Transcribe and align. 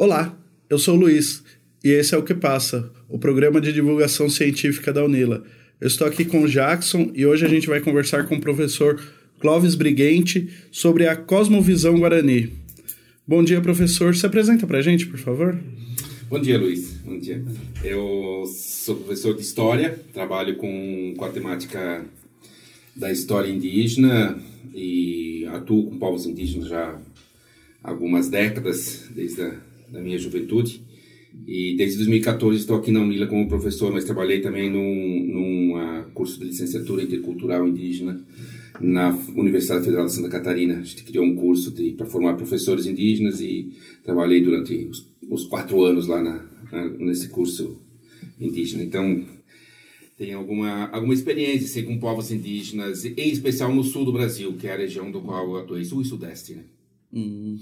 Olá, 0.00 0.34
eu 0.70 0.78
sou 0.78 0.96
o 0.96 0.98
Luiz 0.98 1.44
e 1.84 1.90
esse 1.90 2.14
é 2.14 2.16
o 2.16 2.22
Que 2.22 2.32
Passa, 2.32 2.90
o 3.06 3.18
programa 3.18 3.60
de 3.60 3.70
divulgação 3.70 4.30
científica 4.30 4.94
da 4.94 5.04
Unila. 5.04 5.44
Eu 5.78 5.88
estou 5.88 6.06
aqui 6.06 6.24
com 6.24 6.40
o 6.40 6.48
Jackson 6.48 7.10
e 7.14 7.26
hoje 7.26 7.44
a 7.44 7.48
gente 7.50 7.66
vai 7.66 7.82
conversar 7.82 8.26
com 8.26 8.36
o 8.36 8.40
professor 8.40 8.98
Clóvis 9.38 9.74
Briguente 9.74 10.48
sobre 10.72 11.06
a 11.06 11.14
Cosmovisão 11.14 11.98
Guarani. 11.98 12.50
Bom 13.28 13.44
dia, 13.44 13.60
professor. 13.60 14.16
Se 14.16 14.24
apresenta 14.24 14.66
para 14.66 14.78
a 14.78 14.80
gente, 14.80 15.06
por 15.06 15.18
favor. 15.18 15.60
Bom 16.30 16.40
dia, 16.40 16.56
Luiz. 16.56 16.92
Bom 17.04 17.18
dia. 17.18 17.44
Eu 17.84 18.46
sou 18.46 18.96
professor 18.96 19.34
de 19.34 19.42
História, 19.42 20.00
trabalho 20.14 20.56
com, 20.56 21.12
com 21.14 21.24
a 21.26 21.28
temática 21.28 22.06
da 22.96 23.12
história 23.12 23.50
indígena 23.50 24.38
e 24.74 25.44
atuo 25.52 25.90
com 25.90 25.98
povos 25.98 26.24
indígenas 26.24 26.70
já 26.70 26.98
há 27.84 27.90
algumas 27.90 28.30
décadas, 28.30 29.04
desde 29.14 29.42
a 29.42 29.69
da 29.90 30.00
minha 30.00 30.18
juventude. 30.18 30.82
E 31.46 31.74
desde 31.76 31.96
2014 31.98 32.58
estou 32.58 32.76
aqui 32.76 32.90
na 32.90 33.00
Unila 33.00 33.26
como 33.26 33.48
professor, 33.48 33.92
mas 33.92 34.04
trabalhei 34.04 34.40
também 34.40 34.70
num, 34.70 34.80
num 34.80 35.76
uh, 35.76 36.10
curso 36.12 36.38
de 36.38 36.46
licenciatura 36.46 37.02
intercultural 37.02 37.66
indígena 37.66 38.24
na 38.80 39.10
Universidade 39.36 39.84
Federal 39.84 40.06
de 40.06 40.12
Santa 40.12 40.28
Catarina. 40.28 40.78
A 40.78 40.82
gente 40.82 41.04
criou 41.04 41.24
um 41.24 41.36
curso 41.36 41.72
para 41.96 42.06
formar 42.06 42.34
professores 42.34 42.86
indígenas 42.86 43.40
e 43.40 43.72
trabalhei 44.02 44.40
durante 44.40 44.74
os, 44.86 45.08
os 45.28 45.44
quatro 45.46 45.82
anos 45.84 46.06
lá 46.06 46.22
na, 46.22 46.44
na, 46.72 46.88
nesse 46.98 47.28
curso 47.28 47.80
indígena. 48.40 48.82
Então, 48.82 49.24
tenho 50.16 50.38
alguma, 50.38 50.88
alguma 50.88 51.14
experiência 51.14 51.66
assim, 51.66 51.82
com 51.84 51.98
povos 51.98 52.30
indígenas, 52.30 53.04
em 53.04 53.30
especial 53.30 53.74
no 53.74 53.82
sul 53.82 54.04
do 54.04 54.12
Brasil, 54.12 54.52
que 54.54 54.66
é 54.66 54.74
a 54.74 54.78
região 54.78 55.10
do 55.10 55.20
qual 55.20 55.48
eu 55.48 55.56
atuei, 55.56 55.84
sul 55.84 56.02
e 56.02 56.04
sudeste. 56.04 56.54
Né? 56.54 56.64
Hum. 57.12 57.58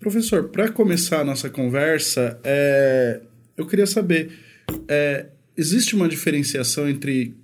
Professor, 0.00 0.48
para 0.48 0.72
começar 0.72 1.20
a 1.20 1.24
nossa 1.24 1.50
conversa, 1.50 2.40
é, 2.42 3.20
eu 3.54 3.66
queria 3.66 3.86
saber: 3.86 4.32
é, 4.88 5.26
existe 5.54 5.94
uma 5.94 6.08
diferenciação 6.08 6.88
entre 6.88 7.34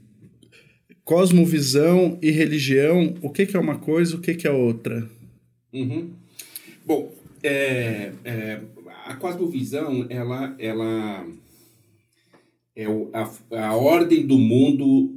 cosmovisão 1.04 2.18
e 2.22 2.30
religião? 2.30 3.14
O 3.20 3.28
que, 3.28 3.44
que 3.44 3.58
é 3.58 3.60
uma 3.60 3.78
coisa, 3.78 4.16
o 4.16 4.20
que, 4.20 4.34
que 4.34 4.48
é 4.48 4.50
outra? 4.50 5.06
Uhum. 5.70 6.12
Bom, 6.86 7.14
é, 7.42 8.12
é, 8.24 8.60
a 9.04 9.14
cosmovisão, 9.16 10.06
ela, 10.08 10.56
ela 10.58 11.26
é 12.74 12.86
a, 12.86 13.66
a 13.68 13.76
ordem 13.76 14.26
do 14.26 14.38
mundo 14.38 15.14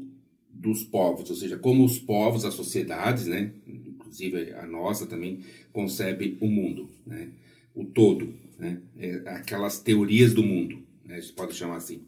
dos 0.49 0.83
povos, 0.83 1.29
ou 1.29 1.35
seja, 1.37 1.57
como 1.57 1.85
os 1.85 1.97
povos, 1.97 2.43
as 2.43 2.53
sociedades, 2.53 3.27
né, 3.27 3.53
inclusive 4.09 4.53
a 4.53 4.65
nossa 4.65 5.05
também, 5.05 5.43
concebe 5.71 6.37
o 6.41 6.47
mundo, 6.47 6.89
né? 7.05 7.29
o 7.75 7.85
todo, 7.85 8.33
né? 8.57 8.81
É, 8.97 9.21
aquelas 9.27 9.79
teorias 9.79 10.33
do 10.33 10.43
mundo, 10.43 10.83
né? 11.05 11.15
a 11.15 11.19
gente 11.19 11.33
pode 11.33 11.53
chamar 11.53 11.77
assim. 11.77 12.03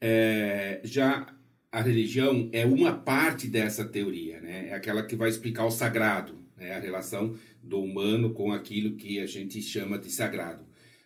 É, 0.00 0.80
já 0.84 1.34
a 1.70 1.80
religião 1.80 2.50
é 2.52 2.66
uma 2.66 2.92
parte 2.92 3.48
dessa 3.48 3.84
teoria, 3.84 4.40
né? 4.40 4.68
é 4.68 4.74
aquela 4.74 5.02
que 5.02 5.16
vai 5.16 5.30
explicar 5.30 5.64
o 5.64 5.70
sagrado, 5.70 6.34
né? 6.56 6.74
a 6.74 6.78
relação 6.78 7.34
do 7.62 7.80
humano 7.80 8.34
com 8.34 8.52
aquilo 8.52 8.96
que 8.96 9.18
a 9.18 9.26
gente 9.26 9.62
chama 9.62 9.98
de 9.98 10.10
sagrado. 10.10 10.64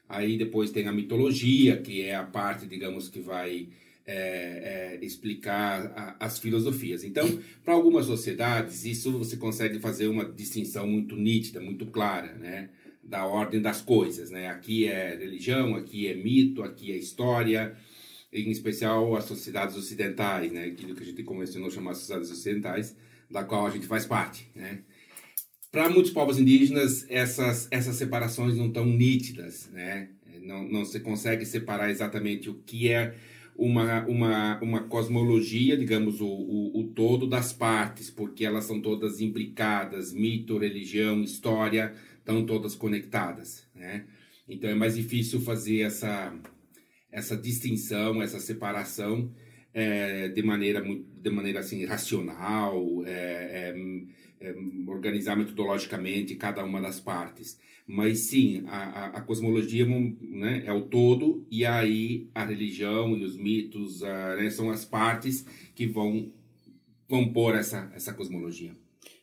Aí 0.09 0.37
depois 0.37 0.71
tem 0.71 0.87
a 0.89 0.93
mitologia, 0.93 1.77
que 1.77 2.03
é 2.03 2.15
a 2.15 2.25
parte, 2.25 2.67
digamos, 2.67 3.09
que 3.09 3.21
vai 3.21 3.69
é, 4.07 4.99
é, 5.01 5.05
explicar 5.05 5.93
a, 5.97 6.27
as 6.27 6.39
filosofias. 6.39 7.03
Então, 7.03 7.27
para 7.65 7.75
algumas 7.75 8.07
sociedades, 8.07 8.85
isso 8.85 9.11
você 9.19 9.37
consegue 9.37 9.81
fazer 9.81 10.07
uma 10.07 10.25
distinção 10.25 10.87
muito 10.87 11.17
nítida, 11.17 11.61
muito 11.61 11.87
clara, 11.87 12.35
né? 12.35 12.71
Da 13.03 13.27
ordem 13.27 13.61
das 13.61 13.81
coisas, 13.81 14.31
né? 14.31 14.49
Aqui 14.49 14.87
é 14.87 15.17
religião, 15.17 15.75
aqui 15.75 16.07
é 16.07 16.15
mito, 16.15 16.63
aqui 16.63 16.93
é 16.93 16.97
história, 16.97 17.77
em 18.33 18.51
especial 18.51 19.17
as 19.17 19.25
sociedades 19.25 19.77
ocidentais, 19.77 20.53
né? 20.53 20.67
Aquilo 20.67 20.95
que 20.95 21.03
a 21.03 21.07
gente 21.07 21.23
convencionou 21.25 21.71
chamar 21.71 21.93
de 21.93 21.99
sociedades 21.99 22.31
ocidentais, 22.31 22.97
da 23.29 23.43
qual 23.43 23.67
a 23.67 23.71
gente 23.71 23.87
faz 23.87 24.07
parte, 24.07 24.49
né? 24.55 24.83
Para 25.73 25.89
muitos 25.91 26.13
povos 26.13 26.39
indígenas, 26.39 27.05
essas, 27.11 27.67
essas 27.73 27.97
separações 27.97 28.57
não 28.57 28.69
estão 28.69 28.87
nítidas, 28.87 29.69
né? 29.73 30.11
Não, 30.43 30.63
não 30.63 30.85
se 30.85 31.01
consegue 31.01 31.45
separar 31.45 31.91
exatamente 31.91 32.49
o 32.49 32.55
que 32.55 32.89
é 32.89 33.15
uma, 33.59 34.07
uma, 34.07 34.61
uma 34.61 34.83
cosmologia, 34.85 35.77
digamos, 35.77 36.21
o, 36.21 36.27
o, 36.27 36.81
o, 36.81 36.85
todo 36.89 37.27
das 37.27 37.53
partes, 37.53 38.11
porque 38.11 38.45
elas 38.45 38.65
são 38.65 38.81
todas 38.81 39.21
imbricadas, 39.21 40.13
mito, 40.13 40.59
religião, 40.59 41.23
história, 41.23 41.95
estão 42.19 42.45
todas 42.45 42.75
conectadas, 42.75 43.67
né? 43.75 44.05
Então 44.49 44.71
é 44.71 44.75
mais 44.75 44.95
difícil 44.95 45.41
fazer 45.41 45.81
essa, 45.81 46.33
essa 47.11 47.37
distinção, 47.37 48.23
essa 48.23 48.39
separação 48.39 49.33
é, 49.75 50.29
de 50.29 50.43
maneira 50.43 50.83
de 50.83 51.31
maneira 51.31 51.61
assim 51.61 51.85
racional, 51.85 53.03
é, 53.05 53.75
é, 54.41 54.55
organizar 54.87 55.37
metodologicamente 55.37 56.35
cada 56.37 56.65
uma 56.65 56.81
das 56.81 57.01
partes. 57.01 57.59
Mas 57.87 58.29
sim, 58.31 58.65
a, 58.67 59.07
a, 59.07 59.21
cosmologia 59.21 59.87
né, 59.87 60.65
é 60.67 60.73
o 60.73 60.83
todo, 60.83 61.47
e 61.49 61.65
aí 61.65 62.29
a 62.35 62.45
religião 62.45 63.17
e 63.17 63.25
os 63.25 63.37
mitos 63.37 64.03
a, 64.03 64.37
né, 64.37 64.51
são 64.51 64.71
as 64.71 64.85
partes 64.85 65.47
que 65.73 65.87
vão 65.87 66.33
compor 67.09 67.55
essa, 67.55 67.91
essa 67.95 68.13
cosmologia. 68.13 68.73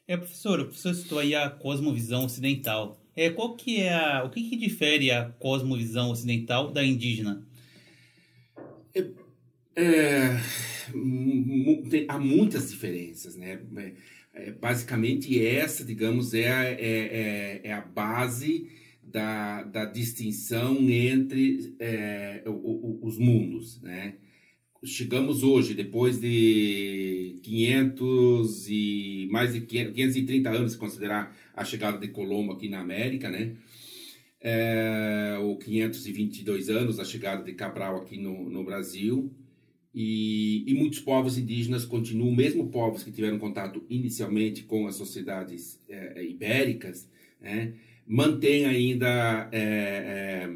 É, 0.07 0.15
professor, 0.15 0.61
o 0.61 0.65
professor 0.65 0.93
citou 0.95 1.19
aí 1.19 1.35
a 1.35 1.49
cosmovisão 1.49 2.23
ocidental. 2.23 2.99
É, 3.15 3.29
qual 3.29 3.55
que 3.55 3.81
é 3.81 3.93
a, 3.93 4.23
o 4.23 4.29
que, 4.29 4.49
que 4.49 4.55
difere 4.55 5.11
a 5.11 5.29
cosmovisão 5.29 6.09
ocidental 6.09 6.71
da 6.71 6.83
indígena? 6.83 7.45
É, 8.95 9.05
é, 9.75 10.39
há 12.07 12.19
muitas 12.19 12.71
diferenças, 12.71 13.35
né? 13.35 13.59
É, 14.33 14.51
basicamente 14.51 15.45
essa, 15.45 15.85
digamos, 15.85 16.33
é, 16.33 16.51
a, 16.51 16.63
é, 16.63 16.73
é, 16.73 17.61
é, 17.65 17.73
a 17.73 17.81
base 17.81 18.67
da, 19.03 19.61
da 19.61 19.85
distinção 19.85 20.89
entre 20.89 21.75
é, 21.79 22.41
o, 22.47 22.51
o, 22.51 22.99
os 23.03 23.19
mundos, 23.19 23.79
né? 23.81 24.15
Chegamos 24.85 25.43
hoje, 25.43 25.73
depois 25.73 26.19
de 26.19 27.39
500 27.43 28.67
e 28.69 29.29
mais 29.31 29.53
de 29.53 29.61
530 29.61 30.49
anos, 30.49 30.71
se 30.73 30.77
considerar 30.77 31.37
a 31.55 31.63
chegada 31.63 31.97
de 31.97 32.09
Colombo 32.09 32.51
aqui 32.51 32.67
na 32.67 32.79
América, 32.79 33.29
né? 33.29 33.55
É, 34.41 35.37
ou 35.39 35.57
522 35.57 36.69
anos 36.69 36.99
a 36.99 37.05
chegada 37.05 37.43
de 37.43 37.53
Cabral 37.53 37.97
aqui 37.97 38.17
no, 38.17 38.49
no 38.49 38.63
Brasil, 38.65 39.31
e, 39.93 40.63
e, 40.65 40.73
muitos 40.73 40.99
povos 40.99 41.37
indígenas 41.37 41.85
continuam, 41.85 42.33
mesmo 42.33 42.69
povos 42.69 43.03
que 43.03 43.11
tiveram 43.11 43.37
contato 43.37 43.83
inicialmente 43.89 44.63
com 44.63 44.87
as 44.87 44.95
sociedades 44.95 45.79
é, 45.87 46.19
é 46.19 46.25
ibéricas, 46.25 47.07
né, 47.39 47.73
mantêm 48.07 48.65
ainda 48.65 49.49
é, 49.51 50.49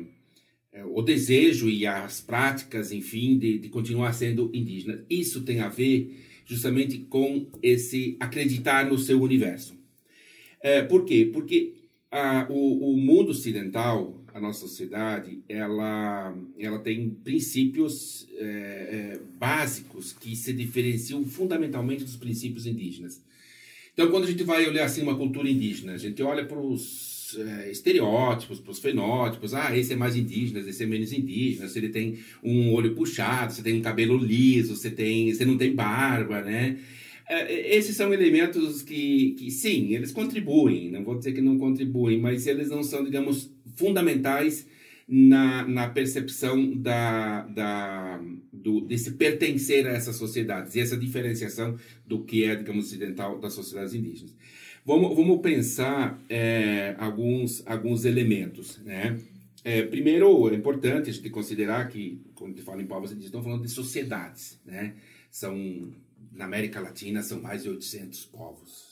é, 0.73 0.85
o 0.85 1.01
desejo 1.01 1.69
e 1.69 1.85
as 1.85 2.19
práticas, 2.19 2.91
enfim, 2.91 3.37
de, 3.37 3.59
de 3.59 3.69
continuar 3.69 4.13
sendo 4.13 4.49
indígenas. 4.53 5.03
Isso 5.09 5.41
tem 5.41 5.59
a 5.59 5.69
ver 5.69 6.15
justamente 6.45 6.99
com 6.99 7.47
esse 7.61 8.17
acreditar 8.19 8.89
no 8.89 8.97
seu 8.97 9.21
universo. 9.21 9.77
É, 10.61 10.81
por 10.81 11.05
quê? 11.05 11.29
Porque 11.31 11.73
a, 12.09 12.47
o, 12.49 12.93
o 12.93 12.97
mundo 12.97 13.31
ocidental 13.31 14.23
a 14.37 14.41
nossa 14.41 14.59
sociedade 14.59 15.39
ela, 15.49 16.37
ela 16.59 16.79
tem 16.79 17.09
princípios 17.09 18.27
é, 18.37 18.45
é, 18.45 19.19
básicos 19.37 20.13
que 20.13 20.35
se 20.35 20.53
diferenciam 20.53 21.25
fundamentalmente 21.25 22.03
dos 22.03 22.15
princípios 22.15 22.67
indígenas. 22.67 23.21
Então, 23.93 24.11
quando 24.11 24.25
a 24.25 24.27
gente 24.27 24.43
vai 24.43 24.67
olhar 24.67 24.85
assim 24.85 25.01
uma 25.01 25.17
cultura 25.17 25.49
indígena, 25.49 25.93
a 25.93 25.97
gente 25.97 26.21
olha 26.21 26.45
para 26.45 26.59
os 26.59 27.35
é, 27.35 27.71
estereótipos, 27.71 28.59
para 28.59 28.71
os 28.71 28.77
fenótipos. 28.77 29.55
Ah, 29.55 29.75
esse 29.75 29.93
é 29.93 29.95
mais 29.95 30.15
indígena, 30.15 30.59
esse 30.59 30.83
é 30.83 30.85
menos 30.85 31.11
indígena. 31.11 31.67
Se 31.67 31.79
ele 31.79 31.89
tem 31.89 32.19
um 32.43 32.71
olho 32.73 32.93
puxado, 32.93 33.53
você 33.53 33.63
tem 33.63 33.73
um 33.73 33.81
cabelo 33.81 34.15
liso, 34.17 34.75
você 34.75 34.91
tem, 34.91 35.33
você 35.33 35.45
não 35.45 35.57
tem 35.57 35.73
barba, 35.73 36.43
né? 36.43 36.77
É, 37.27 37.75
esses 37.75 37.95
são 37.95 38.13
elementos 38.13 38.81
que, 38.83 39.31
que, 39.31 39.51
sim, 39.51 39.93
eles 39.93 40.11
contribuem, 40.11 40.91
não 40.91 41.03
vou 41.03 41.17
dizer 41.17 41.33
que 41.33 41.41
não 41.41 41.57
contribuem, 41.57 42.17
mas 42.17 42.47
eles 42.47 42.69
não 42.69 42.81
são, 42.83 43.03
digamos, 43.03 43.51
fundamentais 43.77 44.67
na, 45.07 45.65
na 45.65 45.87
percepção 45.87 46.75
da, 46.75 47.43
da, 47.43 48.21
do, 48.51 48.81
desse 48.81 49.11
pertencer 49.11 49.87
a 49.87 49.91
essas 49.91 50.17
sociedades 50.17 50.75
e 50.75 50.81
essa 50.81 50.97
diferenciação 50.97 51.77
do 52.05 52.25
que 52.25 52.43
é, 52.43 52.55
digamos, 52.55 52.87
ocidental 52.87 53.39
das 53.39 53.53
sociedades 53.53 53.93
indígenas. 53.93 54.35
Vamos, 54.85 55.15
vamos 55.15 55.41
pensar 55.41 56.21
é, 56.29 56.95
alguns, 56.97 57.65
alguns 57.65 58.03
elementos, 58.03 58.79
né? 58.83 59.17
É, 59.63 59.81
primeiro, 59.81 60.49
é 60.49 60.55
importante 60.55 61.09
a 61.09 61.13
gente 61.13 61.29
considerar 61.29 61.89
que, 61.89 62.21
quando 62.35 62.53
a 62.53 62.55
gente 62.55 62.65
fala 62.65 62.81
em 62.81 62.85
povos 62.85 63.11
indígenas, 63.11 63.27
estamos 63.27 63.45
falando 63.45 63.63
de 63.63 63.69
sociedades, 63.69 64.59
né? 64.65 64.93
São 65.29 65.91
na 66.31 66.45
América 66.45 66.79
Latina 66.79 67.21
são 67.23 67.41
mais 67.41 67.63
de 67.63 67.69
800 67.69 68.25
povos, 68.25 68.86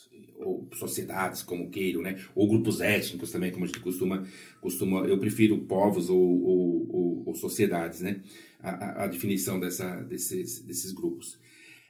ou 0.48 0.68
sociedades, 0.74 1.42
como 1.42 1.70
queiram, 1.70 2.02
né? 2.02 2.20
Ou 2.36 2.48
grupos 2.48 2.82
étnicos 2.82 3.32
também, 3.32 3.52
como 3.52 3.66
a 3.66 3.68
gente 3.68 3.80
costuma, 3.80 4.24
costuma 4.62 5.06
eu 5.08 5.18
prefiro 5.18 5.58
povos 5.60 6.10
ou, 6.10 6.20
ou, 6.20 6.96
ou, 6.96 7.24
ou 7.28 7.36
sociedades, 7.36 8.02
né? 8.02 8.22
A, 8.62 8.70
a, 8.70 9.04
a, 9.04 9.08
definição 9.08 9.60
dessa, 9.60 10.02
desses, 10.02 10.62
desses 10.62 10.92
grupos. 10.92 11.40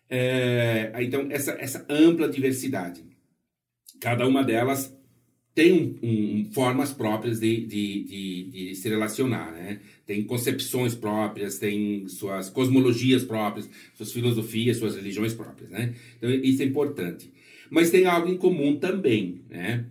É, 0.09 0.91
então, 0.99 1.27
essa, 1.29 1.51
essa 1.53 1.85
ampla 1.89 2.27
diversidade. 2.29 3.03
Cada 3.99 4.27
uma 4.27 4.43
delas 4.43 4.95
tem 5.55 5.97
um, 6.03 6.09
um, 6.41 6.51
formas 6.51 6.91
próprias 6.91 7.39
de, 7.39 7.65
de, 7.65 8.03
de, 8.03 8.43
de, 8.51 8.75
se 8.75 8.89
relacionar, 8.89 9.53
né? 9.53 9.79
Tem 10.05 10.21
concepções 10.25 10.93
próprias, 10.93 11.57
tem 11.57 12.05
suas 12.09 12.49
cosmologias 12.49 13.23
próprias, 13.23 13.69
suas 13.95 14.11
filosofias, 14.11 14.77
suas 14.77 14.97
religiões 14.97 15.33
próprias, 15.33 15.69
né? 15.69 15.95
Então, 16.17 16.29
isso 16.29 16.61
é 16.61 16.65
importante. 16.65 17.31
Mas 17.69 17.89
tem 17.89 18.05
algo 18.05 18.27
em 18.29 18.37
comum 18.37 18.77
também, 18.77 19.41
né? 19.49 19.85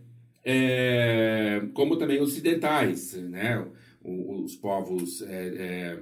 É, 0.45 1.63
como 1.73 1.97
também 1.97 2.21
ocidentais, 2.21 3.15
né? 3.15 3.65
Os 4.03 4.55
povos 4.55 5.23
é, 5.23 5.33
é, 5.33 5.99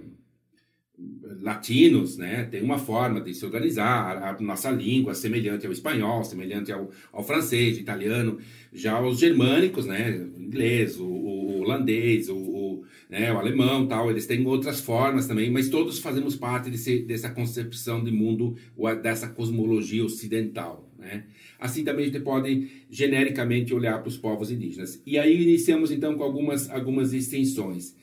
latinos, 1.41 2.17
né, 2.17 2.45
tem 2.45 2.63
uma 2.63 2.79
forma 2.79 3.21
de 3.21 3.35
se 3.35 3.45
organizar, 3.45 4.23
a 4.23 4.41
nossa 4.41 4.71
língua 4.71 5.15
semelhante 5.15 5.67
ao 5.67 5.73
espanhol, 5.73 6.23
semelhante 6.25 6.71
ao, 6.71 6.91
ao 7.13 7.25
francês, 7.25 7.79
italiano, 7.79 8.39
já 8.73 9.01
os 9.01 9.19
germânicos, 9.19 9.87
né, 9.87 10.29
o 10.37 10.41
inglês, 10.41 10.99
o, 10.99 11.07
o 11.07 11.61
holandês, 11.61 12.29
o, 12.29 12.37
o, 12.37 12.85
né, 13.09 13.33
o 13.33 13.39
alemão, 13.39 13.87
tal, 13.87 14.11
eles 14.11 14.27
têm 14.27 14.47
outras 14.47 14.81
formas 14.81 15.27
também, 15.27 15.51
mas 15.51 15.69
todos 15.69 15.99
fazemos 15.99 16.37
parte 16.37 16.71
desse, 16.71 17.01
dessa 17.01 17.31
concepção 17.31 18.03
de 18.03 18.11
mundo, 18.11 18.55
dessa 19.03 19.29
cosmologia 19.29 20.05
ocidental, 20.05 20.92
né. 21.03 21.25
Assim 21.59 21.85
também 21.85 22.05
a 22.05 22.09
gente 22.09 22.21
pode 22.21 22.87
genericamente 22.89 23.75
olhar 23.75 23.99
para 23.99 24.09
os 24.09 24.17
povos 24.17 24.51
indígenas. 24.51 25.03
E 25.05 25.19
aí 25.19 25.43
iniciamos 25.43 25.91
então 25.91 26.17
com 26.17 26.23
algumas, 26.23 26.71
algumas 26.71 27.13
extensões. 27.13 27.95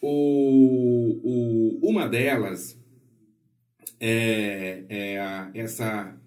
O, 0.00 1.20
o, 1.22 1.88
uma 1.88 2.08
delas 2.08 2.78
é, 4.00 4.84
é 4.88 5.20
a, 5.20 5.50
essa 5.54 6.18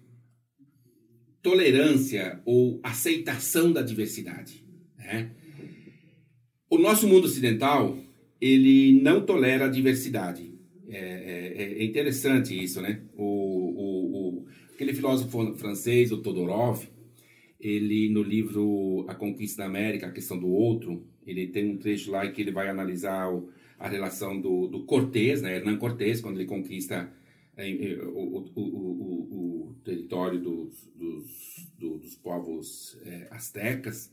tolerância 1.42 2.40
ou 2.44 2.80
aceitação 2.82 3.72
da 3.72 3.82
diversidade. 3.82 4.64
Né? 4.96 5.30
O 6.70 6.78
nosso 6.78 7.06
mundo 7.06 7.24
ocidental 7.24 7.96
ele 8.40 9.00
não 9.00 9.24
tolera 9.24 9.66
a 9.66 9.68
diversidade. 9.68 10.48
É, 10.88 11.54
é, 11.56 11.82
é 11.82 11.84
interessante 11.84 12.60
isso, 12.60 12.80
né? 12.80 13.02
O, 13.16 13.47
aquele 14.78 14.94
filósofo 14.94 15.56
francês, 15.56 16.12
o 16.12 16.18
Todorov, 16.18 16.86
ele 17.60 18.08
no 18.10 18.22
livro 18.22 19.04
A 19.08 19.14
Conquista 19.16 19.62
da 19.62 19.68
América, 19.68 20.06
a 20.06 20.12
questão 20.12 20.38
do 20.38 20.46
outro, 20.46 21.04
ele 21.26 21.48
tem 21.48 21.68
um 21.68 21.76
trecho 21.76 22.12
lá 22.12 22.30
que 22.30 22.40
ele 22.40 22.52
vai 22.52 22.68
analisar 22.68 23.28
o, 23.28 23.50
a 23.76 23.88
relação 23.88 24.40
do, 24.40 24.68
do 24.68 24.84
Cortés, 24.84 25.42
né, 25.42 25.56
Hernán 25.56 25.78
Cortés, 25.78 26.20
quando 26.20 26.38
ele 26.38 26.46
conquista 26.46 27.12
é, 27.56 27.68
é, 27.68 27.98
o, 28.04 28.52
o, 28.54 28.60
o, 28.60 29.76
território 29.84 30.38
dos, 30.38 30.88
dos, 30.94 31.68
do, 31.76 31.98
dos 31.98 32.14
povos 32.14 32.96
é, 33.04 33.26
astecas, 33.32 34.12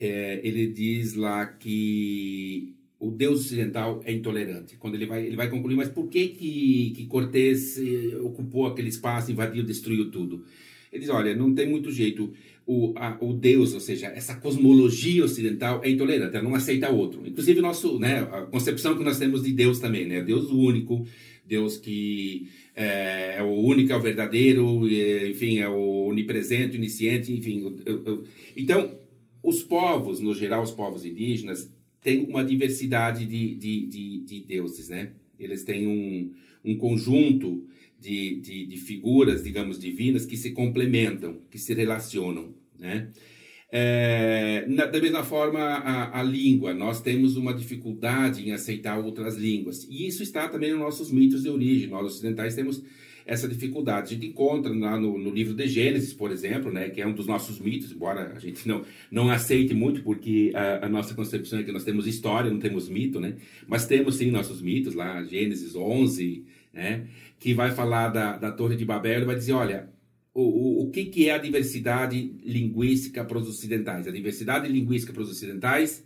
ele 0.00 0.66
diz 0.66 1.14
lá 1.14 1.46
que 1.46 2.75
o 2.98 3.10
Deus 3.10 3.40
ocidental 3.40 4.00
é 4.04 4.12
intolerante. 4.12 4.76
Quando 4.76 4.94
ele 4.94 5.06
vai, 5.06 5.26
ele 5.26 5.36
vai 5.36 5.50
concluir, 5.50 5.76
mas 5.76 5.88
por 5.88 6.08
que 6.08 6.28
que, 6.28 6.92
que 6.96 7.06
Cortés 7.06 7.78
eh, 7.78 8.16
ocupou 8.22 8.66
aquele 8.66 8.88
espaço, 8.88 9.30
invadiu, 9.30 9.62
destruiu 9.62 10.10
tudo? 10.10 10.44
Ele 10.90 11.00
diz, 11.00 11.10
olha, 11.10 11.34
não 11.34 11.54
tem 11.54 11.68
muito 11.68 11.90
jeito 11.90 12.32
o, 12.66 12.92
a, 12.96 13.16
o 13.20 13.32
Deus, 13.34 13.74
ou 13.74 13.80
seja, 13.80 14.06
essa 14.08 14.34
cosmologia 14.36 15.24
ocidental 15.24 15.80
é 15.84 15.90
intolerante, 15.90 16.34
ela 16.34 16.48
não 16.48 16.54
aceita 16.54 16.90
outro. 16.90 17.22
Inclusive 17.26 17.60
nosso, 17.60 17.98
né, 17.98 18.20
a 18.20 18.42
concepção 18.42 18.96
que 18.96 19.04
nós 19.04 19.18
temos 19.18 19.42
de 19.42 19.52
Deus 19.52 19.78
também, 19.78 20.06
né, 20.06 20.22
Deus 20.22 20.50
único, 20.50 21.06
Deus 21.46 21.76
que 21.76 22.48
é, 22.74 23.36
é 23.38 23.42
o 23.42 23.52
único, 23.52 23.92
é 23.92 23.96
o 23.96 24.00
verdadeiro, 24.00 24.88
e, 24.88 25.30
enfim, 25.30 25.58
é 25.58 25.68
o 25.68 26.08
onipresente, 26.08 26.76
onisciente, 26.76 27.32
enfim. 27.32 27.76
Eu, 27.84 28.02
eu, 28.04 28.24
então, 28.56 28.98
os 29.42 29.62
povos, 29.62 30.18
no 30.18 30.34
geral, 30.34 30.62
os 30.62 30.72
povos 30.72 31.04
indígenas, 31.04 31.70
têm 32.06 32.24
uma 32.24 32.44
diversidade 32.44 33.26
de, 33.26 33.56
de, 33.56 33.86
de, 33.86 34.20
de 34.20 34.40
deuses, 34.46 34.88
né? 34.88 35.10
Eles 35.40 35.64
têm 35.64 35.88
um, 35.88 36.32
um 36.64 36.78
conjunto 36.78 37.66
de, 37.98 38.36
de, 38.36 38.64
de 38.64 38.76
figuras, 38.76 39.42
digamos, 39.42 39.76
divinas 39.76 40.24
que 40.24 40.36
se 40.36 40.52
complementam, 40.52 41.40
que 41.50 41.58
se 41.58 41.74
relacionam, 41.74 42.54
né? 42.78 43.10
É, 43.72 44.64
na, 44.68 44.86
da 44.86 45.00
mesma 45.00 45.24
forma, 45.24 45.58
a, 45.58 46.20
a, 46.20 46.22
língua, 46.22 46.72
nós 46.72 47.02
temos 47.02 47.36
uma 47.36 47.52
dificuldade 47.52 48.48
em 48.48 48.52
aceitar 48.52 49.04
outras 49.04 49.36
línguas. 49.36 49.82
E 49.90 50.06
isso 50.06 50.22
está 50.22 50.48
também 50.48 50.70
nos 50.70 50.78
nossos 50.78 51.10
mitos 51.10 51.42
de 51.42 51.48
origem. 51.48 51.88
Nós 51.88 52.06
ocidentais 52.06 52.54
temos 52.54 52.84
essa 53.26 53.48
dificuldade. 53.48 54.06
A 54.06 54.14
gente 54.14 54.28
encontra 54.28 54.72
lá 54.72 54.98
no, 54.98 55.18
no, 55.18 55.30
livro 55.30 55.52
de 55.52 55.66
Gênesis, 55.66 56.14
por 56.14 56.30
exemplo, 56.30 56.72
né, 56.72 56.88
que 56.88 57.02
é 57.02 57.06
um 57.06 57.12
dos 57.12 57.26
nossos 57.26 57.58
mitos, 57.58 57.90
embora 57.90 58.32
a 58.34 58.38
gente 58.38 58.66
não, 58.66 58.84
não 59.10 59.28
aceite 59.28 59.74
muito, 59.74 60.02
porque 60.02 60.52
a, 60.54 60.86
a, 60.86 60.88
nossa 60.88 61.12
concepção 61.12 61.58
é 61.58 61.64
que 61.64 61.72
nós 61.72 61.84
temos 61.84 62.06
história, 62.06 62.50
não 62.50 62.60
temos 62.60 62.88
mito, 62.88 63.18
né? 63.20 63.36
Mas 63.66 63.86
temos 63.86 64.16
sim 64.16 64.30
nossos 64.30 64.62
mitos 64.62 64.94
lá, 64.94 65.22
Gênesis 65.24 65.74
11, 65.74 66.46
né? 66.72 67.06
que 67.38 67.52
vai 67.52 67.70
falar 67.72 68.08
da, 68.08 68.36
da 68.36 68.52
Torre 68.52 68.76
de 68.76 68.84
Babel, 68.84 69.16
ele 69.16 69.24
vai 69.24 69.34
dizer, 69.34 69.52
olha, 69.52 69.90
o, 70.32 70.42
o, 70.42 70.82
o 70.84 70.90
que, 70.90 71.06
que 71.06 71.28
é 71.28 71.34
a 71.34 71.38
diversidade 71.38 72.34
linguística 72.44 73.24
para 73.24 73.38
os 73.38 73.48
ocidentais? 73.48 74.06
A 74.06 74.10
diversidade 74.10 74.68
linguística 74.68 75.12
para 75.12 75.22
os 75.22 75.30
ocidentais 75.30 76.04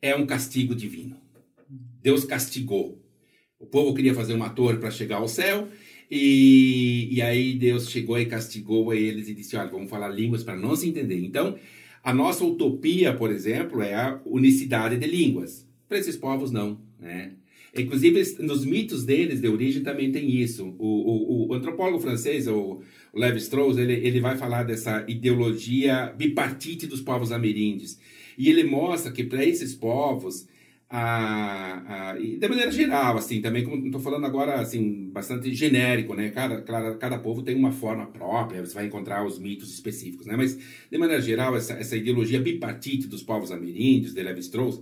é 0.00 0.14
um 0.14 0.26
castigo 0.26 0.74
divino. 0.74 1.16
Deus 1.68 2.24
castigou. 2.24 3.04
O 3.58 3.66
povo 3.66 3.92
queria 3.94 4.14
fazer 4.14 4.34
uma 4.34 4.50
torre 4.50 4.78
para 4.78 4.90
chegar 4.90 5.16
ao 5.16 5.28
céu, 5.28 5.68
e, 6.10 7.08
e 7.12 7.22
aí 7.22 7.54
Deus 7.54 7.90
chegou 7.90 8.18
e 8.18 8.26
castigou 8.26 8.92
eles 8.94 9.28
e 9.28 9.34
disse: 9.34 9.56
Olha, 9.56 9.70
vamos 9.70 9.90
falar 9.90 10.08
línguas 10.08 10.42
para 10.42 10.56
não 10.56 10.74
se 10.74 10.88
entender. 10.88 11.18
Então, 11.18 11.56
a 12.02 12.14
nossa 12.14 12.44
utopia, 12.44 13.12
por 13.14 13.30
exemplo, 13.30 13.82
é 13.82 13.94
a 13.94 14.20
unicidade 14.24 14.96
de 14.96 15.06
línguas. 15.06 15.66
Para 15.88 15.98
esses 15.98 16.16
povos, 16.16 16.50
não. 16.50 16.80
Né? 16.98 17.32
Inclusive, 17.76 18.22
nos 18.40 18.64
mitos 18.64 19.04
deles 19.04 19.40
de 19.40 19.48
origem 19.48 19.82
também 19.82 20.10
tem 20.10 20.30
isso. 20.30 20.74
O, 20.78 20.86
o, 20.86 21.48
o 21.48 21.54
antropólogo 21.54 22.00
francês, 22.00 22.46
o 22.46 22.80
Levi 23.14 23.38
Strauss, 23.38 23.76
ele, 23.76 23.92
ele 23.92 24.20
vai 24.20 24.36
falar 24.36 24.62
dessa 24.62 25.04
ideologia 25.08 26.12
bipartite 26.16 26.86
dos 26.86 27.00
povos 27.00 27.30
ameríndios. 27.30 27.98
E 28.36 28.48
ele 28.48 28.64
mostra 28.64 29.12
que 29.12 29.24
para 29.24 29.44
esses 29.44 29.74
povos, 29.74 30.46
a, 30.90 32.12
a, 32.12 32.18
e 32.18 32.38
de 32.38 32.48
maneira 32.48 32.70
geral, 32.70 33.18
assim, 33.18 33.42
também, 33.42 33.62
como 33.62 33.84
estou 33.84 34.00
falando 34.00 34.24
agora, 34.24 34.54
assim, 34.54 35.10
bastante 35.10 35.54
genérico, 35.54 36.14
né? 36.14 36.30
Cada, 36.30 36.62
cada, 36.62 36.94
cada 36.96 37.18
povo 37.18 37.42
tem 37.42 37.54
uma 37.54 37.72
forma 37.72 38.06
própria, 38.06 38.64
você 38.64 38.74
vai 38.74 38.86
encontrar 38.86 39.26
os 39.26 39.38
mitos 39.38 39.72
específicos, 39.72 40.26
né? 40.26 40.34
Mas, 40.34 40.58
de 40.90 40.98
maneira 40.98 41.20
geral, 41.20 41.54
essa, 41.54 41.74
essa 41.74 41.94
ideologia 41.94 42.40
bipartite 42.40 43.06
dos 43.06 43.22
povos 43.22 43.52
ameríndios, 43.52 44.14
de 44.14 44.22
Levi 44.22 44.40
Strauss, 44.40 44.80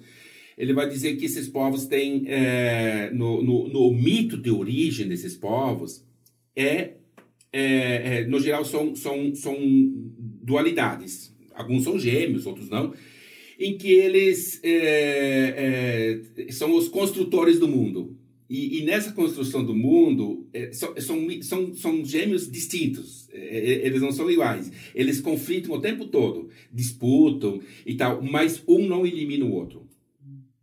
ele 0.57 0.73
vai 0.73 0.89
dizer 0.89 1.17
que 1.17 1.27
esses 1.27 1.49
povos 1.49 1.87
têm, 1.87 2.25
é, 2.29 3.11
no, 3.13 3.43
no, 3.43 3.69
no, 3.69 3.93
mito 3.93 4.37
de 4.37 4.51
origem 4.51 5.09
desses 5.09 5.37
povos, 5.37 6.05
é, 6.55 6.93
é, 7.53 8.21
é, 8.21 8.27
no 8.27 8.39
geral 8.39 8.65
são, 8.65 8.95
são, 8.95 9.35
são 9.35 9.57
dualidades. 9.59 11.35
Alguns 11.53 11.85
são 11.85 11.99
gêmeos, 11.99 12.47
outros 12.47 12.71
não, 12.71 12.95
em 13.59 13.77
que 13.77 13.91
eles 13.91 14.61
é, 14.63 16.21
é, 16.37 16.53
são 16.53 16.75
os 16.75 16.89
construtores 16.89 17.59
do 17.59 17.69
mundo. 17.69 18.17
E, 18.49 18.79
e, 18.79 18.85
nessa 18.85 19.11
construção 19.13 19.65
do 19.65 19.75
mundo, 19.75 20.47
é, 20.53 20.71
são, 20.73 20.95
são, 21.43 21.75
são, 21.75 22.05
gêmeos 22.05 22.49
distintos, 22.49 23.29
eles 23.33 24.01
não 24.01 24.13
são 24.13 24.31
iguais. 24.31 24.71
Eles 24.95 25.21
conflitam 25.21 25.75
o 25.75 25.81
tempo 25.81 26.07
todo, 26.07 26.49
disputam 26.73 27.61
e 27.85 27.95
tal, 27.95 28.23
mas 28.23 28.63
um 28.69 28.87
não 28.87 29.05
elimina 29.05 29.45
o 29.45 29.53
outro. 29.53 29.89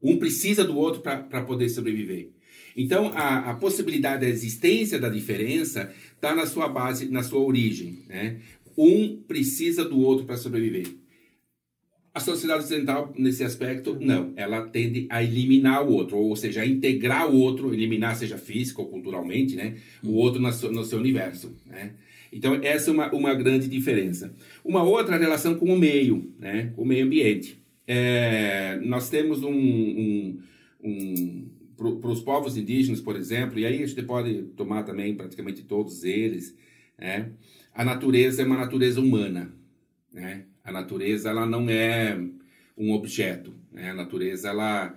Um 0.01 0.17
precisa 0.17 0.63
do 0.63 0.77
outro 0.77 1.01
para 1.01 1.41
poder 1.43 1.67
sobreviver. 1.67 2.29
Então, 2.75 3.11
a, 3.13 3.51
a, 3.51 3.55
possibilidade 3.55 4.21
da 4.21 4.29
existência 4.29 4.99
da 4.99 5.09
diferença 5.09 5.93
está 6.15 6.33
na 6.35 6.45
sua 6.45 6.67
base, 6.67 7.09
na 7.09 7.21
sua 7.21 7.39
origem. 7.39 7.99
Né? 8.07 8.39
Um 8.77 9.17
precisa 9.27 9.85
do 9.85 9.99
outro 9.99 10.25
para 10.25 10.37
sobreviver. 10.37 10.87
A 12.13 12.19
sociedade 12.19 12.63
ocidental, 12.63 13.11
nesse 13.17 13.43
aspecto, 13.43 13.97
não. 13.99 14.33
Ela 14.35 14.67
tende 14.67 15.07
a 15.09 15.23
eliminar 15.23 15.83
o 15.83 15.91
outro, 15.93 16.15
ou 16.17 16.35
seja, 16.35 16.61
a 16.61 16.65
integrar 16.65 17.27
o 17.27 17.35
outro, 17.35 17.73
eliminar, 17.73 18.15
seja 18.15 18.37
físico 18.37 18.83
ou 18.83 18.87
culturalmente, 18.87 19.55
né? 19.55 19.77
o 20.03 20.11
outro 20.11 20.39
no 20.39 20.53
seu, 20.53 20.71
no 20.71 20.83
seu 20.83 20.99
universo. 20.99 21.55
Né? 21.65 21.93
Então, 22.31 22.53
essa 22.61 22.91
é 22.91 22.93
uma, 22.93 23.11
uma 23.11 23.33
grande 23.33 23.67
diferença. 23.67 24.31
Uma 24.63 24.83
outra 24.83 25.17
relação 25.17 25.55
com 25.55 25.65
o 25.73 25.79
meio, 25.79 26.31
né? 26.37 26.71
o 26.77 26.85
meio 26.85 27.03
ambiente. 27.03 27.59
É, 27.87 28.79
nós 28.83 29.09
temos 29.09 29.41
um, 29.41 29.51
um, 29.51 30.39
um 30.83 31.49
para 31.75 32.11
os 32.11 32.21
povos 32.21 32.55
indígenas, 32.55 33.01
por 33.01 33.15
exemplo, 33.15 33.57
e 33.57 33.65
aí 33.65 33.81
a 33.81 33.87
gente 33.87 34.03
pode 34.03 34.43
tomar 34.55 34.83
também 34.83 35.15
praticamente 35.15 35.63
todos 35.63 36.03
eles, 36.03 36.55
né? 36.95 37.31
a 37.73 37.83
natureza 37.83 38.43
é 38.43 38.45
uma 38.45 38.57
natureza 38.57 39.01
humana. 39.01 39.51
né? 40.13 40.45
A 40.63 40.71
natureza 40.71 41.29
ela 41.29 41.45
não 41.45 41.69
é 41.69 42.17
um 42.77 42.91
objeto, 42.93 43.53
né? 43.71 43.91
A 43.91 43.93
natureza 43.93 44.49
ela 44.49 44.95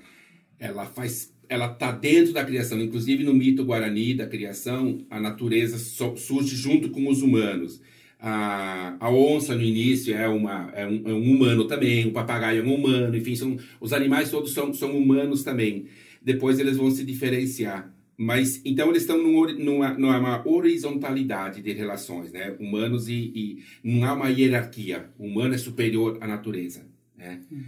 ela 0.58 0.86
faz 0.86 1.34
ela 1.48 1.72
está 1.72 1.92
dentro 1.92 2.32
da 2.32 2.44
criação, 2.44 2.80
inclusive 2.80 3.22
no 3.24 3.34
mito 3.34 3.64
guarani 3.64 4.14
da 4.14 4.26
criação, 4.26 5.04
a 5.08 5.20
natureza 5.20 5.78
surge 5.78 6.56
junto 6.56 6.90
com 6.90 7.08
os 7.08 7.22
humanos. 7.22 7.80
A, 8.18 8.96
a 8.98 9.10
onça 9.10 9.54
no 9.54 9.62
início 9.62 10.14
é, 10.14 10.26
uma, 10.28 10.70
é, 10.74 10.86
um, 10.86 11.02
é 11.08 11.12
um 11.12 11.30
humano 11.30 11.66
também, 11.66 12.06
o 12.06 12.12
papagaio 12.12 12.62
é 12.62 12.64
um 12.64 12.74
humano, 12.74 13.16
enfim, 13.16 13.36
são, 13.36 13.56
os 13.80 13.92
animais 13.92 14.30
todos 14.30 14.52
são, 14.52 14.72
são 14.74 14.96
humanos 14.96 15.44
também. 15.44 15.86
Depois 16.22 16.58
eles 16.58 16.76
vão 16.76 16.90
se 16.90 17.04
diferenciar. 17.04 17.94
Mas 18.16 18.62
então 18.64 18.88
eles 18.88 19.02
estão 19.02 19.22
numa, 19.22 19.92
numa 19.92 20.48
horizontalidade 20.48 21.60
de 21.60 21.72
relações, 21.72 22.32
né? 22.32 22.56
Humanos 22.58 23.08
e, 23.08 23.12
e, 23.12 23.58
não 23.84 24.04
há 24.04 24.14
uma 24.14 24.30
hierarquia. 24.30 25.10
O 25.18 25.26
humano 25.26 25.54
é 25.54 25.58
superior 25.58 26.16
à 26.20 26.26
natureza, 26.26 26.86
né? 27.16 27.42
Hum. 27.52 27.62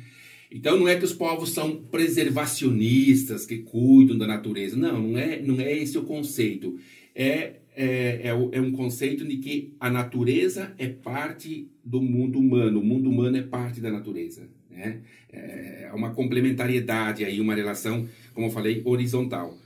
Então 0.51 0.79
não 0.79 0.89
é 0.89 0.97
que 0.97 1.05
os 1.05 1.13
povos 1.13 1.51
são 1.51 1.77
preservacionistas 1.77 3.45
que 3.45 3.59
cuidam 3.59 4.17
da 4.17 4.27
natureza. 4.27 4.77
Não, 4.77 5.09
não 5.09 5.19
é, 5.19 5.43
não 5.43 5.61
é 5.61 5.77
esse 5.77 5.99
o 5.99 6.05
conceito. 6.05 6.79
É, 7.15 7.57
é, 7.77 8.23
é, 8.25 8.29
é 8.29 8.61
um 8.61 8.73
conceito 8.73 9.27
de 9.27 9.37
que 9.37 9.75
a 9.79 9.91
natureza 9.91 10.75
é 10.79 10.89
parte 10.89 11.69
do 11.85 12.01
mundo 12.01 12.39
humano. 12.39 12.81
O 12.81 12.85
mundo 12.85 13.11
humano 13.11 13.37
é 13.37 13.43
parte 13.43 13.83
da 13.83 13.91
natureza. 13.91 14.49
Né? 14.71 15.03
É 15.31 15.91
uma 15.95 16.15
complementariedade 16.15 17.27
aí, 17.27 17.39
uma 17.39 17.55
relação, 17.55 18.09
como 18.33 18.47
eu 18.47 18.51
falei, 18.51 18.81
horizontal 18.87 19.59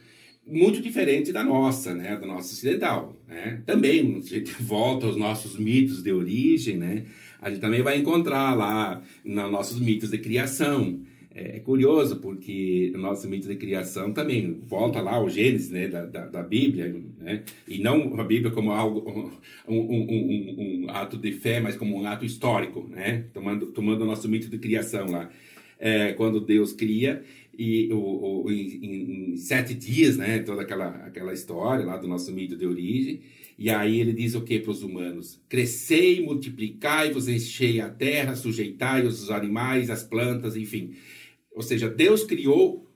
muito 0.46 0.82
diferente 0.82 1.32
da 1.32 1.44
nossa, 1.44 1.94
né, 1.94 2.16
da 2.16 2.26
nossa 2.26 2.52
ocidental, 2.52 3.16
né? 3.28 3.62
Também, 3.64 4.16
a 4.18 4.20
gente 4.20 4.52
volta 4.62 5.06
aos 5.06 5.16
nossos 5.16 5.58
mitos 5.58 6.02
de 6.02 6.12
origem, 6.12 6.76
né? 6.76 7.04
A 7.40 7.50
gente 7.50 7.60
também 7.60 7.82
vai 7.82 7.98
encontrar 7.98 8.54
lá 8.54 9.02
nos 9.24 9.50
nossos 9.50 9.80
mitos 9.80 10.10
de 10.10 10.18
criação. 10.18 11.00
É, 11.34 11.56
é 11.56 11.60
curioso, 11.60 12.16
porque 12.16 12.92
o 12.94 12.98
nosso 12.98 13.28
mito 13.28 13.48
de 13.48 13.56
criação 13.56 14.12
também 14.12 14.60
volta 14.68 15.00
lá 15.00 15.14
ao 15.14 15.28
Gênesis, 15.28 15.70
né, 15.70 15.88
da, 15.88 16.04
da, 16.04 16.26
da 16.26 16.42
Bíblia, 16.42 16.94
né? 17.18 17.42
E 17.66 17.78
não 17.78 18.20
a 18.20 18.24
Bíblia 18.24 18.52
como 18.52 18.70
algo, 18.72 19.32
um, 19.66 19.74
um, 19.74 20.06
um, 20.10 20.84
um, 20.84 20.90
ato 20.90 21.16
de 21.16 21.32
fé, 21.32 21.58
mas 21.60 21.76
como 21.76 21.96
um 21.96 22.06
ato 22.06 22.24
histórico, 22.24 22.86
né? 22.88 23.24
Tomando, 23.32 23.66
tomando 23.66 24.02
o 24.02 24.06
nosso 24.06 24.28
mito 24.28 24.48
de 24.48 24.58
criação 24.58 25.10
lá. 25.10 25.30
É, 25.78 26.12
quando 26.12 26.40
Deus 26.40 26.72
cria, 26.72 27.24
e 27.62 27.92
o, 27.92 28.42
o 28.44 28.50
em, 28.50 29.34
em, 29.34 29.36
sete 29.36 29.72
dias, 29.72 30.16
né, 30.16 30.40
toda 30.40 30.62
aquela, 30.62 30.88
aquela 31.06 31.32
história 31.32 31.86
lá 31.86 31.96
do 31.96 32.08
nosso 32.08 32.32
mito 32.32 32.56
de 32.56 32.66
origem. 32.66 33.22
E 33.56 33.70
aí 33.70 34.00
ele 34.00 34.12
diz 34.12 34.34
o 34.34 34.42
que 34.42 34.58
para 34.58 34.72
os 34.72 34.82
humanos? 34.82 35.40
Crescei, 35.48 36.24
multiplicai, 36.24 37.12
vos 37.12 37.28
enchei 37.28 37.80
a 37.80 37.88
terra, 37.88 38.34
sujeitai 38.34 39.06
os 39.06 39.30
animais, 39.30 39.90
as 39.90 40.02
plantas, 40.02 40.56
enfim. 40.56 40.96
Ou 41.52 41.62
seja, 41.62 41.88
Deus 41.88 42.24
criou 42.24 42.90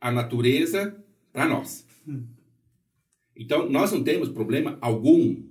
a 0.00 0.10
natureza 0.10 0.96
para 1.30 1.46
nós. 1.46 1.86
Hum. 2.08 2.24
Então, 3.36 3.68
nós 3.68 3.92
não 3.92 4.02
temos 4.02 4.30
problema 4.30 4.78
algum 4.80 5.42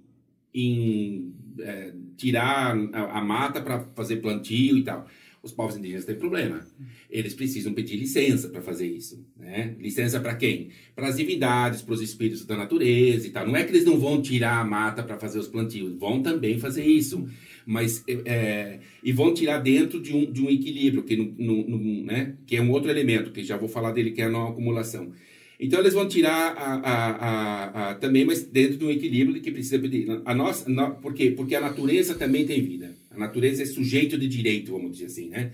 em 0.51 1.31
é, 1.59 1.93
tirar 2.17 2.75
a, 2.91 3.19
a 3.19 3.21
mata 3.21 3.61
para 3.61 3.81
fazer 3.95 4.17
plantio 4.17 4.79
e 4.79 4.83
tal. 4.83 5.07
Os 5.47 5.53
povos 5.53 5.77
indígenas 5.77 6.03
têm 6.03 6.15
problema. 6.15 6.67
Eles 7.09 7.33
precisam 7.33 7.73
pedir 7.73 7.95
licença 7.95 8.49
para 8.49 8.61
fazer 8.61 8.85
isso. 8.85 9.25
Né? 9.39 9.75
Licença 9.79 10.19
para 10.19 10.35
quem? 10.35 10.71
Para 10.93 11.07
as 11.07 11.15
divindades, 11.15 11.81
para 11.81 11.93
os 11.93 12.01
espíritos 12.01 12.45
da 12.45 12.57
natureza 12.57 13.25
e 13.25 13.29
tal. 13.29 13.47
Não 13.47 13.55
é 13.55 13.63
que 13.63 13.71
eles 13.71 13.85
não 13.85 13.97
vão 13.97 14.21
tirar 14.21 14.59
a 14.59 14.65
mata 14.65 15.01
para 15.01 15.17
fazer 15.17 15.39
os 15.39 15.47
plantios, 15.47 15.97
vão 15.97 16.21
também 16.21 16.59
fazer 16.59 16.83
isso. 16.83 17.25
Mas, 17.65 18.03
é, 18.07 18.21
é, 18.25 18.79
e 19.01 19.13
vão 19.13 19.33
tirar 19.33 19.59
dentro 19.59 20.01
de 20.01 20.13
um, 20.13 20.29
de 20.29 20.41
um 20.41 20.49
equilíbrio, 20.49 21.03
que, 21.03 21.15
no, 21.15 21.33
no, 21.37 21.67
no, 21.67 22.03
né? 22.03 22.35
que 22.45 22.57
é 22.57 22.61
um 22.61 22.71
outro 22.71 22.89
elemento, 22.89 23.31
que 23.31 23.41
já 23.41 23.55
vou 23.55 23.69
falar 23.69 23.93
dele, 23.93 24.11
que 24.11 24.21
é 24.21 24.25
a 24.25 24.29
não 24.29 24.49
acumulação. 24.49 25.13
Então 25.57 25.79
eles 25.79 25.93
vão 25.93 26.07
tirar 26.09 26.55
a, 26.57 26.73
a, 26.75 27.91
a, 27.91 27.95
também, 27.95 28.25
mas 28.25 28.43
dentro 28.43 28.77
de 28.77 28.85
um 28.85 28.91
equilíbrio 28.91 29.41
que 29.41 29.49
precisa 29.49 29.79
pedir. 29.79 30.21
A 30.25 30.35
nossa, 30.35 30.69
no, 30.69 30.95
por 30.95 31.13
quê? 31.13 31.31
Porque 31.31 31.55
a 31.55 31.61
natureza 31.61 32.15
também 32.15 32.45
tem 32.45 32.61
vida. 32.61 32.96
A 33.17 33.19
natureza 33.19 33.63
é 33.63 33.65
sujeito 33.65 34.17
de 34.17 34.27
direito, 34.27 34.71
vamos 34.71 34.91
dizer 34.91 35.05
assim, 35.07 35.29
né? 35.29 35.51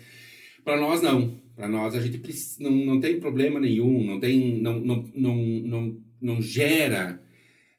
Para 0.64 0.80
nós 0.80 1.02
não. 1.02 1.42
Para 1.56 1.68
nós 1.68 1.96
a 1.96 2.02
gente 2.02 2.22
não, 2.60 2.72
não 2.72 3.00
tem 3.00 3.20
problema 3.20 3.60
nenhum, 3.60 4.04
não 4.04 4.20
tem, 4.20 4.60
não, 4.60 4.80
não, 4.80 5.10
não, 5.16 5.36
não, 5.36 5.98
não 6.22 6.42
gera 6.42 7.22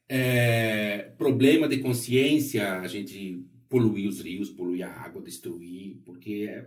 é, 0.09 1.11
problema 1.17 1.67
de 1.67 1.77
consciência 1.77 2.79
a 2.79 2.87
gente 2.87 3.43
poluir 3.69 4.07
os 4.07 4.21
rios, 4.21 4.49
poluir 4.49 4.87
a 4.87 4.91
água, 4.91 5.21
destruir, 5.21 5.97
porque 6.05 6.47
é, 6.49 6.65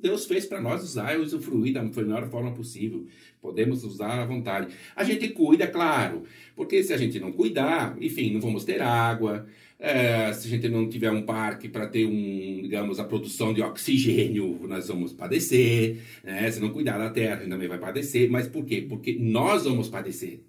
Deus 0.00 0.26
fez 0.26 0.46
para 0.46 0.60
nós 0.60 0.82
usar 0.82 1.14
e 1.14 1.18
usufruir 1.18 1.72
da 1.72 1.82
melhor 1.82 2.28
forma 2.28 2.52
possível. 2.52 3.06
Podemos 3.40 3.84
usar 3.84 4.20
à 4.20 4.24
vontade. 4.24 4.74
A 4.94 5.04
gente 5.04 5.28
cuida, 5.28 5.66
claro, 5.66 6.24
porque 6.54 6.82
se 6.82 6.92
a 6.92 6.96
gente 6.96 7.20
não 7.20 7.32
cuidar, 7.32 7.96
enfim, 8.00 8.32
não 8.32 8.40
vamos 8.40 8.64
ter 8.64 8.80
água. 8.80 9.46
É, 9.78 10.32
se 10.32 10.46
a 10.46 10.50
gente 10.50 10.68
não 10.68 10.88
tiver 10.88 11.10
um 11.10 11.22
parque 11.22 11.68
para 11.68 11.86
ter 11.86 12.06
um, 12.06 12.62
digamos, 12.62 12.98
a 12.98 13.04
produção 13.04 13.52
de 13.52 13.60
oxigênio, 13.60 14.58
nós 14.66 14.88
vamos 14.88 15.12
padecer. 15.12 15.98
Né? 16.24 16.50
Se 16.50 16.60
não 16.60 16.70
cuidar 16.70 16.96
da 16.98 17.10
terra, 17.10 17.34
a 17.34 17.38
gente 17.40 17.50
também 17.50 17.68
vai 17.68 17.78
padecer. 17.78 18.30
Mas 18.30 18.48
por 18.48 18.64
quê? 18.64 18.84
Porque 18.88 19.16
nós 19.18 19.64
vamos 19.64 19.88
padecer. 19.88 20.40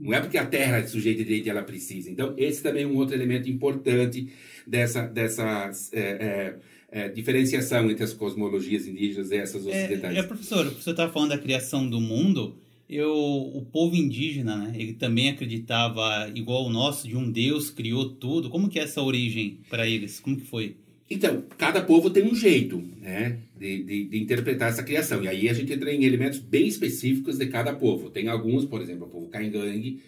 Não 0.00 0.14
é 0.14 0.20
porque 0.20 0.38
a 0.38 0.46
terra 0.46 0.78
é 0.78 0.86
sujeita 0.86 1.18
de 1.18 1.24
direito 1.24 1.50
ela 1.50 1.62
precisa. 1.62 2.10
Então, 2.10 2.32
esse 2.38 2.62
também 2.62 2.84
é 2.84 2.86
um 2.86 2.96
outro 2.96 3.14
elemento 3.14 3.50
importante 3.50 4.32
dessa, 4.66 5.06
dessa 5.06 5.70
é, 5.92 6.00
é, 6.00 6.56
é, 6.90 7.08
diferenciação 7.08 7.90
entre 7.90 8.02
as 8.02 8.14
cosmologias 8.14 8.86
indígenas 8.86 9.30
e 9.30 9.36
essas 9.36 9.66
é, 9.66 9.68
ocidentais. 9.68 10.16
É, 10.16 10.22
professor, 10.22 10.64
você 10.70 10.90
estava 10.90 11.12
falando 11.12 11.30
da 11.30 11.38
criação 11.38 11.88
do 11.88 12.00
mundo. 12.00 12.56
Eu, 12.90 13.14
o 13.14 13.64
povo 13.64 13.94
indígena, 13.94 14.56
né, 14.56 14.72
ele 14.74 14.94
também 14.94 15.28
acreditava, 15.28 16.28
igual 16.34 16.66
o 16.66 16.70
nosso, 16.70 17.06
de 17.06 17.16
um 17.16 17.30
Deus 17.30 17.70
criou 17.70 18.10
tudo. 18.10 18.50
Como 18.50 18.68
que 18.68 18.80
é 18.80 18.82
essa 18.82 19.00
origem 19.00 19.60
para 19.70 19.86
eles? 19.86 20.18
Como 20.18 20.36
que 20.36 20.44
foi? 20.44 20.76
Então, 21.08 21.44
cada 21.56 21.82
povo 21.82 22.10
tem 22.10 22.24
um 22.24 22.34
jeito 22.34 22.82
né, 23.00 23.38
de, 23.56 23.84
de, 23.84 24.04
de, 24.06 24.18
interpretar 24.20 24.70
essa 24.70 24.82
criação. 24.82 25.22
E 25.22 25.28
aí 25.28 25.48
a 25.48 25.52
gente 25.52 25.72
entra 25.72 25.92
em 25.92 26.04
elementos 26.04 26.40
bem 26.40 26.66
específicos 26.66 27.38
de 27.38 27.46
cada 27.46 27.72
povo. 27.72 28.10
Tem 28.10 28.28
alguns, 28.28 28.64
por 28.64 28.80
exemplo, 28.80 29.06
o 29.06 29.10
povo 29.10 29.28
Caingangue, 29.28 30.02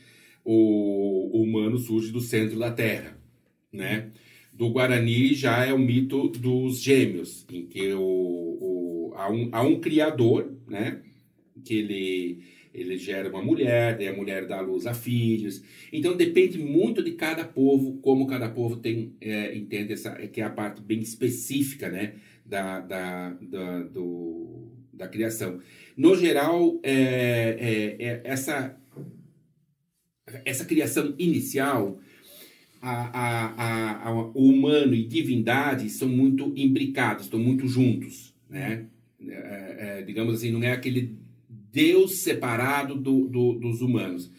o, 0.44 1.38
o 1.38 1.42
humano 1.42 1.78
surge 1.78 2.10
do 2.10 2.20
centro 2.20 2.58
da 2.58 2.72
Terra. 2.72 3.16
Né? 3.72 4.10
do 4.52 4.68
Guarani 4.68 5.34
já 5.34 5.64
é 5.64 5.72
o 5.72 5.78
mito 5.78 6.28
dos 6.28 6.80
gêmeos, 6.80 7.46
em 7.50 7.64
que 7.64 7.92
o, 7.94 8.00
o, 8.00 9.12
há, 9.16 9.30
um, 9.30 9.48
há 9.50 9.62
um 9.62 9.80
criador, 9.80 10.52
né? 10.68 11.00
Que 11.64 11.74
ele, 11.74 12.44
ele 12.74 12.96
gera 12.96 13.28
uma 13.28 13.42
mulher, 13.42 13.96
daí 13.96 14.08
a 14.08 14.16
mulher 14.16 14.46
dá 14.46 14.60
luz 14.60 14.86
a 14.86 14.94
filhos. 14.94 15.62
Então 15.92 16.16
depende 16.16 16.58
muito 16.58 17.02
de 17.02 17.12
cada 17.12 17.44
povo, 17.44 17.98
como 17.98 18.26
cada 18.26 18.48
povo 18.48 18.76
tem, 18.76 19.14
é, 19.20 19.54
entende 19.56 19.92
essa, 19.92 20.10
que 20.28 20.40
é 20.40 20.44
a 20.44 20.50
parte 20.50 20.80
bem 20.80 21.00
específica, 21.00 21.88
né? 21.90 22.14
Da, 22.44 22.80
da, 22.80 23.30
da, 23.40 23.82
do, 23.84 24.68
da 24.92 25.06
criação. 25.08 25.60
No 25.96 26.16
geral, 26.16 26.80
é, 26.82 27.96
é, 28.00 28.04
é 28.04 28.20
essa, 28.24 28.76
essa 30.44 30.64
criação 30.64 31.14
inicial 31.18 32.00
a, 32.82 33.10
a, 33.16 34.08
a, 34.08 34.12
o 34.12 34.48
humano 34.48 34.92
e 34.92 35.06
divindade 35.06 35.88
são 35.88 36.08
muito 36.08 36.52
imbricados, 36.56 37.24
estão 37.24 37.38
muito 37.38 37.68
juntos, 37.68 38.34
né? 38.50 38.86
É, 39.24 39.76
é, 39.78 40.02
digamos 40.02 40.34
assim, 40.34 40.50
não 40.50 40.64
é 40.64 40.72
aquele 40.72 41.16
Deus 41.72 42.18
separado 42.18 42.94
do, 42.94 43.26
do, 43.26 43.54
dos 43.54 43.80
humanos. 43.80 44.30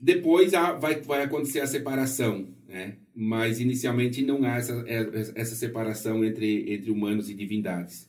Depois 0.00 0.54
há, 0.54 0.72
vai, 0.72 1.00
vai 1.00 1.24
acontecer 1.24 1.60
a 1.60 1.66
separação, 1.66 2.48
né? 2.68 2.96
mas 3.14 3.58
inicialmente 3.58 4.22
não 4.22 4.44
há 4.44 4.56
essa, 4.56 4.84
é, 4.86 5.08
essa 5.34 5.56
separação 5.56 6.24
entre, 6.24 6.72
entre 6.72 6.90
humanos 6.90 7.28
e 7.28 7.34
divindades. 7.34 8.08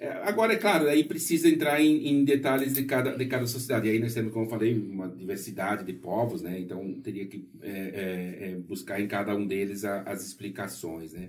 É, 0.00 0.08
agora, 0.24 0.54
é 0.54 0.56
claro, 0.56 0.88
aí 0.88 1.04
precisa 1.04 1.48
entrar 1.48 1.80
em, 1.80 2.08
em, 2.08 2.24
detalhes 2.24 2.74
de 2.74 2.82
cada, 2.84 3.16
de 3.16 3.26
cada 3.26 3.46
sociedade. 3.46 3.86
E 3.86 3.90
aí 3.92 3.98
nós 4.00 4.14
temos, 4.14 4.32
como 4.32 4.46
eu 4.46 4.50
falei, 4.50 4.74
uma 4.74 5.08
diversidade 5.08 5.84
de 5.84 5.92
povos, 5.92 6.42
né? 6.42 6.58
Então, 6.58 6.92
teria 7.04 7.26
que 7.26 7.46
é, 7.62 7.70
é, 7.70 8.48
é 8.48 8.56
buscar 8.56 9.00
em 9.00 9.06
cada 9.06 9.36
um 9.36 9.46
deles 9.46 9.84
a, 9.84 10.02
as 10.02 10.26
explicações, 10.26 11.12
né? 11.12 11.28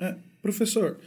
É, 0.00 0.16
professor, 0.42 0.98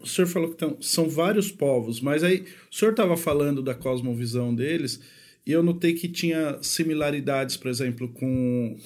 o 0.00 0.06
senhor 0.06 0.28
falou 0.28 0.50
que 0.50 0.64
são 0.80 1.08
vários 1.08 1.50
povos, 1.50 2.00
mas 2.00 2.22
aí 2.22 2.44
o 2.70 2.74
senhor 2.74 2.92
estava 2.92 3.16
falando 3.16 3.62
da 3.62 3.74
cosmovisão 3.74 4.54
deles 4.54 5.00
e 5.46 5.52
eu 5.52 5.62
notei 5.62 5.94
que 5.94 6.08
tinha 6.08 6.58
similaridades, 6.62 7.56
por 7.56 7.70
exemplo, 7.70 8.08
com, 8.08 8.76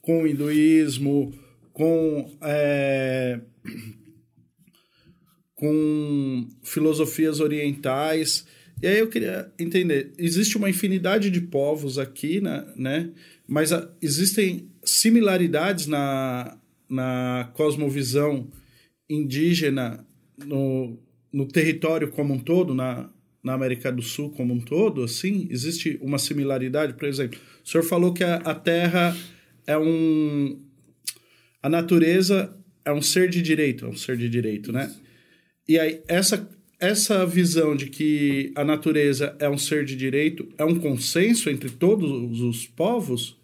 com 0.00 0.22
o 0.22 0.26
hinduísmo, 0.26 1.32
com 1.72 2.30
com 5.58 6.48
filosofias 6.62 7.40
orientais. 7.40 8.46
E 8.80 8.86
aí 8.86 9.00
eu 9.00 9.08
queria 9.08 9.52
entender, 9.58 10.12
existe 10.16 10.56
uma 10.56 10.70
infinidade 10.70 11.30
de 11.30 11.40
povos 11.40 11.98
aqui, 11.98 12.40
né? 12.40 12.64
né? 12.76 13.10
Mas 13.46 13.72
a, 13.72 13.90
existem 14.00 14.70
similaridades 14.84 15.88
na, 15.88 16.56
na 16.88 17.50
cosmovisão 17.54 18.48
indígena 19.10 20.06
no, 20.44 20.98
no 21.32 21.46
território 21.46 22.10
como 22.10 22.34
um 22.34 22.38
todo, 22.38 22.74
na, 22.74 23.10
na 23.42 23.54
América 23.54 23.90
do 23.90 24.02
Sul 24.02 24.30
como 24.30 24.52
um 24.54 24.60
todo, 24.60 25.02
assim? 25.02 25.48
Existe 25.50 25.98
uma 26.02 26.18
similaridade? 26.18 26.94
Por 26.94 27.08
exemplo, 27.08 27.38
o 27.64 27.68
senhor 27.68 27.84
falou 27.84 28.12
que 28.12 28.24
a, 28.24 28.36
a 28.36 28.54
Terra 28.54 29.16
é 29.66 29.78
um... 29.78 30.60
A 31.62 31.68
natureza 31.68 32.56
é 32.84 32.92
um 32.92 33.02
ser 33.02 33.28
de 33.28 33.42
direito, 33.42 33.84
é 33.84 33.88
um 33.88 33.96
ser 33.96 34.16
de 34.16 34.28
direito, 34.28 34.72
né? 34.72 34.94
E 35.68 35.78
aí, 35.78 36.00
essa, 36.08 36.48
essa 36.80 37.26
visão 37.26 37.76
de 37.76 37.86
que 37.86 38.52
a 38.54 38.64
natureza 38.64 39.36
é 39.38 39.48
um 39.48 39.58
ser 39.58 39.84
de 39.84 39.96
direito 39.96 40.48
é 40.56 40.64
um 40.64 40.78
consenso 40.78 41.50
entre 41.50 41.68
todos 41.68 42.40
os 42.40 42.66
povos? 42.66 43.37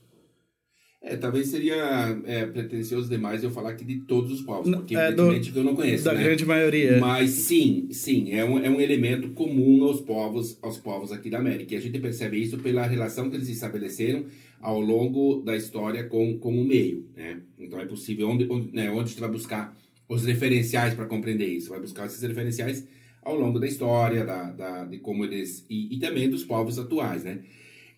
É, 1.06 1.18
talvez 1.18 1.48
seria 1.48 2.18
é, 2.24 2.46
pretensioso 2.46 3.10
demais 3.10 3.44
eu 3.44 3.50
falar 3.50 3.70
aqui 3.70 3.84
de 3.84 3.96
todos 4.00 4.32
os 4.32 4.40
povos, 4.40 4.74
porque 4.74 4.96
é, 4.96 5.08
evidentemente 5.08 5.52
do, 5.52 5.60
eu 5.60 5.64
não 5.64 5.74
conheço, 5.76 6.04
Da 6.04 6.14
né? 6.14 6.24
grande 6.24 6.46
maioria. 6.46 6.98
Mas 6.98 7.30
sim, 7.30 7.88
sim, 7.90 8.32
é 8.32 8.42
um, 8.42 8.58
é 8.58 8.70
um 8.70 8.80
elemento 8.80 9.28
comum 9.32 9.84
aos 9.84 10.00
povos, 10.00 10.56
aos 10.62 10.78
povos 10.78 11.12
aqui 11.12 11.28
da 11.28 11.38
América. 11.38 11.74
E 11.74 11.76
a 11.76 11.80
gente 11.80 11.98
percebe 11.98 12.42
isso 12.42 12.56
pela 12.56 12.86
relação 12.86 13.28
que 13.28 13.36
eles 13.36 13.50
estabeleceram 13.50 14.24
ao 14.62 14.80
longo 14.80 15.42
da 15.42 15.54
história 15.54 16.04
com, 16.04 16.38
com 16.38 16.58
o 16.58 16.64
meio, 16.64 17.04
né? 17.14 17.38
Então 17.58 17.78
é 17.78 17.84
possível, 17.84 18.30
onde, 18.30 18.50
onde, 18.50 18.74
né, 18.74 18.90
onde 18.90 19.10
você 19.10 19.20
vai 19.20 19.30
buscar 19.30 19.76
os 20.08 20.24
referenciais 20.24 20.94
para 20.94 21.04
compreender 21.04 21.48
isso? 21.48 21.68
Vai 21.68 21.80
buscar 21.80 22.06
esses 22.06 22.22
referenciais 22.22 22.82
ao 23.22 23.38
longo 23.38 23.58
da 23.60 23.66
história, 23.66 24.24
da, 24.24 24.50
da, 24.52 24.84
de 24.86 24.96
como 24.98 25.22
eles... 25.22 25.66
E, 25.68 25.94
e 25.94 25.98
também 25.98 26.30
dos 26.30 26.44
povos 26.44 26.78
atuais, 26.78 27.24
né? 27.24 27.40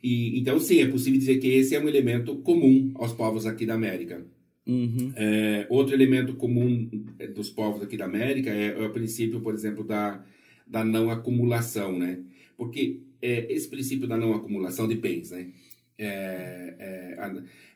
E, 0.06 0.38
então, 0.38 0.60
sim, 0.60 0.80
é 0.80 0.86
possível 0.86 1.18
dizer 1.18 1.38
que 1.38 1.48
esse 1.48 1.74
é 1.74 1.80
um 1.80 1.88
elemento 1.88 2.36
comum 2.36 2.92
aos 2.94 3.12
povos 3.12 3.44
aqui 3.44 3.66
da 3.66 3.74
América. 3.74 4.24
Uhum. 4.64 5.12
É, 5.16 5.66
outro 5.68 5.96
elemento 5.96 6.36
comum 6.36 6.88
dos 7.34 7.50
povos 7.50 7.82
aqui 7.82 7.96
da 7.96 8.04
América 8.04 8.50
é, 8.50 8.68
é 8.68 8.86
o 8.86 8.92
princípio, 8.92 9.40
por 9.40 9.52
exemplo, 9.52 9.82
da, 9.82 10.24
da 10.64 10.84
não 10.84 11.10
acumulação, 11.10 11.98
né? 11.98 12.20
Porque 12.56 13.00
é, 13.20 13.52
esse 13.52 13.66
princípio 13.66 14.06
da 14.06 14.16
não 14.16 14.32
acumulação 14.32 14.86
de 14.86 14.94
bens, 14.94 15.32
né? 15.32 15.48
É, 15.98 16.74
é, 16.78 17.16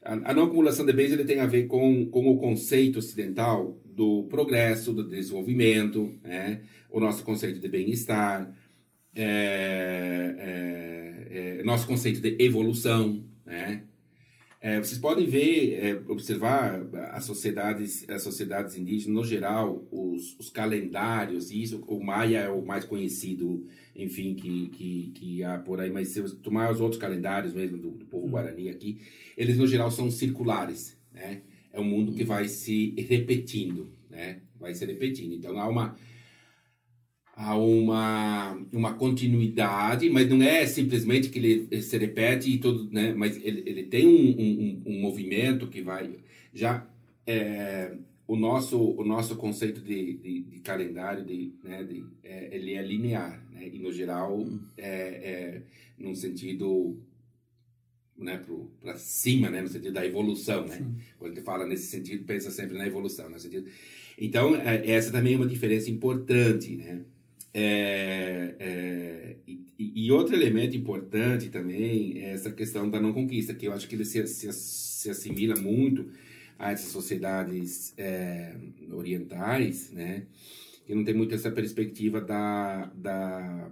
a, 0.05 0.13
a, 0.31 0.33
não 0.33 0.45
acumulação 0.45 0.87
de 0.87 0.93
bens 0.93 1.11
ele 1.11 1.25
tem 1.25 1.41
a 1.41 1.47
ver 1.47 1.67
com, 1.67 2.07
com 2.07 2.31
o 2.31 2.39
conceito 2.39 3.01
ocidental 3.01 3.77
do 3.85 4.23
progresso, 4.31 4.93
do 4.93 5.03
desenvolvimento, 5.03 6.15
né? 6.23 6.61
o 6.91 7.01
nosso 7.01 7.25
conceito 7.25 7.59
de 7.59 7.69
bem-estar, 7.69 8.55
é, 9.15 10.35
é, 10.39 11.59
é, 11.59 11.63
nosso 11.65 11.87
conceito 11.87 12.21
de 12.21 12.37
evolução, 12.39 13.25
né? 13.45 13.85
É, 14.63 14.79
vocês 14.79 14.99
podem 14.99 15.27
ver, 15.27 15.73
é, 15.83 16.03
observar 16.07 16.83
as 17.13 17.25
sociedades, 17.25 18.07
as 18.11 18.23
sociedades 18.23 18.77
indígenas 18.77 19.17
no 19.17 19.25
geral, 19.25 19.89
os, 19.91 20.39
os 20.39 20.51
calendários, 20.51 21.51
isso, 21.51 21.83
o 21.87 21.99
Maia 21.99 22.41
é 22.41 22.51
o 22.51 22.63
mais 22.63 22.85
conhecido, 22.85 23.67
enfim, 23.97 24.35
que, 24.35 24.69
que, 24.69 25.13
que 25.15 25.43
há 25.43 25.59
por 25.59 25.81
aí, 25.81 25.91
mas 25.91 26.09
se 26.09 26.21
você 26.21 26.37
tomar 26.37 26.71
os 26.71 26.79
outros 26.79 27.01
calendários 27.01 27.55
mesmo 27.55 27.79
do, 27.79 27.91
do 27.93 28.05
povo 28.05 28.27
hum. 28.27 28.31
Guarani 28.33 28.69
aqui, 28.69 29.01
eles 29.35 29.57
no 29.57 29.67
geral 29.67 29.91
são 29.91 30.11
circulares, 30.11 30.99
né? 31.11 31.41
É 31.73 31.81
um 31.81 31.85
mundo 31.85 32.13
que 32.13 32.25
vai 32.25 32.47
se 32.47 32.95
repetindo, 32.99 33.91
né? 34.11 34.41
Vai 34.59 34.75
se 34.75 34.85
repetindo. 34.85 35.35
Então 35.35 35.59
há 35.59 35.67
uma 35.67 35.97
há 37.41 37.57
uma, 37.57 38.53
uma 38.71 38.93
continuidade, 38.95 40.11
mas 40.11 40.29
não 40.29 40.43
é 40.43 40.67
simplesmente 40.67 41.31
que 41.31 41.39
ele 41.39 41.83
se 41.83 41.97
repete 41.97 42.51
e 42.51 42.59
todo, 42.59 42.91
né? 42.93 43.15
Mas 43.15 43.37
ele, 43.43 43.63
ele 43.65 43.85
tem 43.85 44.07
um, 44.07 44.31
um, 44.39 44.83
um 44.87 45.01
movimento 45.01 45.67
que 45.67 45.81
vai 45.81 46.19
já 46.53 46.87
é, 47.27 47.97
o 48.27 48.37
nosso 48.37 48.79
o 48.79 49.03
nosso 49.05 49.37
conceito 49.37 49.81
de, 49.81 50.19
de, 50.19 50.43
de 50.43 50.59
calendário 50.61 51.25
de, 51.25 51.55
né, 51.65 51.83
de 51.83 52.05
é, 52.23 52.55
ele 52.55 52.75
é 52.75 52.83
linear, 52.83 53.43
né? 53.53 53.71
E 53.73 53.79
no 53.79 53.91
geral 53.91 54.39
hum. 54.39 54.61
é, 54.77 54.89
é 54.89 55.63
num 55.99 56.15
sentido 56.15 56.99
né, 58.19 58.45
para 58.83 58.99
cima, 58.99 59.49
né, 59.49 59.63
no 59.63 59.69
sentido 59.69 59.95
da 59.95 60.05
evolução, 60.05 60.67
né? 60.67 60.77
Sim. 60.77 60.95
Quando 61.19 61.33
ele 61.33 61.41
fala 61.41 61.67
nesse 61.67 61.87
sentido, 61.87 62.23
pensa 62.25 62.51
sempre 62.51 62.77
na 62.77 62.87
evolução, 62.87 63.31
no 63.31 63.39
sentido. 63.39 63.67
Então, 64.19 64.55
é, 64.55 64.91
essa 64.91 65.11
também 65.11 65.33
é 65.33 65.37
uma 65.37 65.47
diferença 65.47 65.91
importante, 65.91 66.77
né? 66.77 67.01
É, 67.53 68.55
é, 68.61 69.37
e, 69.47 70.07
e, 70.07 70.13
outro 70.13 70.35
elemento 70.37 70.77
importante 70.77 71.49
também 71.49 72.23
é 72.23 72.33
essa 72.33 72.53
questão 72.53 72.89
da 72.89 73.01
não 73.01 73.13
conquista, 73.13 73.55
que 73.55 73.67
eu 73.67 73.73
acho 73.73 73.89
que 73.89 73.97
ele 73.97 74.05
se, 74.05 74.25
se, 74.29 74.53
se 74.53 75.11
assimila 75.11 75.57
muito 75.57 76.11
a 76.59 76.71
essas 76.71 76.93
sociedades 76.93 77.93
é, 77.97 78.55
orientais, 78.93 79.91
né? 79.91 80.27
Que 80.87 80.95
não 80.95 81.05
tem 81.05 81.15
muito 81.15 81.35
essa 81.35 81.51
perspectiva 81.51 82.21
da, 82.21 82.87
da, 82.95 83.71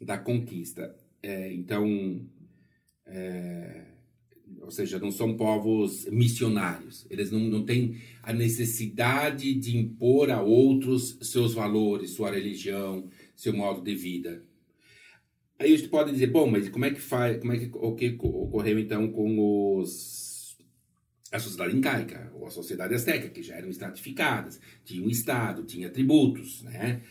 da 0.00 0.18
conquista. 0.18 0.94
É, 1.22 1.52
então, 1.52 2.26
é, 3.06 3.84
ou 4.60 4.70
seja, 4.70 4.98
não 4.98 5.10
são 5.10 5.36
povos 5.36 6.06
missionários. 6.06 7.06
Eles 7.10 7.30
não, 7.30 7.40
não 7.40 7.64
têm 7.64 7.96
a 8.22 8.32
necessidade 8.32 9.54
de 9.54 9.76
impor 9.76 10.30
a 10.30 10.42
outros 10.42 11.18
seus 11.22 11.54
valores, 11.54 12.12
sua 12.12 12.30
religião, 12.30 13.08
seu 13.40 13.54
modo 13.54 13.80
de 13.80 13.94
vida. 13.94 14.42
Aí 15.58 15.72
a 15.72 15.76
gente 15.76 15.88
pode 15.88 16.12
dizer, 16.12 16.28
bom, 16.28 16.46
mas 16.50 16.68
como 16.68 16.84
é 16.84 16.90
que 16.90 17.00
faz, 17.00 17.38
como 17.38 17.52
é 17.52 17.58
que 17.58 17.70
o 17.72 17.94
que 17.94 18.16
ocorreu 18.20 18.78
então 18.78 19.10
com 19.10 19.78
os 19.78 20.20
a 21.32 21.38
sociedade 21.38 21.76
incaica 21.76 22.30
ou 22.34 22.46
a 22.46 22.50
sociedade 22.50 22.94
azteca, 22.94 23.28
que 23.28 23.42
já 23.42 23.54
eram 23.54 23.68
estratificadas, 23.68 24.60
tinha 24.84 25.04
um 25.04 25.08
estado, 25.08 25.62
tinha 25.62 25.88
tributos, 25.88 26.62
né? 26.62 27.02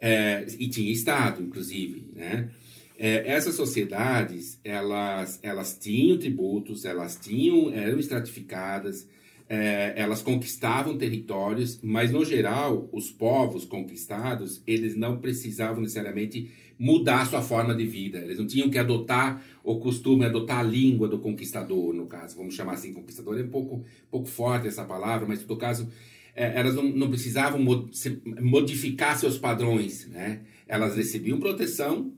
É, 0.00 0.46
e 0.58 0.68
tinha 0.68 0.90
estado, 0.90 1.42
inclusive, 1.42 2.10
né? 2.14 2.50
É, 2.98 3.30
essas 3.30 3.54
sociedades, 3.54 4.58
elas, 4.64 5.38
elas 5.42 5.78
tinham 5.78 6.18
tributos, 6.18 6.84
elas 6.84 7.16
tinham, 7.16 7.70
eram 7.70 7.98
estratificadas, 7.98 9.06
é, 9.48 9.94
elas 9.96 10.22
conquistavam 10.22 10.98
territórios, 10.98 11.80
mas 11.82 12.10
no 12.10 12.24
geral 12.24 12.88
os 12.92 13.10
povos 13.10 13.64
conquistados 13.64 14.62
eles 14.66 14.96
não 14.96 15.18
precisavam 15.18 15.80
necessariamente 15.80 16.50
mudar 16.78 17.26
sua 17.26 17.40
forma 17.40 17.74
de 17.74 17.86
vida. 17.86 18.18
Eles 18.18 18.38
não 18.38 18.46
tinham 18.46 18.68
que 18.68 18.78
adotar 18.78 19.42
o 19.64 19.78
costume, 19.78 20.24
adotar 20.24 20.58
a 20.58 20.62
língua 20.62 21.08
do 21.08 21.18
conquistador, 21.18 21.94
no 21.94 22.06
caso, 22.06 22.36
vamos 22.36 22.54
chamar 22.54 22.74
assim, 22.74 22.92
conquistador 22.92 23.38
é 23.38 23.42
um 23.42 23.48
pouco, 23.48 23.84
pouco 24.10 24.28
forte 24.28 24.68
essa 24.68 24.84
palavra, 24.84 25.26
mas 25.26 25.46
no 25.46 25.56
caso 25.56 25.90
é, 26.34 26.58
elas 26.58 26.74
não, 26.74 26.84
não 26.84 27.08
precisavam 27.08 27.60
modificar 28.40 29.18
seus 29.18 29.38
padrões, 29.38 30.06
né? 30.08 30.42
Elas 30.68 30.96
recebiam 30.96 31.40
proteção 31.40 32.12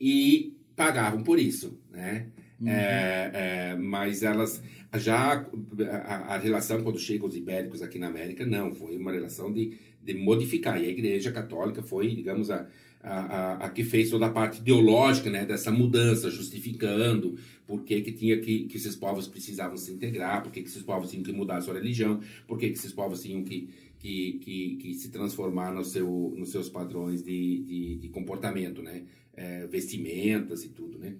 e 0.00 0.54
pagavam 0.74 1.22
por 1.22 1.38
isso, 1.38 1.80
né? 1.90 2.26
Uhum. 2.60 2.68
É, 2.68 3.30
é, 3.34 3.76
mas 3.76 4.22
elas 4.22 4.62
já 4.94 5.46
a, 5.90 6.34
a, 6.34 6.38
relação 6.38 6.82
quando 6.82 6.98
chegam 6.98 7.28
os 7.28 7.36
ibéricos 7.36 7.82
aqui 7.82 7.98
na 7.98 8.06
América 8.06 8.46
não 8.46 8.72
foi 8.72 8.96
uma 8.96 9.12
relação 9.12 9.52
de, 9.52 9.76
de 10.02 10.14
modificar 10.14 10.82
e 10.82 10.86
a 10.86 10.88
Igreja 10.88 11.30
Católica 11.30 11.82
foi 11.82 12.14
digamos 12.14 12.50
a, 12.50 12.66
a, 13.02 13.66
a, 13.66 13.68
que 13.68 13.84
fez 13.84 14.08
toda 14.08 14.24
a 14.24 14.30
parte 14.30 14.60
ideológica 14.60 15.28
né 15.28 15.44
dessa 15.44 15.70
mudança 15.70 16.30
justificando 16.30 17.36
por 17.66 17.82
que, 17.84 18.00
que 18.00 18.12
tinha 18.12 18.40
que, 18.40 18.64
que 18.64 18.78
esses 18.78 18.96
povos 18.96 19.28
precisavam 19.28 19.76
se 19.76 19.92
integrar 19.92 20.42
por 20.42 20.50
que, 20.50 20.62
que 20.62 20.68
esses 20.68 20.82
povos 20.82 21.10
tinham 21.10 21.22
que 21.22 21.32
mudar 21.32 21.58
a 21.58 21.60
sua 21.60 21.74
religião 21.74 22.20
por 22.46 22.56
que, 22.58 22.70
que 22.70 22.78
esses 22.78 22.92
povos 22.92 23.20
tinham 23.20 23.44
que 23.44 23.68
que, 23.98 24.38
que, 24.42 24.76
que 24.76 24.94
se 24.94 25.10
transformar 25.10 25.72
no 25.72 25.84
seu, 25.84 26.34
nos 26.36 26.50
seus 26.50 26.68
padrões 26.68 27.22
de, 27.22 27.62
de, 27.62 27.96
de 27.96 28.08
comportamento, 28.08 28.82
né? 28.82 29.02
É, 29.34 29.66
vestimentas 29.66 30.64
e 30.64 30.68
tudo, 30.68 30.98
né? 30.98 31.16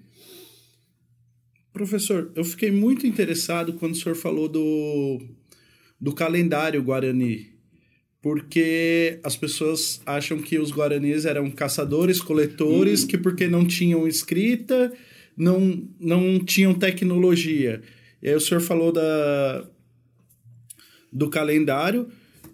Professor, 1.77 2.33
eu 2.35 2.43
fiquei 2.43 2.71
muito 2.71 3.07
interessado 3.07 3.75
quando 3.75 3.93
o 3.93 3.97
senhor 3.97 4.15
falou 4.15 4.49
do, 4.49 5.21
do 6.01 6.11
calendário 6.11 6.83
Guarani, 6.83 7.51
porque 8.23 9.21
as 9.23 9.37
pessoas 9.37 10.01
acham 10.07 10.39
que 10.39 10.59
os 10.59 10.73
Guaranis 10.73 11.27
eram 11.27 11.51
caçadores, 11.51 12.19
coletores, 12.19 13.05
hum. 13.05 13.07
que 13.09 13.19
porque 13.19 13.47
não 13.47 13.67
tinham 13.67 14.09
escrita, 14.09 14.91
não, 15.37 15.87
não 16.01 16.43
tinham 16.43 16.73
tecnologia. 16.73 17.83
E 18.23 18.31
aí 18.31 18.35
o 18.35 18.41
senhor 18.41 18.63
falou 18.63 18.91
da, 18.91 19.69
do 21.13 21.29
calendário, 21.29 22.09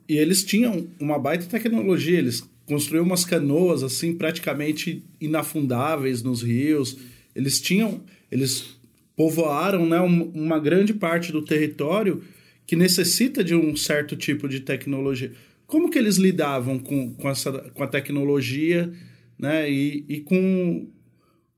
e 0.08 0.18
eles 0.18 0.42
tinham 0.42 0.88
uma 0.98 1.16
baita 1.16 1.46
tecnologia, 1.46 2.18
eles 2.18 2.42
construíram 2.66 3.06
umas 3.06 3.24
canoas 3.24 3.84
assim 3.84 4.16
praticamente 4.16 5.04
inafundáveis 5.20 6.24
nos 6.24 6.42
rios. 6.42 6.98
Eles 7.36 7.60
tinham, 7.60 8.02
eles 8.28 8.81
povoaram 9.16 9.86
né, 9.86 10.00
uma 10.00 10.58
grande 10.58 10.94
parte 10.94 11.32
do 11.32 11.44
território 11.44 12.22
que 12.66 12.76
necessita 12.76 13.42
de 13.44 13.54
um 13.54 13.76
certo 13.76 14.16
tipo 14.16 14.48
de 14.48 14.60
tecnologia. 14.60 15.32
Como 15.66 15.90
que 15.90 15.98
eles 15.98 16.16
lidavam 16.16 16.78
com, 16.78 17.14
com, 17.14 17.28
essa, 17.28 17.52
com 17.70 17.82
a 17.82 17.86
tecnologia 17.86 18.92
né, 19.38 19.70
e, 19.70 20.04
e 20.08 20.20
com, 20.20 20.88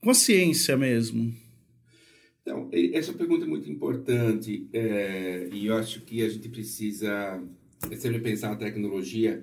com 0.01 0.11
a 0.11 0.14
ciência 0.14 0.77
mesmo? 0.77 1.35
Então, 2.43 2.69
essa 2.93 3.12
pergunta 3.12 3.45
é 3.45 3.49
muito 3.49 3.71
importante 3.71 4.69
é, 4.73 5.49
e 5.53 5.67
eu 5.67 5.77
acho 5.77 6.03
que 6.03 6.23
a 6.23 6.29
gente 6.29 6.49
precisa 6.49 7.43
sempre 7.97 8.19
pensar 8.21 8.53
a 8.53 8.57
tecnologia 8.57 9.43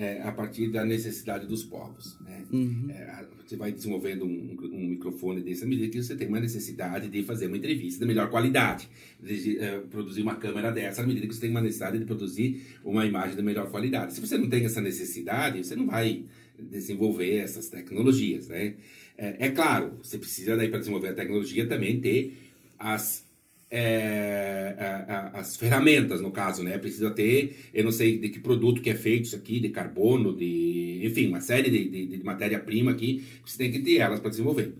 é, 0.00 0.22
a 0.22 0.32
partir 0.32 0.68
da 0.68 0.82
necessidade 0.82 1.46
dos 1.46 1.62
povos. 1.62 2.18
Né? 2.22 2.42
Uhum. 2.50 2.86
É, 2.88 3.26
você 3.46 3.54
vai 3.54 3.70
desenvolvendo 3.70 4.24
um, 4.24 4.56
um, 4.72 4.86
microfone 4.88 5.42
desse 5.42 5.62
à 5.62 5.66
medida 5.66 5.88
que 5.88 6.02
você 6.02 6.16
tem 6.16 6.26
uma 6.26 6.40
necessidade 6.40 7.10
de 7.10 7.22
fazer 7.22 7.48
uma 7.48 7.58
entrevista 7.58 8.00
de 8.00 8.06
melhor 8.06 8.30
qualidade, 8.30 8.88
de 9.22 9.58
é, 9.58 9.78
produzir 9.90 10.22
uma 10.22 10.36
câmera 10.36 10.72
dessa 10.72 11.02
à 11.02 11.06
medida 11.06 11.26
que 11.26 11.34
você 11.34 11.42
tem 11.42 11.50
uma 11.50 11.60
necessidade 11.60 11.98
de 11.98 12.06
produzir 12.06 12.62
uma 12.82 13.04
imagem 13.04 13.36
de 13.36 13.42
melhor 13.42 13.70
qualidade. 13.70 14.14
Se 14.14 14.22
você 14.22 14.38
não 14.38 14.48
tem 14.48 14.64
essa 14.64 14.80
necessidade, 14.80 15.62
você 15.62 15.76
não 15.76 15.86
vai 15.86 16.24
desenvolver 16.58 17.36
essas 17.36 17.68
tecnologias. 17.68 18.48
Né? 18.48 18.76
É, 19.18 19.48
é 19.48 19.50
claro, 19.50 19.98
você 20.02 20.16
precisa 20.16 20.56
daí 20.56 20.70
para 20.70 20.78
desenvolver 20.78 21.08
a 21.08 21.14
tecnologia 21.14 21.66
também 21.66 22.00
ter 22.00 22.38
as 22.78 23.28
é, 23.70 24.74
a, 24.78 25.14
a, 25.14 25.40
as 25.40 25.56
ferramentas, 25.56 26.20
no 26.20 26.32
caso, 26.32 26.62
né? 26.62 26.76
Precisa 26.76 27.10
ter, 27.10 27.70
eu 27.72 27.84
não 27.84 27.92
sei 27.92 28.18
de 28.18 28.28
que 28.28 28.40
produto 28.40 28.82
que 28.82 28.90
é 28.90 28.94
feito 28.94 29.26
isso 29.26 29.36
aqui, 29.36 29.60
de 29.60 29.68
carbono, 29.68 30.36
de, 30.36 31.00
enfim, 31.04 31.28
uma 31.28 31.40
série 31.40 31.70
de, 31.70 31.88
de, 31.88 32.06
de 32.18 32.24
matéria-prima 32.24 32.90
aqui, 32.90 33.24
você 33.44 33.56
tem 33.56 33.70
que 33.70 33.78
ter 33.78 33.98
elas 33.98 34.18
para 34.18 34.30
desenvolver. 34.30 34.74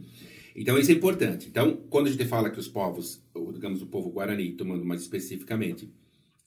Então, 0.56 0.76
isso 0.76 0.90
é 0.90 0.94
importante. 0.94 1.46
Então, 1.48 1.78
quando 1.88 2.08
a 2.08 2.10
gente 2.10 2.24
fala 2.24 2.50
que 2.50 2.58
os 2.58 2.66
povos, 2.66 3.22
ou, 3.32 3.52
digamos, 3.52 3.80
o 3.80 3.86
povo 3.86 4.10
guarani, 4.10 4.52
tomando 4.52 4.84
mais 4.84 5.02
especificamente, 5.02 5.88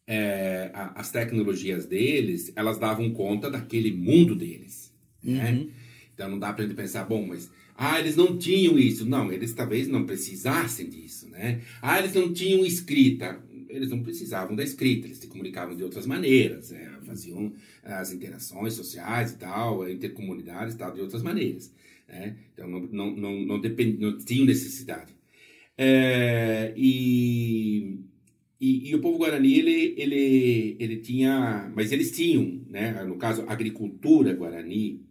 é, 0.05 0.69
a, 0.73 0.99
as 0.99 1.11
tecnologias 1.11 1.85
deles, 1.85 2.51
elas 2.57 2.77
davam 2.77 3.09
conta 3.11 3.49
daquele 3.49 3.91
mundo 3.91 4.35
deles, 4.35 4.93
né? 5.23 5.49
uhum. 5.49 5.55
né? 5.55 5.67
Então, 6.13 6.29
não 6.29 6.37
dá 6.37 6.53
para 6.53 6.63
a 6.63 6.67
gente 6.67 6.75
pensar, 6.75 7.05
bom, 7.05 7.25
mas 7.25 7.49
ah, 7.75 7.99
eles 7.99 8.15
não 8.15 8.37
tinham 8.37 8.77
isso. 8.77 9.05
Não, 9.05 9.31
eles 9.31 9.53
talvez 9.53 9.87
não 9.87 10.05
precisassem 10.05 10.89
disso, 10.89 11.27
né? 11.29 11.61
Ah, 11.81 11.99
eles 11.99 12.13
não 12.13 12.31
tinham 12.31 12.65
escrita. 12.65 13.41
Eles 13.67 13.89
não 13.89 14.03
precisavam 14.03 14.55
da 14.55 14.63
escrita, 14.63 15.07
eles 15.07 15.17
se 15.17 15.25
comunicavam 15.25 15.75
de 15.75 15.83
outras 15.83 16.05
maneiras, 16.05 16.71
é, 16.71 16.91
faziam 17.07 17.51
as 17.83 18.13
interações 18.13 18.75
sociais 18.75 19.31
e 19.31 19.37
tal, 19.37 19.89
intercomunidades 19.89 20.75
e 20.75 20.77
tal, 20.77 20.93
de 20.93 21.01
outras 21.01 21.23
maneiras. 21.23 21.73
Né? 22.07 22.35
Então, 22.53 22.69
não, 22.69 22.81
não, 22.81 23.15
não, 23.15 23.45
não, 23.45 23.59
depend, 23.59 23.99
não 23.99 24.15
tinham 24.19 24.45
necessidade. 24.45 25.11
É, 25.75 26.71
e, 26.77 27.97
e, 28.61 28.91
e, 28.91 28.95
o 28.95 29.01
povo 29.01 29.17
guarani, 29.17 29.57
ele, 29.57 29.95
ele, 29.97 30.77
ele 30.79 30.97
tinha... 30.97 31.71
Mas 31.75 31.91
eles 31.91 32.11
tinham, 32.11 32.61
né? 32.69 33.03
no 33.03 33.17
caso, 33.17 33.43
agricultura 33.47 34.35
guarani, 34.35 35.01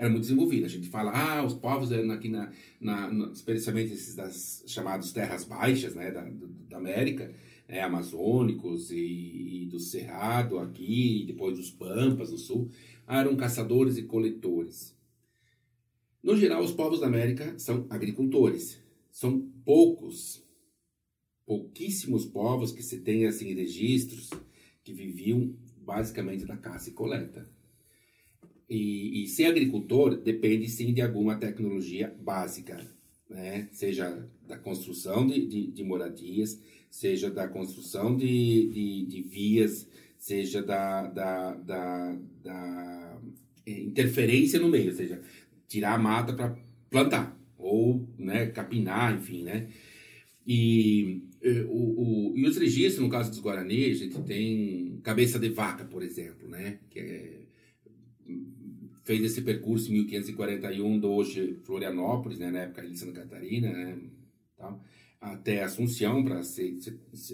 era 0.00 0.08
muito 0.08 0.22
desenvolvida. 0.22 0.64
A 0.64 0.70
gente 0.70 0.88
fala, 0.88 1.12
ah, 1.12 1.44
os 1.44 1.52
povos 1.52 1.92
eram 1.92 2.10
aqui 2.10 2.30
na, 2.30 2.50
na, 2.80 3.12
na 3.12 3.32
especialmente 3.32 3.92
esses 3.92 4.14
das 4.14 4.64
chamadas 4.66 5.12
terras 5.12 5.44
baixas, 5.44 5.94
né, 5.94 6.10
da, 6.10 6.26
da 6.70 6.78
América, 6.78 7.30
né, 7.68 7.82
amazônicos 7.82 8.90
e, 8.90 8.96
e, 8.96 9.66
do 9.66 9.78
Cerrado 9.78 10.58
aqui, 10.58 11.24
depois 11.26 11.58
dos 11.58 11.70
Pampas, 11.70 12.30
do 12.30 12.38
Sul, 12.38 12.70
eram 13.06 13.36
caçadores 13.36 13.98
e 13.98 14.04
coletores. 14.04 14.96
No 16.22 16.34
geral, 16.34 16.64
os 16.64 16.72
povos 16.72 17.00
da 17.00 17.06
América 17.06 17.58
são 17.58 17.86
agricultores. 17.90 18.82
São 19.10 19.38
poucos, 19.66 20.42
pouquíssimos 21.44 22.24
povos 22.24 22.72
que 22.72 22.82
se 22.82 23.00
tem 23.00 23.26
assim 23.26 23.52
registros 23.52 24.30
que 24.82 24.94
viviam 24.94 25.54
basicamente 25.76 26.46
da 26.46 26.56
caça 26.56 26.88
e 26.88 26.94
coleta. 26.94 27.46
E, 28.70 29.24
e 29.24 29.26
ser 29.26 29.46
agricultor 29.46 30.16
depende 30.16 30.68
sim 30.68 30.94
de 30.94 31.02
alguma 31.02 31.34
tecnologia 31.34 32.14
básica, 32.20 32.80
né? 33.28 33.68
seja 33.72 34.24
da 34.46 34.56
construção 34.56 35.26
de, 35.26 35.44
de, 35.44 35.66
de 35.72 35.82
moradias, 35.82 36.56
seja 36.88 37.28
da 37.28 37.48
construção 37.48 38.16
de, 38.16 38.68
de, 38.68 39.06
de 39.06 39.22
vias, 39.22 39.88
seja 40.16 40.62
da, 40.62 41.08
da, 41.08 41.54
da, 41.56 42.18
da, 42.44 43.20
é, 43.66 43.72
interferência 43.72 44.60
no 44.60 44.68
meio, 44.68 44.90
ou 44.90 44.96
seja, 44.96 45.20
tirar 45.66 45.94
a 45.94 45.98
mata 45.98 46.32
para 46.32 46.56
plantar, 46.88 47.36
ou 47.58 48.08
né, 48.16 48.46
capinar, 48.46 49.16
enfim, 49.16 49.42
né? 49.42 49.68
E, 50.46 51.24
é, 51.42 51.62
o, 51.68 52.32
o, 52.32 52.34
e 52.36 52.46
os 52.46 52.56
registros, 52.56 53.04
no 53.04 53.10
caso 53.10 53.30
dos 53.30 53.40
Guarani, 53.40 53.86
a 53.86 53.94
gente 53.94 54.22
tem 54.22 55.00
cabeça 55.02 55.40
de 55.40 55.48
vaca, 55.48 55.84
por 55.84 56.02
exemplo, 56.04 56.48
né? 56.48 56.78
Que 56.88 56.98
é 57.00 57.39
fez 59.10 59.24
esse 59.24 59.42
percurso 59.42 59.90
em 59.90 59.94
1541 59.94 61.00
do 61.00 61.10
hoje 61.10 61.58
Florianópolis, 61.64 62.38
né, 62.38 62.48
na 62.48 62.60
época 62.60 62.86
de 62.86 62.96
Santa 62.96 63.22
Catarina, 63.22 63.68
né, 63.68 63.98
tal, 64.56 64.80
até 65.20 65.64
Assunção 65.64 66.22
para 66.22 66.40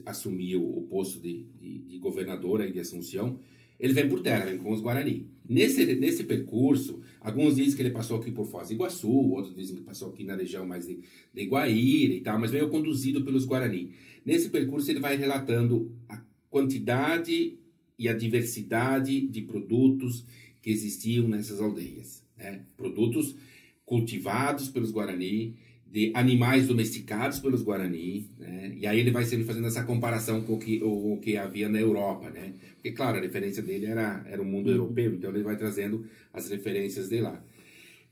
assumir 0.07 0.57
o, 0.57 0.79
o 0.79 0.87
posto 0.89 1.21
de, 1.21 1.45
de, 1.61 1.81
de, 1.81 1.99
governador 1.99 2.63
aí 2.63 2.73
de 2.73 2.81
Assunção. 2.81 3.39
Ele 3.79 3.93
vem 3.93 4.09
por 4.09 4.23
terra, 4.23 4.47
vem 4.47 4.57
com 4.57 4.73
os 4.73 4.81
Guarani. 4.81 5.29
Nesse, 5.47 5.85
nesse 5.97 6.25
percurso, 6.25 7.03
alguns 7.21 7.57
dizem 7.57 7.77
que 7.77 7.83
ele 7.83 7.91
passou 7.91 8.17
aqui 8.17 8.33
por 8.33 8.47
Foz 8.47 8.69
do 8.69 8.75
Iguaçu, 8.75 9.11
outros 9.11 9.55
dizem 9.55 9.77
que 9.77 9.83
passou 9.83 10.09
aqui 10.09 10.25
na 10.25 10.35
região 10.35 10.67
mais 10.67 10.87
de, 10.87 11.01
de 11.35 11.45
Guaíra 11.45 12.15
e 12.15 12.23
tal, 12.23 12.41
mas 12.41 12.53
veio 12.53 12.71
conduzido 12.71 13.23
pelos 13.23 13.45
Guarani. 13.45 13.91
Nesse 14.25 14.49
percurso, 14.49 14.91
ele 14.91 14.99
vai 15.01 15.15
relatando 15.15 15.95
a 16.09 16.25
quantidade 16.49 17.59
e 17.99 18.09
a 18.09 18.15
diversidade 18.15 19.27
de 19.29 19.43
produtos 19.43 20.25
que 20.67 20.73
existiam 20.73 21.29
nessas 21.29 21.61
aldeias. 21.61 22.25
Né? 22.37 22.63
Produtos 22.77 23.37
cultivados 23.85 24.69
pelos 24.69 24.91
Guarani, 24.91 25.55
de 25.87 26.11
animais 26.13 26.67
domesticados 26.67 27.39
pelos 27.39 27.63
Guarani, 27.63 28.29
né? 28.37 28.75
e 28.77 28.85
aí 28.85 28.99
ele 28.99 29.13
vai 29.13 29.25
sempre 29.25 29.45
fazendo 29.45 29.69
essa 29.69 29.85
comparação 29.85 30.43
com 30.43 30.55
o 30.55 30.59
que, 30.59 30.83
o, 30.83 31.19
que 31.23 31.37
havia 31.37 31.69
na 31.69 31.79
Europa, 31.79 32.31
né? 32.31 32.55
Porque, 32.75 32.91
claro, 32.91 33.19
a 33.19 33.21
referência 33.21 33.63
dele 33.63 33.87
era, 33.87 34.27
era 34.29 34.43
o 34.43 34.45
mundo 34.45 34.69
europeu, 34.69 35.15
então 35.15 35.31
ele 35.31 35.45
vai 35.45 35.57
trazendo 35.57 36.05
as 36.33 36.51
referências 36.51 37.09
de 37.09 37.21
lá. 37.21 37.41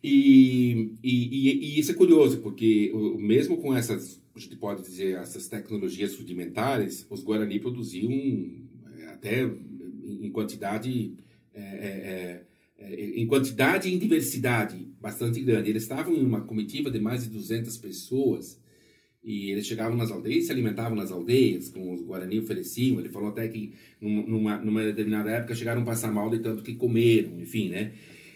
E, 0.01 0.93
e, 1.03 1.49
e, 1.49 1.59
e 1.59 1.81
isso 1.81 1.91
é 1.91 1.95
curioso, 1.95 2.39
porque 2.39 2.93
o, 2.95 3.19
mesmo 3.19 3.57
com 3.57 3.75
essas, 3.75 4.23
a 4.33 4.39
gente 4.39 4.55
pode 4.55 4.83
dizer, 4.83 5.17
essas 5.17 5.49
tecnologias 5.49 6.17
rudimentares, 6.17 7.05
os 7.11 7.25
Guarani 7.25 7.59
produziam 7.59 8.13
é, 8.97 9.07
até 9.07 9.51
em 10.05 10.31
quantidade 10.31 11.17
é, 11.55 11.61
é, 11.61 12.43
é, 12.79 13.21
em 13.21 13.27
quantidade 13.27 13.89
e 13.89 13.95
em 13.95 13.99
diversidade 13.99 14.77
bastante 15.01 15.41
grande. 15.41 15.71
Eles 15.71 15.85
estavam 15.85 16.15
em 16.15 16.25
uma 16.25 16.41
comitiva 16.41 16.91
de 16.91 16.99
mais 16.99 17.23
de 17.25 17.31
200 17.31 17.77
pessoas 17.79 18.61
e 19.23 19.51
eles 19.51 19.67
chegavam 19.67 19.97
nas 19.97 20.11
aldeias, 20.11 20.47
se 20.47 20.53
alimentavam 20.53 20.97
nas 20.97 21.11
aldeias, 21.11 21.69
como 21.69 21.95
os 21.95 22.03
Guarani 22.03 22.39
ofereciam. 22.39 23.01
Ele 23.01 23.09
falou 23.09 23.31
até 23.31 23.49
que 23.49 23.73
numa, 24.01 24.59
numa 24.59 24.83
determinada 24.83 25.31
época 25.31 25.55
chegaram 25.55 25.83
a 25.83 25.85
passar 25.85 26.13
mal 26.13 26.29
de 26.29 26.41
tanto 26.41 26.63
que 26.63 26.75
comeram, 26.75 27.41
enfim, 27.41 27.71
né? 27.71 27.93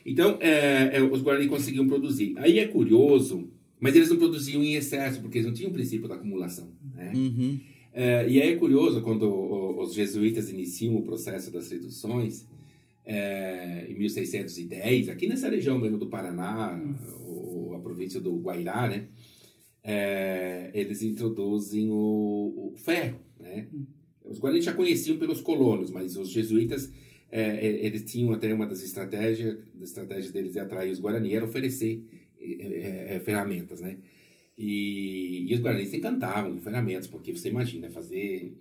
Então, 0.06 0.38
é, 0.40 0.96
é, 0.96 1.02
os 1.02 1.20
Guarani 1.20 1.46
conseguiam 1.46 1.86
produzir. 1.86 2.32
Aí 2.38 2.58
é 2.58 2.66
curioso, 2.66 3.50
mas 3.78 3.94
eles 3.94 4.08
não 4.08 4.16
produziam 4.16 4.62
em 4.62 4.76
excesso, 4.76 5.20
porque 5.20 5.38
eles 5.38 5.46
não 5.46 5.54
tinham 5.54 5.70
o 5.70 5.74
princípio 5.74 6.08
da 6.08 6.14
acumulação, 6.14 6.72
né? 6.94 7.12
Uhum. 7.14 7.60
É, 7.92 8.28
e 8.28 8.40
aí 8.40 8.52
é 8.52 8.56
curioso 8.56 9.02
quando 9.02 9.28
os 9.78 9.92
jesuítas 9.92 10.48
iniciam 10.50 10.96
o 10.96 11.02
processo 11.02 11.50
das 11.50 11.70
reduções, 11.70 12.46
é, 13.08 13.86
em 13.88 13.94
1610, 13.94 15.08
aqui 15.08 15.26
nessa 15.26 15.48
região 15.48 15.78
mesmo 15.78 15.96
do 15.96 16.10
Paraná, 16.10 16.78
ou 17.24 17.74
a 17.74 17.80
província 17.80 18.20
do 18.20 18.38
Guairá, 18.38 18.86
né? 18.86 19.08
É, 19.82 20.70
eles 20.74 21.02
introduzem 21.02 21.88
o, 21.90 21.94
o, 21.94 22.74
ferro, 22.76 23.18
né? 23.40 23.66
Os 24.22 24.38
guaranis 24.38 24.66
já 24.66 24.74
conheciam 24.74 25.16
pelos 25.16 25.40
colonos, 25.40 25.90
mas 25.90 26.18
os 26.18 26.28
jesuítas, 26.28 26.92
é, 27.32 27.66
é 27.66 27.86
eles 27.86 28.04
tinham 28.04 28.30
até 28.34 28.52
uma 28.52 28.66
das 28.66 28.82
estratégias, 28.84 29.56
das 29.74 29.88
estratégias 29.88 30.30
deles 30.30 30.52
de 30.52 30.60
atrair 30.60 30.92
os 30.92 31.00
guaranis 31.00 31.32
era 31.32 31.46
oferecer 31.46 32.04
é, 32.38 33.14
é, 33.14 33.20
ferramentas, 33.20 33.80
né? 33.80 33.96
E, 34.58 35.46
e 35.48 35.54
os 35.54 35.88
se 35.88 35.98
encantavam 35.98 36.52
com 36.52 36.60
ferramentas, 36.60 37.06
porque 37.06 37.32
você 37.32 37.48
imagina 37.48 37.88
fazer. 37.88 38.52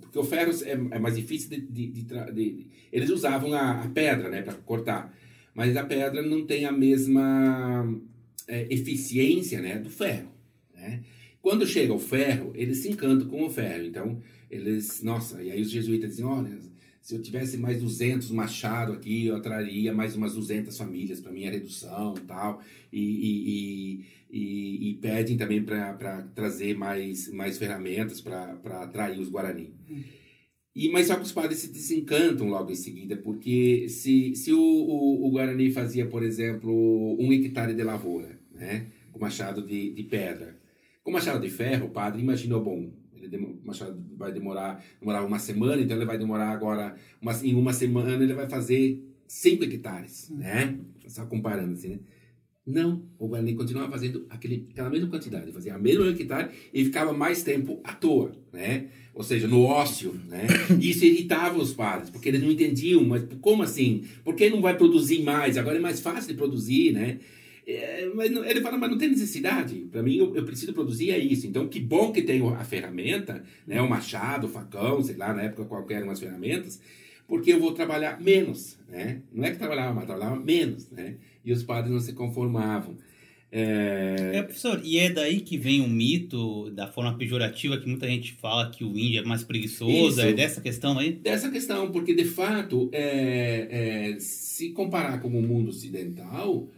Porque 0.00 0.18
o 0.18 0.22
ferro 0.22 0.52
é, 0.64 0.96
é 0.96 0.98
mais 1.00 1.16
difícil 1.16 1.50
de, 1.50 1.60
de, 1.60 1.86
de, 1.88 2.32
de, 2.32 2.66
Eles 2.92 3.10
usavam 3.10 3.52
a, 3.52 3.82
a 3.82 3.88
pedra 3.88 4.28
né, 4.28 4.42
para 4.42 4.54
cortar, 4.54 5.12
mas 5.52 5.76
a 5.76 5.84
pedra 5.84 6.22
não 6.22 6.46
tem 6.46 6.66
a 6.66 6.72
mesma 6.72 8.00
é, 8.46 8.72
eficiência 8.72 9.60
né, 9.60 9.76
do 9.76 9.90
ferro. 9.90 10.30
Né? 10.72 11.02
Quando 11.42 11.66
chega 11.66 11.92
o 11.92 11.98
ferro, 11.98 12.52
eles 12.54 12.78
se 12.78 12.88
encantam 12.88 13.26
com 13.26 13.44
o 13.44 13.50
ferro. 13.50 13.84
Então, 13.84 14.22
eles. 14.48 15.02
Nossa, 15.02 15.42
e 15.42 15.50
aí 15.50 15.60
os 15.60 15.70
jesuítas 15.70 16.10
dizem: 16.10 16.26
olha 16.26 16.56
se 17.00 17.14
eu 17.14 17.22
tivesse 17.22 17.56
mais 17.56 17.80
200 17.80 18.30
machado 18.30 18.92
aqui, 18.92 19.26
eu 19.26 19.36
atraria 19.36 19.92
mais 19.92 20.14
umas 20.14 20.34
200 20.34 20.76
famílias 20.76 21.20
para 21.20 21.32
minha 21.32 21.50
redução 21.50 22.14
tal, 22.26 22.62
e, 22.92 23.00
e, 23.00 24.06
e, 24.30 24.90
e 24.90 24.94
pedem 24.94 25.36
também 25.36 25.62
para 25.62 26.22
trazer 26.34 26.76
mais, 26.76 27.28
mais 27.32 27.58
ferramentas 27.58 28.20
para 28.20 28.82
atrair 28.82 29.18
os 29.18 29.28
Guarani. 29.28 29.72
E, 30.74 30.88
mas 30.90 31.08
só 31.08 31.16
que 31.16 31.22
os 31.22 31.32
padres 31.32 31.58
se 31.58 31.72
desencantam 31.72 32.48
logo 32.48 32.70
em 32.70 32.76
seguida, 32.76 33.16
porque 33.16 33.88
se, 33.88 34.34
se 34.36 34.52
o, 34.52 34.60
o, 34.60 35.26
o 35.26 35.30
Guarani 35.30 35.72
fazia, 35.72 36.06
por 36.06 36.22
exemplo, 36.22 37.16
um 37.18 37.32
hectare 37.32 37.74
de 37.74 37.82
lavoura, 37.82 38.38
né, 38.54 38.86
com 39.10 39.18
machado 39.18 39.66
de, 39.66 39.90
de 39.90 40.02
pedra, 40.04 40.56
com 41.02 41.10
machado 41.10 41.40
de 41.40 41.50
ferro, 41.50 41.86
o 41.86 41.90
padre 41.90 42.22
imaginou, 42.22 42.62
bom, 42.62 42.92
machado 43.64 44.02
vai 44.16 44.32
demorar, 44.32 44.84
demorar 44.98 45.24
uma 45.24 45.38
semana, 45.38 45.80
então 45.82 45.96
ele 45.96 46.06
vai 46.06 46.18
demorar 46.18 46.50
agora, 46.50 46.94
uma, 47.20 47.32
em 47.42 47.54
uma 47.54 47.72
semana 47.72 48.22
ele 48.22 48.34
vai 48.34 48.48
fazer 48.48 49.02
5 49.26 49.64
hectares, 49.64 50.30
né? 50.30 50.78
Só 51.06 51.26
comparando 51.26 51.74
assim, 51.74 51.88
né? 51.88 52.00
Não, 52.66 53.02
o 53.18 53.26
Guarani 53.26 53.54
continuava 53.54 53.90
fazendo 53.90 54.26
aquele, 54.28 54.68
aquela 54.70 54.90
mesma 54.90 55.08
quantidade, 55.08 55.50
fazia 55.50 55.74
a 55.74 55.78
mesma 55.78 56.08
hectare 56.08 56.50
e 56.72 56.84
ficava 56.84 57.12
mais 57.12 57.42
tempo 57.42 57.80
à 57.82 57.92
toa, 57.94 58.32
né? 58.52 58.86
Ou 59.14 59.24
seja, 59.24 59.48
no 59.48 59.62
ócio, 59.62 60.18
né? 60.28 60.46
Isso 60.80 61.04
irritava 61.04 61.58
os 61.58 61.72
padres, 61.72 62.10
porque 62.10 62.28
eles 62.28 62.42
não 62.42 62.50
entendiam, 62.50 63.02
mas 63.04 63.24
como 63.40 63.62
assim? 63.62 64.04
Por 64.22 64.34
que 64.34 64.48
não 64.50 64.60
vai 64.60 64.76
produzir 64.76 65.22
mais? 65.22 65.56
Agora 65.56 65.76
é 65.76 65.80
mais 65.80 66.00
fácil 66.00 66.28
de 66.28 66.34
produzir, 66.34 66.92
né? 66.92 67.18
É, 67.76 68.10
mas 68.14 68.30
não, 68.30 68.44
ele 68.44 68.60
fala, 68.60 68.78
mas 68.78 68.90
não 68.90 68.98
tem 68.98 69.08
necessidade. 69.08 69.74
Para 69.90 70.02
mim, 70.02 70.16
eu, 70.16 70.34
eu, 70.34 70.44
preciso 70.44 70.72
produzir 70.72 71.10
é 71.10 71.18
isso. 71.18 71.46
Então, 71.46 71.68
que 71.68 71.80
bom 71.80 72.12
que 72.12 72.22
tem 72.22 72.40
a 72.54 72.64
ferramenta, 72.64 73.42
né? 73.66 73.80
O 73.80 73.88
machado, 73.88 74.46
o 74.46 74.50
facão, 74.50 75.02
sei 75.02 75.16
lá, 75.16 75.32
na 75.32 75.42
época 75.42 75.64
qualquer 75.64 76.02
umas 76.02 76.20
ferramentas, 76.20 76.80
porque 77.26 77.52
eu 77.52 77.60
vou 77.60 77.72
trabalhar 77.72 78.20
menos, 78.20 78.78
né? 78.88 79.20
Não 79.32 79.44
é 79.44 79.50
que 79.50 79.58
trabalhava 79.58 79.94
mais, 79.94 80.06
trabalhava 80.06 80.36
menos, 80.36 80.90
né? 80.90 81.16
E 81.44 81.52
os 81.52 81.62
padres 81.62 81.92
não 81.92 82.00
se 82.00 82.12
conformavam. 82.12 82.96
É... 83.52 84.30
é... 84.34 84.42
professor, 84.42 84.80
e 84.84 84.98
é 84.98 85.10
daí 85.10 85.40
que 85.40 85.58
vem 85.58 85.80
o 85.80 85.88
mito 85.88 86.70
da 86.70 86.86
forma 86.86 87.16
pejorativa 87.18 87.78
que 87.78 87.88
muita 87.88 88.06
gente 88.06 88.32
fala 88.34 88.70
que 88.70 88.84
o 88.84 88.96
índio 88.96 89.20
é 89.20 89.24
mais 89.24 89.42
preguiçoso, 89.42 89.92
Isso, 89.92 90.20
é 90.20 90.32
dessa 90.32 90.60
questão 90.60 90.98
aí? 90.98 91.12
Dessa 91.12 91.50
questão, 91.50 91.90
porque 91.90 92.14
de 92.14 92.24
fato, 92.24 92.88
é, 92.92 94.12
é, 94.14 94.20
se 94.20 94.70
comparar 94.70 95.20
com 95.20 95.28
o 95.28 95.42
mundo 95.42 95.70
ocidental, 95.70 96.68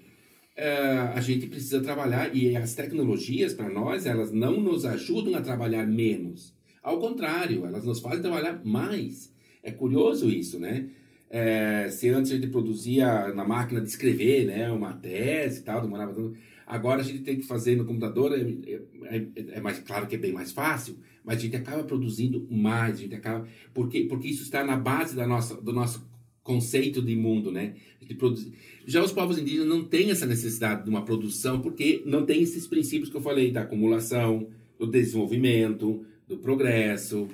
é, 0.62 1.12
a 1.14 1.20
gente 1.20 1.48
precisa 1.48 1.80
trabalhar, 1.80 2.34
e 2.36 2.56
as 2.56 2.74
tecnologias, 2.74 3.52
para 3.52 3.68
nós, 3.68 4.06
elas 4.06 4.30
não 4.30 4.60
nos 4.60 4.84
ajudam 4.84 5.34
a 5.34 5.40
trabalhar 5.40 5.84
menos. 5.84 6.54
Ao 6.80 7.00
contrário, 7.00 7.66
elas 7.66 7.84
nos 7.84 7.98
fazem 7.98 8.22
trabalhar 8.22 8.60
mais. 8.64 9.32
É 9.60 9.72
curioso 9.72 10.30
isso, 10.30 10.60
né? 10.60 10.88
É, 11.28 11.88
se 11.90 12.08
antes 12.10 12.30
a 12.30 12.36
gente 12.36 12.46
produzia 12.46 13.34
na 13.34 13.44
máquina 13.44 13.80
de 13.80 13.88
escrever, 13.88 14.46
né, 14.46 14.70
uma 14.70 14.92
tese 14.92 15.60
e 15.60 15.62
tal, 15.62 15.80
demorava 15.80 16.12
tanto 16.12 16.36
Agora 16.64 17.00
a 17.00 17.04
gente 17.04 17.20
tem 17.20 17.36
que 17.36 17.42
fazer 17.42 17.76
no 17.76 17.84
computador, 17.84 18.32
é, 18.32 19.16
é, 19.16 19.26
é, 19.56 19.60
mais 19.60 19.78
claro 19.80 20.06
que 20.06 20.14
é 20.14 20.18
bem 20.18 20.32
mais 20.32 20.52
fácil, 20.52 20.96
mas 21.24 21.38
a 21.38 21.40
gente 21.40 21.56
acaba 21.56 21.82
produzindo 21.82 22.46
mais, 22.50 22.94
a 22.94 23.02
gente 23.02 23.14
acaba 23.14 23.46
porque 23.74 24.04
porque 24.04 24.28
isso 24.28 24.42
está 24.42 24.64
na 24.64 24.76
base 24.76 25.16
da 25.16 25.26
nossa 25.26 25.60
do 25.60 25.72
nosso 25.72 26.08
conceito 26.42 27.02
de 27.02 27.16
mundo, 27.16 27.50
né? 27.50 27.74
De 28.00 28.14
produzir. 28.14 28.52
Já 28.86 29.02
os 29.02 29.12
povos 29.12 29.38
indígenas 29.38 29.68
não 29.68 29.84
têm 29.84 30.10
essa 30.10 30.26
necessidade 30.26 30.84
de 30.84 30.90
uma 30.90 31.04
produção 31.04 31.60
porque 31.60 32.02
não 32.04 32.26
tem 32.26 32.42
esses 32.42 32.66
princípios 32.66 33.10
que 33.10 33.16
eu 33.16 33.20
falei 33.20 33.50
da 33.50 33.62
acumulação, 33.62 34.48
do 34.78 34.86
desenvolvimento, 34.86 36.04
do 36.26 36.38
progresso. 36.38 37.28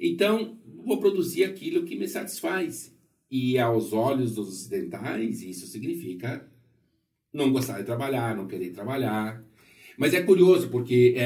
Então, 0.00 0.56
vou 0.84 0.98
produzir 0.98 1.44
aquilo 1.44 1.84
que 1.84 1.96
me 1.96 2.08
satisfaz. 2.08 2.96
E 3.30 3.58
aos 3.58 3.92
olhos 3.92 4.34
dos 4.34 4.48
ocidentais, 4.48 5.42
isso 5.42 5.66
significa 5.66 6.48
não 7.32 7.52
gostar 7.52 7.78
de 7.78 7.84
trabalhar, 7.84 8.34
não 8.34 8.46
querer 8.46 8.70
trabalhar. 8.70 9.44
Mas 9.98 10.14
é 10.14 10.22
curioso 10.22 10.68
porque 10.68 11.14
é, 11.16 11.24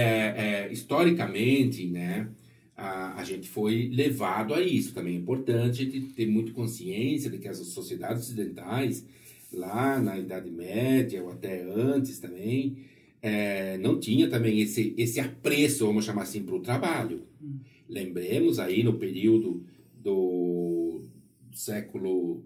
é, 0.66 0.72
historicamente, 0.72 1.86
né, 1.86 2.28
a, 2.76 3.20
a 3.20 3.24
gente 3.24 3.48
foi 3.48 3.88
levado 3.92 4.54
a 4.54 4.60
isso. 4.60 4.94
Também 4.94 5.14
é 5.14 5.18
importante 5.18 5.86
ter 6.16 6.26
muito 6.26 6.52
consciência 6.52 7.30
de 7.30 7.38
que 7.38 7.46
as 7.46 7.58
sociedades 7.58 8.24
ocidentais, 8.24 9.06
lá 9.52 10.00
na 10.00 10.18
Idade 10.18 10.50
Média 10.50 11.22
ou 11.22 11.30
até 11.30 11.62
antes 11.62 12.18
também, 12.18 12.78
é, 13.20 13.78
não 13.78 14.00
tinha 14.00 14.28
também 14.28 14.60
esse, 14.60 14.94
esse 14.98 15.20
apreço, 15.20 15.86
vamos 15.86 16.04
chamar 16.04 16.22
assim, 16.22 16.42
para 16.42 16.56
o 16.56 16.60
trabalho. 16.60 17.26
Hum. 17.40 17.58
Lembremos 17.88 18.58
aí 18.58 18.82
no 18.82 18.98
período 18.98 19.64
do 19.94 21.04
século 21.52 22.44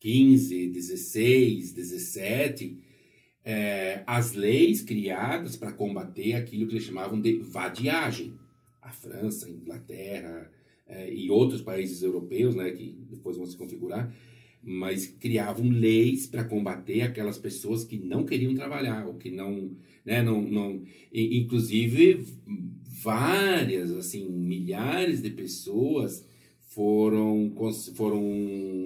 15, 0.00 0.68
16, 0.68 1.72
17, 1.72 2.78
é, 3.44 4.02
as 4.06 4.32
leis 4.32 4.82
criadas 4.82 5.56
para 5.56 5.72
combater 5.72 6.34
aquilo 6.34 6.66
que 6.66 6.74
eles 6.74 6.84
chamavam 6.84 7.20
de 7.20 7.38
vadiagem. 7.38 8.34
A 8.80 8.90
França, 8.90 9.46
a 9.46 9.50
Inglaterra 9.50 10.50
é, 10.86 11.12
e 11.12 11.30
outros 11.30 11.60
países 11.60 12.02
europeus, 12.02 12.54
né, 12.54 12.70
que 12.70 12.96
depois 13.10 13.36
vão 13.36 13.46
se 13.46 13.56
configurar, 13.56 14.12
mas 14.62 15.06
criavam 15.06 15.68
leis 15.68 16.26
para 16.26 16.44
combater 16.44 17.02
aquelas 17.02 17.38
pessoas 17.38 17.84
que 17.84 17.98
não 17.98 18.24
queriam 18.24 18.54
trabalhar, 18.54 19.06
ou 19.06 19.14
que 19.14 19.30
não, 19.30 19.70
né, 20.04 20.22
não, 20.22 20.42
não, 20.42 20.82
inclusive 21.12 22.24
várias, 23.02 23.90
assim, 23.92 24.28
milhares 24.28 25.22
de 25.22 25.30
pessoas 25.30 26.26
foram, 26.60 27.52
foram 27.94 28.22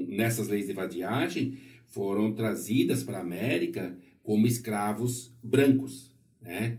nessas 0.08 0.48
leis 0.48 0.66
de 0.66 0.72
vadiagem, 0.72 1.58
foram 1.88 2.32
trazidas 2.32 3.02
para 3.02 3.18
a 3.18 3.22
América 3.22 3.96
como 4.22 4.46
escravos 4.46 5.32
brancos, 5.42 6.10
né? 6.40 6.78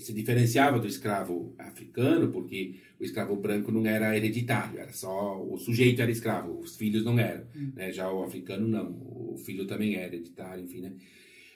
Se 0.00 0.12
diferenciava 0.12 0.78
do 0.78 0.86
escravo 0.86 1.54
africano 1.58 2.30
porque 2.30 2.80
o 2.98 3.04
escravo 3.04 3.36
branco 3.36 3.70
não 3.70 3.86
era 3.86 4.16
hereditário, 4.16 4.78
era 4.78 4.92
só 4.92 5.42
o 5.42 5.56
sujeito 5.56 6.00
era 6.00 6.10
escravo, 6.10 6.58
os 6.58 6.76
filhos 6.76 7.04
não 7.04 7.18
eram, 7.18 7.44
hum. 7.54 7.72
né? 7.74 7.92
Já 7.92 8.10
o 8.10 8.22
africano 8.22 8.66
não, 8.66 8.90
o 8.90 9.36
filho 9.44 9.66
também 9.66 9.94
era 9.94 10.14
hereditário, 10.14 10.64
enfim, 10.64 10.80
né? 10.80 10.92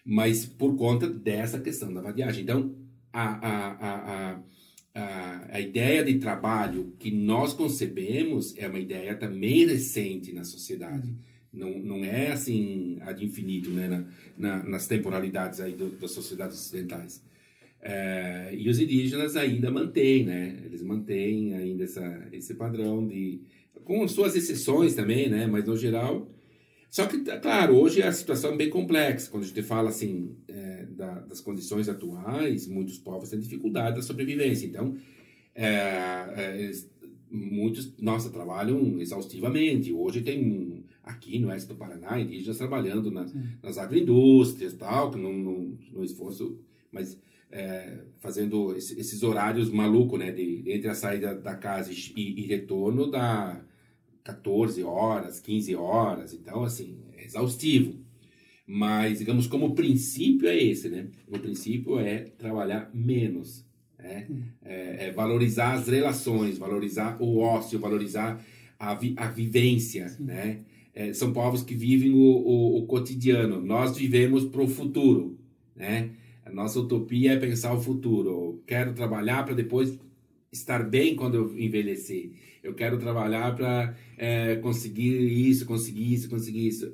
Mas 0.05 0.45
por 0.45 0.77
conta 0.77 1.09
dessa 1.09 1.61
questão 1.61 1.93
da 1.93 2.01
vadiagem. 2.01 2.43
Então, 2.43 2.75
a, 3.13 3.23
a, 3.23 3.73
a, 3.73 4.33
a 4.33 4.43
a, 4.95 5.57
a 5.57 5.61
ideia 5.61 6.05
de 6.05 6.19
trabalho 6.19 6.95
que 6.99 7.11
nós 7.11 7.53
concebemos 7.55 8.57
é 8.59 8.69
uma 8.69 8.79
ideia 8.79 9.15
também 9.15 9.67
recente 9.67 10.33
na 10.33 10.45
sociedade. 10.45 11.15
Não, 11.53 11.79
não 11.79 12.05
é 12.05 12.33
assim 12.33 12.99
ad 13.03 13.23
infinito 13.25 13.71
né, 13.71 13.89
na, 13.89 14.05
na, 14.37 14.63
nas 14.65 14.87
temporalidades 14.87 15.61
aí 15.61 15.73
do, 15.73 15.91
das 15.91 16.13
sociedades 16.13 16.59
ocidentais. 16.59 17.23
É, 17.83 18.55
e 18.57 18.69
os 18.69 18.79
indígenas 18.79 19.35
ainda 19.37 19.71
mantêm, 19.71 20.25
né? 20.25 20.63
Eles 20.65 20.83
mantêm 20.83 21.55
ainda 21.55 21.83
essa, 21.83 22.29
esse 22.33 22.55
padrão 22.55 23.07
de... 23.07 23.41
Com 23.85 24.07
suas 24.07 24.37
exceções 24.37 24.95
também, 24.95 25.29
né? 25.29 25.47
Mas, 25.47 25.65
no 25.67 25.77
geral... 25.77 26.31
Só 26.89 27.07
que, 27.07 27.21
claro, 27.41 27.75
hoje 27.75 28.03
a 28.03 28.13
situação 28.13 28.53
é 28.53 28.57
bem 28.57 28.69
complexa. 28.69 29.31
Quando 29.31 29.45
a 29.45 29.47
gente 29.47 29.63
fala, 29.63 29.89
assim, 29.89 30.37
é, 30.47 30.85
da, 30.91 31.21
das 31.21 31.41
condições 31.41 31.89
atuais, 31.89 32.67
muitos 32.67 32.99
povos 32.99 33.31
têm 33.31 33.41
dificuldade 33.41 33.97
da 33.97 34.03
sobrevivência. 34.03 34.67
Então, 34.67 34.95
é, 35.55 35.65
é, 35.67 36.71
muitos, 37.31 37.97
nossa, 37.99 38.29
trabalham 38.29 39.01
exaustivamente. 39.01 39.91
Hoje 39.91 40.21
tem, 40.21 40.85
aqui 41.03 41.39
no 41.39 41.49
oeste 41.49 41.69
do 41.69 41.77
Paraná, 41.77 42.21
indígenas 42.21 42.59
trabalhando 42.59 43.11
na, 43.11 43.27
nas 43.63 43.79
agroindústrias 43.79 44.75
tal, 44.75 45.11
no, 45.13 45.33
no, 45.33 45.79
no 45.95 46.05
esforço, 46.05 46.59
mas 46.93 47.19
é, 47.53 47.99
fazendo 48.19 48.75
esses 48.75 49.23
horários 49.23 49.71
malucos, 49.71 50.19
né, 50.19 50.33
de, 50.33 50.65
entre 50.67 50.89
a 50.89 50.95
saída 50.95 51.35
da 51.35 51.55
casa 51.55 51.93
e, 51.93 52.41
e 52.41 52.47
retorno 52.47 53.11
da 53.11 53.63
14 54.25 54.83
horas, 54.83 55.39
15 55.39 55.77
horas, 55.77 56.33
então, 56.33 56.65
assim, 56.65 56.99
é 57.15 57.25
exaustivo. 57.25 58.01
Mas, 58.67 59.19
digamos, 59.19 59.47
como 59.47 59.75
princípio 59.75 60.49
é 60.49 60.57
esse, 60.57 60.89
né? 60.89 61.09
O 61.29 61.39
princípio 61.39 61.99
é 61.99 62.21
trabalhar 62.39 62.91
menos, 62.95 63.67
né? 63.99 64.27
É, 64.65 65.09
é 65.09 65.11
valorizar 65.11 65.75
as 65.75 65.89
relações, 65.89 66.57
valorizar 66.57 67.21
o 67.21 67.39
ócio, 67.39 67.79
valorizar 67.79 68.43
a, 68.79 68.95
vi 68.95 69.15
a 69.17 69.27
vivência, 69.27 70.09
Sim. 70.09 70.25
né? 70.25 70.61
É, 70.95 71.13
são 71.13 71.33
povos 71.33 71.63
que 71.63 71.75
vivem 71.75 72.13
o, 72.13 72.19
o, 72.19 72.79
o 72.79 72.87
cotidiano. 72.87 73.61
Nós 73.61 73.97
vivemos 73.97 74.45
para 74.45 74.63
o 74.63 74.69
futuro, 74.69 75.39
né? 75.75 76.11
A 76.45 76.51
nossa 76.51 76.81
utopia 76.81 77.33
é 77.33 77.37
pensar 77.39 77.73
o 77.75 77.81
futuro. 77.81 78.63
Quero 78.67 78.95
trabalhar 78.95 79.45
para 79.45 79.55
depois 79.55 79.99
estar 80.51 80.83
bem 80.83 81.15
quando 81.17 81.35
eu 81.37 81.59
envelhecer. 81.59 82.33
Eu 82.63 82.75
quero 82.75 82.99
trabalhar 82.99 83.55
para 83.55 83.97
é, 84.17 84.57
conseguir 84.57 85.17
isso, 85.49 85.67
conseguir 85.67 86.13
isso, 86.13 86.29
conseguir 86.29 86.69
isso 86.69 86.93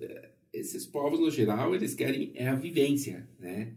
esses 0.52 0.86
povos, 0.86 1.20
no 1.20 1.30
geral, 1.30 1.74
eles 1.74 1.94
querem 1.94 2.32
é 2.34 2.48
a 2.48 2.54
vivência, 2.54 3.28
né? 3.38 3.72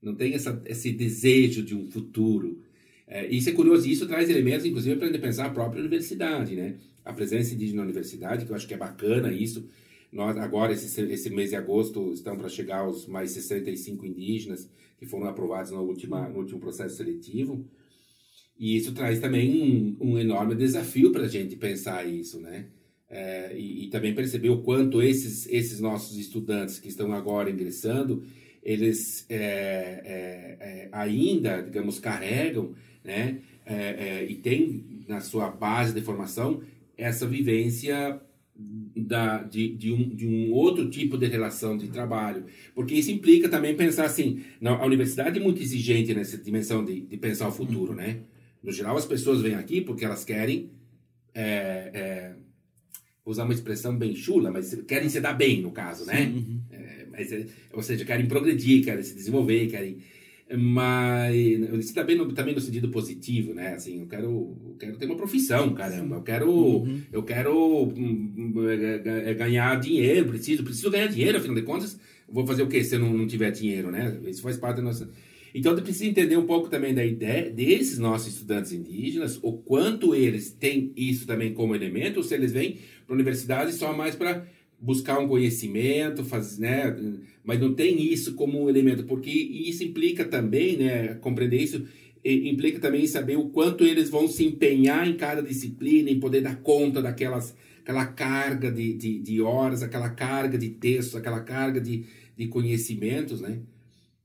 Não 0.00 0.14
tem 0.14 0.34
essa, 0.34 0.60
esse 0.66 0.92
desejo 0.92 1.62
de 1.62 1.74
um 1.74 1.90
futuro. 1.90 2.62
É, 3.06 3.26
isso 3.28 3.48
é 3.48 3.52
curioso, 3.52 3.88
isso 3.88 4.06
traz 4.06 4.28
elementos, 4.28 4.66
inclusive, 4.66 4.96
para 4.96 5.18
pensar 5.18 5.46
a 5.46 5.50
própria 5.50 5.80
universidade, 5.80 6.54
né? 6.54 6.76
A 7.04 7.12
presença 7.12 7.54
indígena 7.54 7.78
na 7.78 7.84
universidade, 7.84 8.44
que 8.44 8.50
eu 8.50 8.56
acho 8.56 8.66
que 8.66 8.74
é 8.74 8.78
bacana 8.78 9.32
isso. 9.32 9.68
Nós, 10.10 10.36
agora, 10.36 10.72
esse, 10.72 11.00
esse 11.02 11.30
mês 11.30 11.50
de 11.50 11.56
agosto, 11.56 12.12
estão 12.12 12.36
para 12.36 12.48
chegar 12.48 12.86
os 12.86 13.06
mais 13.06 13.30
65 13.30 14.06
indígenas 14.06 14.68
que 15.02 15.10
foram 15.10 15.26
aprovados 15.26 15.72
no, 15.72 15.82
última, 15.82 16.28
no 16.28 16.38
último 16.38 16.60
processo 16.60 16.96
seletivo. 16.96 17.68
E 18.56 18.76
isso 18.76 18.92
traz 18.92 19.18
também 19.18 19.96
um, 20.00 20.12
um 20.12 20.18
enorme 20.18 20.54
desafio 20.54 21.10
para 21.10 21.24
a 21.24 21.28
gente 21.28 21.56
pensar 21.56 22.06
isso, 22.06 22.40
né? 22.40 22.68
é, 23.12 23.54
e, 23.54 23.84
e, 23.84 23.88
também 23.90 24.14
perceber 24.14 24.48
o 24.48 24.62
quanto 24.62 25.02
esses, 25.02 25.46
esses 25.46 25.78
nossos 25.78 26.16
estudantes 26.16 26.78
que 26.78 26.88
estão 26.88 27.12
agora 27.12 27.50
ingressando, 27.50 28.24
eles 28.62 29.26
é, 29.28 29.36
é, 29.38 30.56
é 30.60 30.88
ainda, 30.90 31.60
digamos, 31.60 31.98
carregam 31.98 32.74
né, 33.04 33.40
é, 33.66 33.74
é, 33.74 34.24
e 34.24 34.36
tem 34.36 35.04
na 35.06 35.20
sua 35.20 35.50
base 35.50 35.92
de 35.92 36.00
formação 36.00 36.62
essa 36.96 37.26
vivência 37.26 38.18
da, 38.94 39.42
de, 39.42 39.74
de, 39.74 39.92
um, 39.92 40.14
de 40.14 40.26
um 40.26 40.52
outro 40.52 40.88
tipo 40.90 41.16
de 41.16 41.26
relação 41.26 41.76
de 41.76 41.88
trabalho. 41.88 42.44
Porque 42.74 42.94
isso 42.94 43.10
implica 43.10 43.48
também 43.48 43.74
pensar 43.74 44.04
assim, 44.04 44.42
não, 44.60 44.74
a 44.74 44.86
universidade 44.86 45.38
é 45.38 45.42
muito 45.42 45.62
exigente 45.62 46.14
nessa 46.14 46.36
dimensão 46.36 46.84
de, 46.84 47.00
de 47.00 47.16
pensar 47.16 47.48
o 47.48 47.52
futuro, 47.52 47.94
né? 47.94 48.20
No 48.62 48.70
geral, 48.70 48.96
as 48.96 49.06
pessoas 49.06 49.40
vêm 49.40 49.54
aqui 49.54 49.80
porque 49.80 50.04
elas 50.04 50.24
querem, 50.24 50.70
é, 51.34 51.90
é, 51.92 52.32
vou 53.24 53.32
usar 53.32 53.44
uma 53.44 53.54
expressão 53.54 53.96
bem 53.96 54.14
chula, 54.14 54.50
mas 54.50 54.74
querem 54.86 55.08
se 55.08 55.20
dar 55.20 55.32
bem, 55.32 55.60
no 55.62 55.72
caso, 55.72 56.06
né? 56.06 56.26
Uhum. 56.26 56.60
É, 56.70 57.06
mas, 57.10 57.32
é, 57.32 57.46
ou 57.72 57.82
seja, 57.82 58.04
querem 58.04 58.26
progredir, 58.26 58.84
querem 58.84 59.02
se 59.02 59.14
desenvolver, 59.14 59.66
querem 59.68 59.98
mas 60.56 61.34
isso 61.34 61.94
também 61.94 62.16
no, 62.16 62.30
também 62.32 62.54
no 62.54 62.60
sentido 62.60 62.88
positivo, 62.88 63.54
né? 63.54 63.74
Assim, 63.74 64.00
eu 64.00 64.06
quero, 64.06 64.56
eu 64.66 64.76
quero 64.78 64.96
ter 64.96 65.06
uma 65.06 65.16
profissão, 65.16 65.72
caramba. 65.74 66.16
Eu 66.16 66.22
quero, 66.22 66.50
uhum. 66.50 67.00
eu 67.12 67.22
quero 67.22 67.84
hum, 67.84 68.54
é, 68.68 69.30
é, 69.30 69.34
ganhar 69.34 69.78
dinheiro, 69.80 70.28
preciso, 70.28 70.62
preciso 70.62 70.90
ganhar 70.90 71.06
dinheiro, 71.06 71.38
afinal 71.38 71.54
de 71.54 71.62
contas, 71.62 71.98
vou 72.28 72.46
fazer 72.46 72.62
o 72.62 72.68
quê 72.68 72.82
se 72.84 72.94
eu 72.94 72.98
não, 72.98 73.12
não 73.12 73.26
tiver 73.26 73.50
dinheiro, 73.50 73.90
né? 73.90 74.18
Isso 74.26 74.42
faz 74.42 74.56
parte 74.56 74.76
da 74.76 74.82
nossa... 74.82 75.10
Então, 75.54 75.76
eu 75.76 75.82
preciso 75.82 76.06
entender 76.06 76.36
um 76.36 76.46
pouco 76.46 76.70
também 76.70 76.94
da 76.94 77.04
ideia 77.04 77.50
desses 77.50 77.98
nossos 77.98 78.32
estudantes 78.34 78.72
indígenas, 78.72 79.38
o 79.42 79.52
quanto 79.52 80.14
eles 80.14 80.50
têm 80.50 80.92
isso 80.96 81.26
também 81.26 81.52
como 81.52 81.74
elemento, 81.74 82.16
ou 82.18 82.22
se 82.22 82.34
eles 82.34 82.52
vêm 82.52 82.78
para 83.06 83.12
a 83.12 83.14
universidade 83.14 83.72
só 83.74 83.94
mais 83.94 84.14
para 84.14 84.46
buscar 84.82 85.20
um 85.20 85.28
conhecimento, 85.28 86.24
faz, 86.24 86.58
né? 86.58 86.96
mas 87.44 87.60
não 87.60 87.72
tem 87.72 88.02
isso 88.12 88.34
como 88.34 88.60
um 88.60 88.68
elemento, 88.68 89.04
porque 89.04 89.30
isso 89.30 89.84
implica 89.84 90.24
também, 90.24 90.76
né? 90.76 91.14
compreender 91.14 91.62
isso, 91.62 91.86
implica 92.24 92.80
também 92.80 93.06
saber 93.06 93.36
o 93.36 93.48
quanto 93.48 93.84
eles 93.84 94.10
vão 94.10 94.26
se 94.26 94.44
empenhar 94.44 95.08
em 95.08 95.16
cada 95.16 95.40
disciplina, 95.40 96.10
em 96.10 96.18
poder 96.18 96.40
dar 96.40 96.56
conta 96.56 97.00
daquelas 97.00 97.54
aquela 97.82 98.06
carga 98.06 98.70
de, 98.70 98.94
de, 98.94 99.18
de 99.18 99.40
horas, 99.40 99.82
aquela 99.82 100.10
carga 100.10 100.56
de 100.56 100.70
textos, 100.70 101.16
aquela 101.16 101.40
carga 101.40 101.80
de, 101.80 102.04
de 102.36 102.46
conhecimentos, 102.46 103.40
né? 103.40 103.58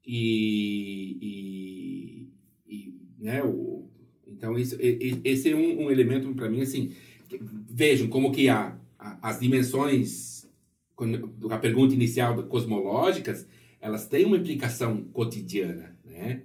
E, 0.06 1.17
e, 1.20 2.28
e 2.67 2.93
né, 3.20 3.43
o, 3.43 3.89
então 4.28 4.58
isso, 4.58 4.78
esse 4.80 5.50
é 5.50 5.56
um, 5.56 5.86
um 5.86 5.91
elemento 5.91 6.32
para 6.36 6.50
mim 6.50 6.62
assim, 6.62 6.91
vejam 7.67 8.08
como 8.08 8.32
que 8.32 8.48
há 8.48 8.78
as 9.00 9.39
dimensões 9.39 10.37
a 11.50 11.58
pergunta 11.58 11.94
inicial 11.94 12.42
cosmológicas, 12.44 13.46
elas 13.80 14.08
têm 14.08 14.26
uma 14.26 14.38
implicação 14.38 15.04
cotidiana, 15.14 15.96
né? 16.06 16.42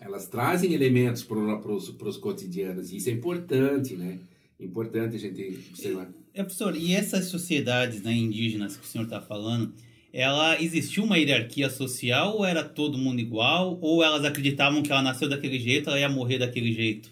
Elas 0.00 0.28
trazem 0.28 0.72
elementos 0.72 1.24
para 1.24 1.38
os 1.72 2.16
cotidianos, 2.16 2.92
e 2.92 2.98
isso 2.98 3.08
é 3.08 3.12
importante, 3.12 3.96
né? 3.96 4.18
Importante 4.60 5.16
a 5.16 5.18
gente 5.18 5.58
observar. 5.70 6.08
É, 6.34 6.42
professor, 6.42 6.76
e 6.76 6.94
essas 6.94 7.26
sociedades 7.26 8.02
né, 8.02 8.12
indígenas 8.12 8.76
que 8.76 8.84
o 8.84 8.86
senhor 8.86 9.04
está 9.04 9.20
falando, 9.20 9.72
ela 10.12 10.60
existiu 10.62 11.04
uma 11.04 11.18
hierarquia 11.18 11.68
social 11.68 12.36
ou 12.36 12.44
era 12.44 12.64
todo 12.64 12.98
mundo 12.98 13.20
igual? 13.20 13.78
Ou 13.80 14.02
elas 14.02 14.24
acreditavam 14.24 14.82
que 14.82 14.90
ela 14.90 15.02
nasceu 15.02 15.28
daquele 15.28 15.58
jeito, 15.58 15.90
ela 15.90 15.98
ia 15.98 16.08
morrer 16.08 16.38
daquele 16.38 16.72
jeito? 16.72 17.10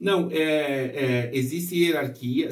Não, 0.00 0.30
é, 0.30 0.36
é, 0.36 1.30
existe 1.32 1.76
hierarquia 1.76 2.48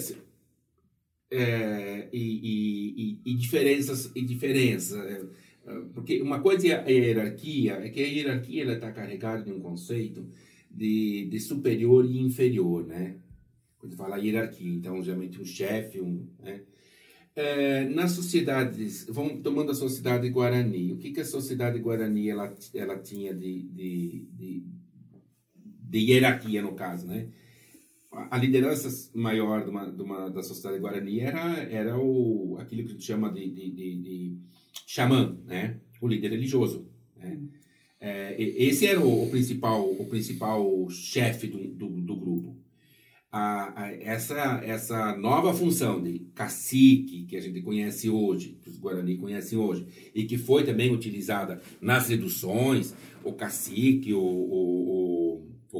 é, 1.32 2.08
e, 2.12 3.18
e, 3.24 3.32
e, 3.32 3.34
diferenças 3.34 4.12
e 4.14 4.22
diferença 4.22 4.98
é, 4.98 5.72
porque 5.94 6.20
uma 6.20 6.40
coisa 6.40 6.68
é 6.68 6.74
a 6.74 6.88
hierarquia 6.88 7.72
é 7.74 7.88
que 7.88 8.02
a 8.02 8.06
hierarquia 8.06 8.62
ela 8.62 8.74
está 8.74 8.92
carregada 8.92 9.42
de 9.42 9.50
um 9.50 9.58
conceito 9.58 10.28
de, 10.70 11.26
de 11.30 11.40
superior 11.40 12.04
e 12.04 12.18
inferior 12.20 12.86
né? 12.86 13.16
Quando 13.78 13.96
fala 13.96 14.18
hierarquia 14.18 14.74
então 14.74 15.02
geralmente 15.02 15.40
um 15.40 15.44
chefe 15.44 16.02
um 16.02 16.28
né? 16.38 16.60
é, 17.34 17.84
nas 17.88 18.12
sociedades 18.12 19.06
vamos 19.08 19.40
tomando 19.40 19.70
a 19.70 19.74
sociedade 19.74 20.28
guarani. 20.28 20.92
O 20.92 20.98
que 20.98 21.12
que 21.12 21.20
a 21.20 21.24
sociedade 21.24 21.78
guarani 21.78 22.28
ela 22.28 22.54
ela 22.74 22.98
tinha 22.98 23.32
de, 23.32 23.62
de, 23.62 24.28
de, 24.32 24.66
de 25.54 25.98
hierarquia 25.98 26.60
no 26.60 26.74
caso 26.74 27.06
né 27.06 27.28
a 28.12 28.36
liderança 28.36 29.10
maior 29.14 29.64
de 29.64 29.70
uma, 29.70 29.90
de 29.90 30.02
uma, 30.02 30.28
da 30.28 30.42
sociedade 30.42 30.80
guarani 30.80 31.20
era, 31.20 31.62
era 31.70 31.98
o, 31.98 32.56
aquilo 32.60 32.82
que 32.82 32.90
a 32.90 32.92
gente 32.92 33.04
chama 33.04 33.32
de, 33.32 33.50
de, 33.50 33.70
de, 33.70 33.96
de 33.96 34.38
xamã, 34.86 35.36
né? 35.46 35.80
o 36.00 36.08
líder 36.08 36.30
religioso. 36.30 36.86
Né? 37.16 37.40
É, 37.98 38.36
esse 38.38 38.86
era 38.86 39.00
o, 39.00 39.24
o, 39.24 39.30
principal, 39.30 39.90
o 39.90 40.04
principal 40.06 40.90
chefe 40.90 41.46
do, 41.46 41.68
do, 41.68 41.88
do 41.88 42.16
grupo. 42.16 42.56
A, 43.30 43.84
a, 43.84 43.92
essa, 43.94 44.60
essa 44.62 45.16
nova 45.16 45.54
função 45.54 46.02
de 46.02 46.18
cacique, 46.34 47.24
que 47.24 47.36
a 47.36 47.40
gente 47.40 47.62
conhece 47.62 48.10
hoje, 48.10 48.58
que 48.60 48.68
os 48.68 48.76
Guarani 48.76 49.16
conhecem 49.16 49.56
hoje, 49.56 49.86
e 50.14 50.24
que 50.24 50.36
foi 50.36 50.64
também 50.64 50.92
utilizada 50.92 51.62
nas 51.80 52.08
reduções, 52.08 52.94
o 53.24 53.32
cacique, 53.32 54.12
o, 54.12 54.20
o, 54.20 55.01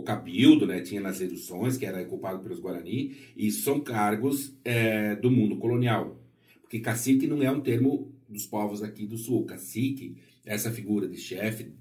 o 0.03 0.05
cabildo, 0.05 0.67
né, 0.67 0.81
tinha 0.81 1.01
nas 1.01 1.21
reduções, 1.21 1.77
que 1.77 1.87
era 1.87 2.03
ocupado 2.03 2.43
pelos 2.43 2.59
Guarani, 2.59 3.17
e 3.37 3.51
são 3.51 3.81
cargos 3.81 4.55
é, 4.65 5.15
do 5.17 5.31
mundo 5.31 5.57
colonial. 5.57 6.21
Porque 6.61 6.81
cacique 6.81 7.27
não 7.27 7.43
é 7.43 7.51
um 7.51 7.61
termo 7.61 8.13
dos 8.29 8.47
povos 8.47 8.83
aqui 8.83 9.07
do 9.07 9.17
sul. 9.17 9.45
Cacique, 9.45 10.17
essa 10.45 10.73
figura 10.73 11.09
de 11.09 11.17
chefe, 11.17 11.73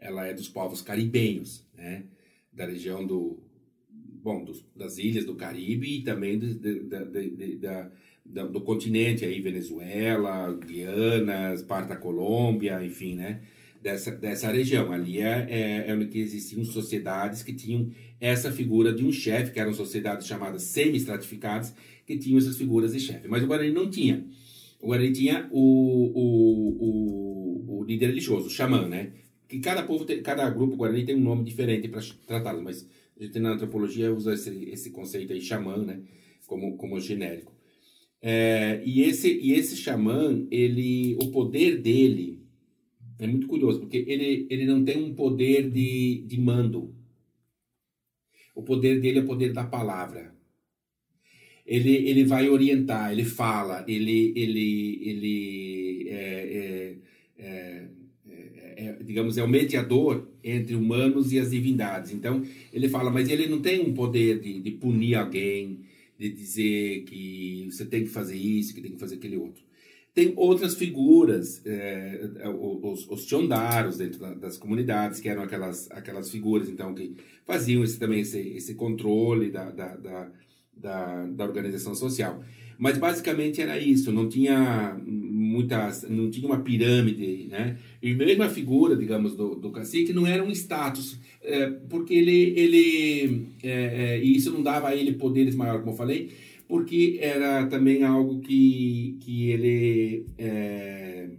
ela 0.00 0.26
é 0.26 0.32
dos 0.32 0.48
povos 0.48 0.80
caribenhos, 0.80 1.66
né, 1.76 2.04
da 2.52 2.66
região 2.66 3.06
do, 3.06 3.38
bom, 4.22 4.42
dos, 4.42 4.64
das 4.74 4.96
ilhas 4.98 5.24
do 5.24 5.34
Caribe 5.34 5.98
e 5.98 6.02
também 6.02 6.38
de, 6.38 6.54
de, 6.54 6.80
de, 6.80 7.56
da, 7.56 8.46
do 8.46 8.60
continente 8.62 9.24
aí, 9.24 9.40
Venezuela, 9.40 10.52
Guiana, 10.54 11.54
parte 11.68 11.88
da 11.88 11.96
Colômbia, 11.96 12.84
enfim, 12.84 13.14
né, 13.16 13.42
dessa, 13.84 14.10
dessa 14.12 14.50
região. 14.50 14.90
Ali 14.90 15.20
é, 15.20 15.46
é, 15.48 15.90
é 15.90 15.94
onde 15.94 16.18
existiam 16.18 16.64
sociedades 16.64 17.42
que 17.42 17.52
tinham 17.52 17.90
essa 18.18 18.50
figura 18.50 18.92
de 18.92 19.04
um 19.04 19.12
chefe, 19.12 19.52
que 19.52 19.60
eram 19.60 19.74
sociedades 19.74 20.26
chamadas 20.26 20.62
semi-estratificadas, 20.62 21.74
que 22.06 22.16
tinham 22.16 22.38
essas 22.38 22.56
figuras 22.56 22.94
de 22.94 23.00
chefe. 23.00 23.28
Mas 23.28 23.42
o 23.42 23.46
Guarani 23.46 23.70
não 23.70 23.90
tinha. 23.90 24.24
O 24.80 24.86
Guarani 24.86 25.12
tinha 25.12 25.48
o, 25.52 26.12
o, 26.14 26.68
o, 26.80 27.80
o 27.80 27.84
líder 27.84 28.06
religioso, 28.06 28.46
o 28.46 28.50
xamã, 28.50 28.88
né? 28.88 29.12
Que 29.46 29.60
cada 29.60 29.82
povo, 29.82 30.06
tem, 30.06 30.22
cada 30.22 30.48
grupo 30.48 30.76
Guarani 30.76 31.04
tem 31.04 31.14
um 31.14 31.20
nome 31.20 31.44
diferente 31.44 31.86
para 31.86 32.00
tratá-los, 32.26 32.62
mas 32.62 32.88
a 33.20 33.22
gente 33.22 33.38
na 33.38 33.52
antropologia 33.52 34.12
usa 34.12 34.32
esse, 34.32 34.64
esse 34.70 34.90
conceito 34.90 35.34
aí, 35.34 35.40
xamã, 35.42 35.76
né? 35.76 36.00
Como, 36.46 36.76
como 36.76 36.98
genérico. 36.98 37.52
É, 38.22 38.82
e 38.86 39.02
esse 39.02 39.30
e 39.30 39.52
esse 39.52 39.76
xamã, 39.76 40.46
ele, 40.50 41.14
o 41.20 41.30
poder 41.30 41.82
dele 41.82 42.33
é 43.18 43.26
muito 43.26 43.46
curioso, 43.46 43.80
porque 43.80 43.98
ele, 43.98 44.46
ele 44.50 44.66
não 44.66 44.84
tem 44.84 45.02
um 45.02 45.14
poder 45.14 45.70
de, 45.70 46.24
de 46.26 46.40
mando. 46.40 46.94
O 48.54 48.62
poder 48.62 49.00
dele 49.00 49.18
é 49.18 49.22
o 49.22 49.26
poder 49.26 49.52
da 49.52 49.64
palavra. 49.64 50.34
Ele, 51.66 51.90
ele 51.90 52.24
vai 52.24 52.48
orientar, 52.48 53.12
ele 53.12 53.24
fala, 53.24 53.84
ele, 53.88 54.32
ele, 54.36 55.00
ele 55.02 56.08
é, 56.08 56.16
é, 56.18 56.96
é, 57.38 57.88
é, 58.28 58.84
é 58.84 58.92
digamos, 59.02 59.38
é 59.38 59.42
o 59.42 59.48
mediador 59.48 60.28
entre 60.42 60.74
humanos 60.74 61.32
e 61.32 61.38
as 61.38 61.50
divindades. 61.50 62.12
Então, 62.12 62.42
ele 62.72 62.88
fala, 62.88 63.10
mas 63.10 63.30
ele 63.30 63.46
não 63.46 63.62
tem 63.62 63.80
um 63.80 63.94
poder 63.94 64.40
de, 64.40 64.60
de 64.60 64.70
punir 64.72 65.14
alguém, 65.14 65.80
de 66.18 66.28
dizer 66.28 67.04
que 67.04 67.68
você 67.70 67.86
tem 67.86 68.04
que 68.04 68.10
fazer 68.10 68.36
isso, 68.36 68.74
que 68.74 68.82
tem 68.82 68.92
que 68.92 69.00
fazer 69.00 69.14
aquele 69.14 69.36
outro. 69.36 69.64
Tem 70.14 70.32
outras 70.36 70.76
figuras, 70.76 71.60
é, 71.66 72.30
é 72.38 72.48
os, 72.48 73.10
os 73.10 73.26
chondaros 73.26 73.98
dentro 73.98 74.20
das 74.36 74.56
comunidades, 74.56 75.18
que 75.18 75.28
eram 75.28 75.42
aquelas, 75.42 75.90
aquelas 75.90 76.30
figuras 76.30 76.68
então 76.68 76.94
que 76.94 77.16
faziam 77.44 77.82
esse, 77.82 77.98
também 77.98 78.20
esse, 78.20 78.38
esse 78.38 78.74
controle 78.74 79.50
da, 79.50 79.70
da, 79.70 79.96
da, 79.96 80.30
da, 80.76 81.26
da 81.26 81.44
organização 81.44 81.96
social. 81.96 82.40
Mas 82.78 82.98
basicamente 82.98 83.60
era 83.60 83.78
isso, 83.78 84.12
não 84.12 84.28
tinha 84.28 84.96
muitas, 85.04 86.02
não 86.08 86.30
tinha 86.30 86.46
uma 86.46 86.60
pirâmide, 86.60 87.46
né? 87.48 87.78
E 88.02 88.14
mesmo 88.14 88.42
a 88.42 88.48
figura, 88.48 88.96
digamos, 88.96 89.36
do, 89.36 89.54
do 89.54 89.70
cacique 89.70 90.12
não 90.12 90.26
era 90.26 90.42
um 90.44 90.50
status, 90.50 91.18
é, 91.42 91.70
porque 91.88 92.14
ele, 92.14 92.52
ele 92.56 93.46
é, 93.62 94.16
é, 94.16 94.18
isso 94.18 94.50
não 94.50 94.62
dava 94.62 94.88
a 94.88 94.96
ele 94.96 95.12
poderes 95.12 95.54
maiores, 95.54 95.80
como 95.82 95.92
eu 95.92 95.96
falei, 95.96 96.30
porque 96.68 97.18
era 97.20 97.66
também 97.66 98.04
algo 98.04 98.40
que, 98.40 99.18
que 99.20 99.50
ele, 99.50 100.26
é, 100.38 101.30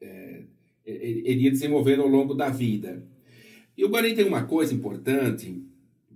é, 0.00 0.42
ele 0.84 1.42
ia 1.42 1.50
desenvolver 1.50 1.98
ao 1.98 2.08
longo 2.08 2.34
da 2.34 2.48
vida. 2.48 3.06
E 3.76 3.84
o 3.84 3.88
Guarani 3.88 4.14
tem 4.14 4.26
uma 4.26 4.44
coisa 4.44 4.74
importante 4.74 5.62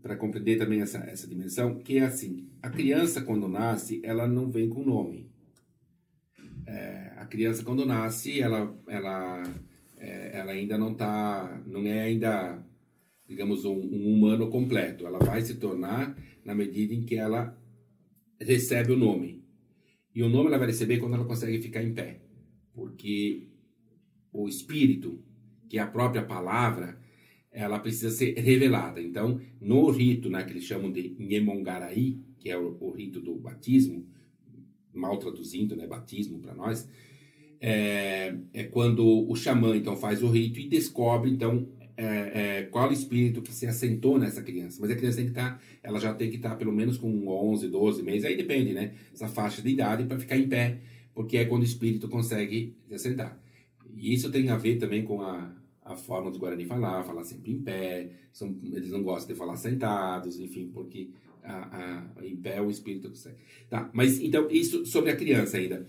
para 0.01 0.17
compreender 0.17 0.59
também 0.59 0.81
essa, 0.81 0.99
essa 0.99 1.27
dimensão, 1.27 1.77
que 1.81 1.99
é 1.99 2.03
assim, 2.03 2.49
a 2.63 2.71
criança 2.71 3.21
quando 3.21 3.49
nasce, 3.49 4.01
ela 4.05 4.27
não 4.27 4.51
vem 4.51 4.69
com 4.69 4.85
nome. 4.85 5.29
É, 6.67 7.13
a 7.17 7.25
criança 7.25 7.65
quando 7.65 7.85
nasce, 7.85 8.41
ela, 8.41 8.73
ela, 8.87 9.43
é, 9.97 10.39
ela 10.39 10.53
ainda 10.53 10.79
não 10.79 10.95
tá, 10.95 11.61
não 11.67 11.85
é 11.87 12.03
ainda 12.03 12.63
digamos, 13.29 13.65
um, 13.67 13.75
um 13.75 14.15
humano 14.15 14.49
completo. 14.49 15.07
Ela 15.07 15.19
vai 15.19 15.43
se 15.43 15.57
tornar 15.57 16.17
na 16.45 16.55
medida 16.55 16.95
em 16.95 17.03
que 17.03 17.15
ela 17.15 17.57
recebe 18.41 18.93
o 18.93 18.97
nome. 18.97 19.45
E 20.15 20.23
o 20.23 20.29
nome 20.29 20.49
ela 20.49 20.59
vai 20.59 20.69
receber 20.69 20.99
quando 20.99 21.15
ela 21.15 21.25
consegue 21.25 21.61
ficar 21.61 21.83
em 21.83 21.93
pé. 21.93 22.21
Porque 22.75 23.49
o 24.33 24.49
espírito, 24.49 25.23
que 25.69 25.79
é 25.79 25.81
a 25.81 25.87
própria 25.87 26.23
palavra, 26.23 26.99
ela 27.51 27.79
precisa 27.79 28.11
ser 28.11 28.39
revelada. 28.39 29.01
Então, 29.01 29.41
no 29.61 29.91
rito 29.91 30.29
né, 30.29 30.43
que 30.45 30.53
eles 30.53 30.65
chamam 30.65 30.91
de 30.91 31.15
Nhemongarai, 31.19 32.19
que 32.39 32.51
é 32.51 32.59
o, 32.59 32.77
o 32.81 32.91
rito 32.91 33.21
do 33.21 33.35
batismo, 33.35 34.07
mal 34.93 35.19
traduzindo, 35.19 35.77
né, 35.77 35.87
batismo 35.87 36.39
para 36.39 36.55
nós, 36.55 36.89
é, 37.61 38.37
é, 38.53 38.65
quando 38.65 39.05
o 39.05 39.35
xamã 39.35 39.77
então 39.77 39.97
faz 39.97 40.23
o 40.23 40.29
rito 40.29 40.61
e 40.61 40.69
descobre 40.69 41.31
então 41.31 41.69
é, 41.99 42.61
é, 42.61 42.63
qual 42.71 42.93
espírito 42.93 43.43
que 43.43 43.53
se 43.53 43.67
assentou 43.67 44.21
nessa 44.21 44.41
criança. 44.41 44.79
Mas 44.81 44.93
a 44.93 44.95
criança 44.95 45.17
tem 45.17 45.27
que 45.27 45.33
estar, 45.33 45.55
tá, 45.55 45.61
ela 45.83 45.99
já 45.99 46.15
tem 46.15 46.31
que 46.31 46.37
estar 46.37 46.51
tá 46.51 46.57
pelo 46.57 46.73
menos 46.73 46.97
com 46.97 47.27
11, 47.27 47.67
12 47.67 48.05
meses, 48.05 48.25
aí 48.25 48.37
depende, 48.37 48.73
né? 48.73 48.95
Essa 49.13 49.27
faixa 49.27 49.61
de 49.61 49.69
idade 49.69 50.05
para 50.05 50.17
ficar 50.17 50.39
em 50.39 50.49
pé, 50.49 50.79
porque 51.13 51.37
é 51.37 51.45
quando 51.45 51.63
o 51.63 51.67
espírito 51.67 52.09
consegue 52.09 52.77
se 52.87 52.95
assentar. 52.95 53.37
E 53.97 54.15
isso 54.15 54.31
tem 54.31 54.49
a 54.49 54.57
ver 54.57 54.77
também 54.77 55.03
com 55.03 55.23
a, 55.23 55.53
a 55.83 55.97
forma 55.97 56.31
do 56.31 56.39
Guarani 56.39 56.67
falar, 56.67 57.03
falar 57.03 57.25
sempre 57.25 57.51
em 57.51 57.61
pé, 57.61 58.11
são, 58.33 58.57
eles 58.63 58.93
não 58.93 59.03
gostam 59.03 59.35
de 59.35 59.39
falar 59.39 59.57
sentados, 59.57 60.39
enfim, 60.39 60.71
porque 60.73 61.11
a, 61.43 62.05
a, 62.17 62.25
em 62.25 62.37
pé 62.37 62.63
o 62.63 62.71
espírito 62.71 63.09
consegue. 63.09 63.39
Tá, 63.69 63.91
mas 63.93 64.21
então, 64.21 64.49
isso 64.49 64.87
sobre 64.87 65.11
a 65.11 65.17
criança 65.17 65.57
ainda. 65.57 65.85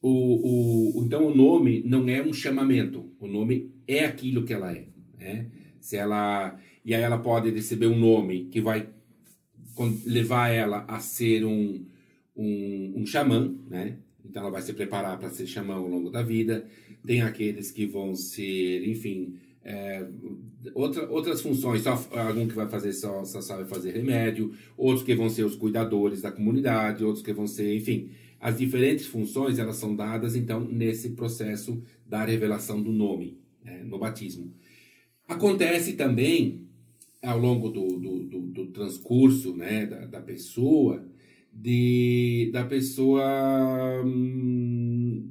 O, 0.00 0.98
o, 0.98 1.04
então, 1.04 1.26
o 1.26 1.34
nome 1.34 1.82
não 1.84 2.08
é 2.08 2.22
um 2.22 2.32
chamamento, 2.32 3.12
o 3.20 3.26
nome 3.26 3.70
é 3.86 4.06
aquilo 4.06 4.44
que 4.44 4.54
ela 4.54 4.72
é. 4.72 4.91
Né? 5.22 5.46
Se 5.80 5.96
ela, 5.96 6.58
e 6.84 6.94
aí 6.94 7.02
ela 7.02 7.18
pode 7.18 7.50
receber 7.50 7.86
um 7.86 7.98
nome 7.98 8.46
que 8.46 8.60
vai 8.60 8.88
levar 10.04 10.48
ela 10.48 10.84
a 10.88 11.00
ser 11.00 11.44
um, 11.44 11.84
um, 12.36 12.94
um 12.96 13.06
xamã, 13.06 13.54
né? 13.68 13.96
Então 14.24 14.42
ela 14.42 14.50
vai 14.50 14.62
se 14.62 14.72
preparar 14.72 15.18
para 15.18 15.30
ser 15.30 15.46
xamã 15.46 15.74
ao 15.74 15.88
longo 15.88 16.10
da 16.10 16.22
vida. 16.22 16.64
Tem 17.04 17.22
aqueles 17.22 17.70
que 17.70 17.86
vão 17.86 18.14
ser, 18.14 18.86
enfim, 18.88 19.38
é, 19.64 20.06
outra, 20.74 21.08
outras 21.08 21.40
funções, 21.40 21.82
só, 21.82 21.92
algum 22.12 22.46
que 22.46 22.54
vai 22.54 22.68
fazer 22.68 22.92
só, 22.92 23.24
só 23.24 23.40
sabe 23.40 23.68
fazer 23.68 23.92
remédio, 23.92 24.52
outros 24.76 25.04
que 25.04 25.14
vão 25.14 25.28
ser 25.28 25.44
os 25.44 25.56
cuidadores 25.56 26.20
da 26.20 26.30
comunidade, 26.30 27.04
outros 27.04 27.24
que 27.24 27.32
vão 27.32 27.46
ser, 27.46 27.74
enfim, 27.74 28.10
as 28.40 28.58
diferentes 28.58 29.06
funções 29.06 29.58
elas 29.58 29.76
são 29.76 29.94
dadas 29.94 30.34
então 30.34 30.60
nesse 30.60 31.10
processo 31.10 31.80
da 32.06 32.24
revelação 32.24 32.82
do 32.82 32.92
nome 32.92 33.38
né, 33.64 33.82
no 33.84 33.98
batismo. 33.98 34.52
Acontece 35.32 35.94
também 35.94 36.66
ao 37.22 37.38
longo 37.38 37.70
do, 37.70 37.98
do, 37.98 38.18
do, 38.24 38.40
do 38.40 38.66
transcurso 38.66 39.56
né, 39.56 39.86
da, 39.86 40.06
da 40.06 40.20
pessoa 40.20 41.02
de 41.52 42.50
da 42.52 42.64
pessoa 42.64 44.02
hum, 44.04 45.26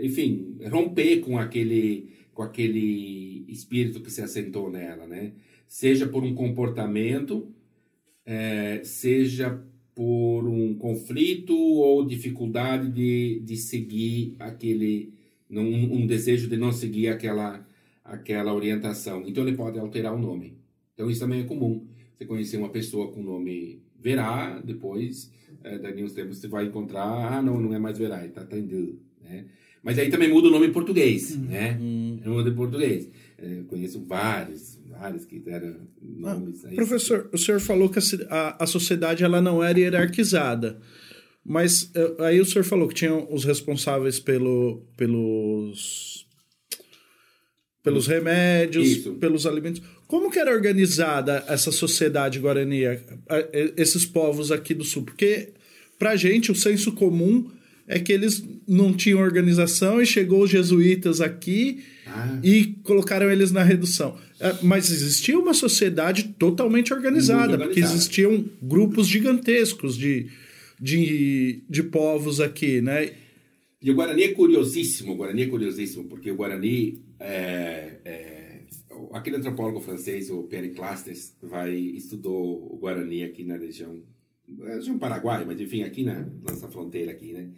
enfim 0.00 0.56
romper 0.70 1.20
com 1.20 1.38
aquele 1.38 2.10
com 2.32 2.42
aquele 2.42 3.44
espírito 3.48 4.00
que 4.00 4.10
se 4.10 4.22
assentou 4.22 4.70
nela 4.70 5.06
né? 5.06 5.32
Seja 5.66 6.06
por 6.06 6.22
um 6.22 6.34
comportamento 6.34 7.48
é, 8.24 8.80
seja 8.84 9.62
por 9.94 10.48
um 10.48 10.74
conflito 10.74 11.54
ou 11.54 12.06
dificuldade 12.06 12.90
de, 12.90 13.40
de 13.40 13.56
seguir 13.56 14.34
aquele 14.38 15.12
um, 15.50 15.96
um 15.96 16.06
desejo 16.06 16.48
de 16.48 16.56
não 16.56 16.72
seguir 16.72 17.08
aquela 17.08 17.66
aquela 18.12 18.54
orientação 18.54 19.24
então 19.26 19.46
ele 19.46 19.56
pode 19.56 19.78
alterar 19.78 20.14
o 20.14 20.18
nome 20.18 20.58
então 20.94 21.10
isso 21.10 21.20
também 21.20 21.40
é 21.40 21.44
comum 21.44 21.86
você 22.16 22.24
conhecer 22.24 22.56
uma 22.56 22.68
pessoa 22.68 23.10
com 23.10 23.22
nome 23.22 23.82
Verá 23.98 24.60
depois 24.64 25.30
é, 25.64 25.78
daqui 25.78 26.02
uns 26.02 26.12
tempos 26.12 26.38
você 26.38 26.48
vai 26.48 26.66
encontrar, 26.66 27.32
ah, 27.32 27.42
não, 27.42 27.60
não 27.60 27.74
é 27.74 27.78
mais 27.78 27.98
Verai, 27.98 28.28
tá 28.28 28.44
Taindu, 28.44 28.98
né? 29.22 29.44
Mas 29.82 29.98
aí 29.98 30.08
também 30.08 30.28
muda 30.28 30.48
o 30.48 30.50
nome 30.50 30.68
em 30.68 30.72
português, 30.72 31.34
uhum. 31.34 31.42
né? 31.42 31.76
Uhum. 31.80 32.20
Muda 32.24 32.50
em 32.50 32.54
português. 32.54 33.10
É, 33.36 33.62
conheço 33.66 34.00
vários, 34.04 34.78
vários 34.88 35.24
que 35.24 35.40
deram 35.40 35.74
nomes. 36.00 36.64
Ah, 36.64 36.68
professor, 36.76 37.28
o 37.32 37.38
senhor 37.38 37.60
falou 37.60 37.88
que 37.88 37.98
a, 38.28 38.62
a 38.62 38.66
sociedade 38.66 39.24
ela 39.24 39.40
não 39.40 39.62
era 39.62 39.78
hierarquizada. 39.78 40.78
Mas 41.44 41.90
é, 41.96 42.26
aí 42.26 42.40
o 42.40 42.44
senhor 42.44 42.62
falou 42.62 42.86
que 42.86 42.94
tinham 42.94 43.26
os 43.32 43.44
responsáveis 43.44 44.20
pelo, 44.20 44.82
pelos 44.96 46.21
pelos 47.82 48.06
remédios, 48.06 48.88
Isso. 48.88 49.12
pelos 49.14 49.46
alimentos. 49.46 49.82
Como 50.06 50.30
que 50.30 50.38
era 50.38 50.52
organizada 50.52 51.44
essa 51.48 51.72
sociedade 51.72 52.38
guarani, 52.38 52.82
esses 53.76 54.06
povos 54.06 54.52
aqui 54.52 54.72
do 54.72 54.84
sul? 54.84 55.02
Porque 55.02 55.48
pra 55.98 56.14
gente 56.16 56.52
o 56.52 56.54
senso 56.54 56.92
comum 56.92 57.50
é 57.86 57.98
que 57.98 58.12
eles 58.12 58.44
não 58.66 58.92
tinham 58.92 59.20
organização 59.20 60.00
e 60.00 60.06
chegou 60.06 60.42
os 60.42 60.50
jesuítas 60.50 61.20
aqui 61.20 61.82
ah. 62.06 62.38
e 62.42 62.76
colocaram 62.84 63.30
eles 63.30 63.50
na 63.50 63.62
redução. 63.62 64.16
É, 64.38 64.54
mas 64.62 64.90
existia 64.90 65.38
uma 65.38 65.52
sociedade 65.52 66.34
totalmente 66.38 66.94
organizada, 66.94 67.58
porque 67.58 67.80
existiam 67.80 68.44
grupos 68.62 69.08
gigantescos 69.08 69.96
de, 69.96 70.28
de, 70.80 71.62
de 71.68 71.82
povos 71.82 72.40
aqui, 72.40 72.80
né? 72.80 73.10
E 73.82 73.90
o 73.90 73.94
Guarani 73.94 74.22
é 74.22 74.28
curiosíssimo, 74.28 75.12
o 75.12 75.16
Guarani 75.16 75.42
é 75.42 75.46
curiosíssimo, 75.46 76.04
porque 76.04 76.30
o 76.30 76.36
Guarani 76.36 77.00
é, 77.22 78.00
é 78.04 78.62
aquele 79.12 79.36
antropólogo 79.36 79.80
francês, 79.80 80.30
o 80.30 80.44
Pierre 80.44 80.70
Clastres, 80.70 81.36
vai 81.42 81.72
estudou 81.72 82.72
o 82.72 82.76
Guarani 82.78 83.22
aqui 83.22 83.44
na 83.44 83.56
região, 83.56 84.02
na 84.48 84.74
região 84.74 84.98
Paraguai, 84.98 85.44
mas 85.44 85.60
enfim, 85.60 85.82
aqui 85.82 86.02
na 86.02 86.26
nossa 86.42 86.68
fronteira 86.68 87.12
aqui, 87.12 87.32
né? 87.32 87.48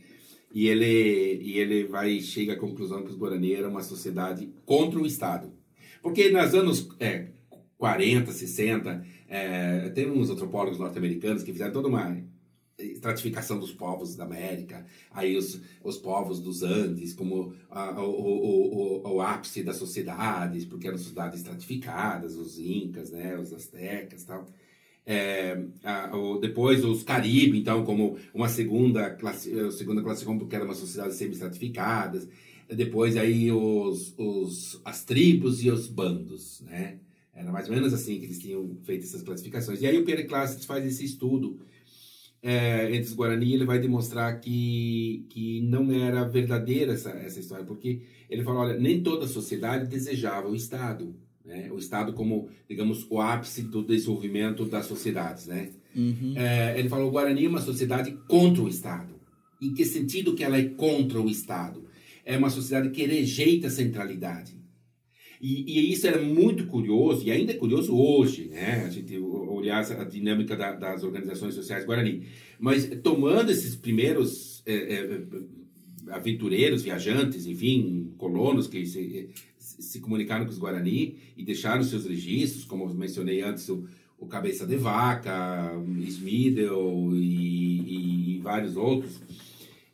E 0.53 0.69
ele, 0.69 1.43
e 1.43 1.59
ele 1.59 1.85
vai 1.85 2.21
chega 2.21 2.53
à 2.53 2.57
conclusão 2.57 3.03
que 3.03 3.11
os 3.11 3.17
Guarani 3.17 3.55
eram 3.55 3.71
uma 3.71 3.83
sociedade 3.83 4.53
contra 4.65 5.01
o 5.01 5.07
Estado. 5.07 5.53
Porque 6.01 6.31
nos 6.31 6.55
anos 6.55 6.89
é, 7.01 7.29
40, 7.77 8.31
60, 8.31 9.05
é, 9.29 9.89
tem 9.91 10.09
uns 10.09 10.31
antropólogos 10.31 10.79
norte-americanos 10.79 11.43
que 11.43 11.53
fizeram 11.53 11.73
toda 11.73 11.89
uma 11.89 12.17
estratificação 12.79 13.59
dos 13.59 13.73
povos 13.73 14.17
da 14.17 14.25
América, 14.25 14.85
aí 15.11 15.37
os, 15.37 15.61
os 15.83 15.97
povos 15.97 16.41
dos 16.41 16.63
Andes 16.63 17.13
como 17.13 17.55
a, 17.71 18.01
o, 18.01 18.11
o, 18.11 19.03
o, 19.05 19.15
o, 19.15 19.21
ápice 19.21 19.63
das 19.63 19.77
sociedades, 19.77 20.65
porque 20.65 20.89
eram 20.89 20.99
sociedades 20.99 21.39
estratificadas, 21.39 22.37
os 22.37 22.59
incas, 22.59 23.11
né, 23.11 23.39
os 23.39 23.53
astecas 23.53 24.25
tal. 24.25 24.47
É, 25.07 25.63
a, 25.85 26.17
o, 26.17 26.39
depois 26.39 26.85
os 26.85 27.03
Caribe, 27.03 27.59
então, 27.59 27.85
como 27.85 28.17
uma 28.33 28.49
segunda 28.49 29.11
classe, 29.11 29.73
segunda 29.73 30.03
classe 30.03 30.25
porque 30.25 30.57
era 30.57 30.65
uma 30.65 30.75
sociedade 30.75 31.15
semi-estratificadas. 31.15 32.27
Depois 32.67 33.17
aí 33.17 33.53
os, 33.53 34.15
os, 34.17 34.81
as 34.85 35.05
tribos 35.05 35.63
e 35.63 35.71
os 35.71 35.87
bandos, 35.87 36.63
né? 36.63 36.99
Era 37.35 37.51
mais 37.51 37.69
ou 37.69 37.75
menos 37.75 37.93
assim 37.93 38.19
que 38.19 38.27
eles 38.27 38.39
tinham 38.39 38.77
feito 38.85 39.05
essas 39.05 39.23
classificações. 39.23 39.83
E 39.83 39.87
aí 39.87 39.99
o 39.99 40.05
Pierre 40.05 40.27
faz 40.67 40.87
esse 40.87 41.05
estudo 41.05 41.59
é, 42.47 42.95
entre 42.95 43.09
os 43.09 43.15
Guarani, 43.15 43.55
ele 43.55 43.65
vai 43.65 43.79
demonstrar 43.79 44.39
que, 44.39 45.25
que 45.31 45.63
não 45.63 45.91
era 45.91 46.29
verdadeira 46.29 46.93
essa, 46.93 47.09
essa 47.09 47.41
história, 47.41 47.65
porque 47.65 48.03
ele 48.29 48.45
fala, 48.45 48.61
olha, 48.61 48.79
nem 48.79 49.03
toda 49.03 49.25
a 49.25 49.29
sociedade 49.29 49.87
desejava 49.87 50.47
o 50.47 50.55
Estado, 50.55 51.17
né? 51.43 51.71
o 51.73 51.79
Estado 51.79 52.13
como, 52.13 52.51
digamos, 52.69 53.07
o 53.09 53.19
ápice 53.19 53.63
do 53.63 53.83
desenvolvimento 53.83 54.67
das 54.67 54.85
sociedades, 54.85 55.47
né? 55.47 55.71
Uhum. 55.97 56.35
É, 56.37 56.79
ele 56.79 56.91
falou, 56.91 57.09
o 57.09 57.11
Guarani 57.11 57.47
é 57.47 57.49
uma 57.49 57.63
sociedade 57.63 58.13
contra 58.29 58.63
o 58.63 58.69
Estado. 58.69 59.15
Em 59.63 59.73
que 59.73 59.87
sentido 59.87 60.35
que 60.35 60.45
ela 60.45 60.59
é 60.59 60.65
contra 60.65 61.19
o 61.19 61.31
Estado? 61.31 61.87
É 62.27 62.37
uma 62.37 62.51
sociedade 62.51 62.91
que 62.91 63.07
rejeita 63.07 63.69
a 63.69 63.71
centralidade. 63.71 64.53
E, 65.47 65.63
e, 65.67 65.93
isso 65.93 66.07
era 66.07 66.19
muito 66.19 66.67
curioso, 66.67 67.23
e 67.27 67.31
ainda 67.31 67.53
é 67.53 67.57
curioso 67.57 67.95
hoje, 67.95 68.47
né? 68.47 68.83
A 68.87 68.89
gente 68.89 69.19
olhar 69.19 69.85
a 69.85 70.05
dinâmica 70.05 70.57
da, 70.57 70.73
das 70.73 71.05
organizações 71.05 71.55
sociais 71.55 71.85
Guarani. 71.85 72.23
Mas 72.59 72.89
tomando 73.03 73.53
esses 73.53 73.77
primeiros 73.77 74.63
é, 74.65 74.73
é, 74.73 75.23
aventureiros, 76.09 76.81
viajantes, 76.81 77.45
enfim, 77.45 78.15
colonos 78.17 78.67
que 78.67 78.87
se, 78.87 79.29
se 79.59 80.01
comunicaram 80.01 80.47
com 80.47 80.51
os 80.51 80.57
Guarani 80.57 81.19
e 81.37 81.45
deixaram 81.45 81.83
seus 81.83 82.07
registros, 82.07 82.65
como 82.65 82.89
mencionei 82.95 83.43
antes, 83.43 83.69
o, 83.69 83.85
o 84.19 84.27
Cabeça 84.27 84.67
de 84.67 84.77
Vaca, 84.77 85.73
Smidel 86.07 87.11
e, 87.13 88.37
e 88.37 88.41
vários 88.43 88.79
outros, 88.79 89.21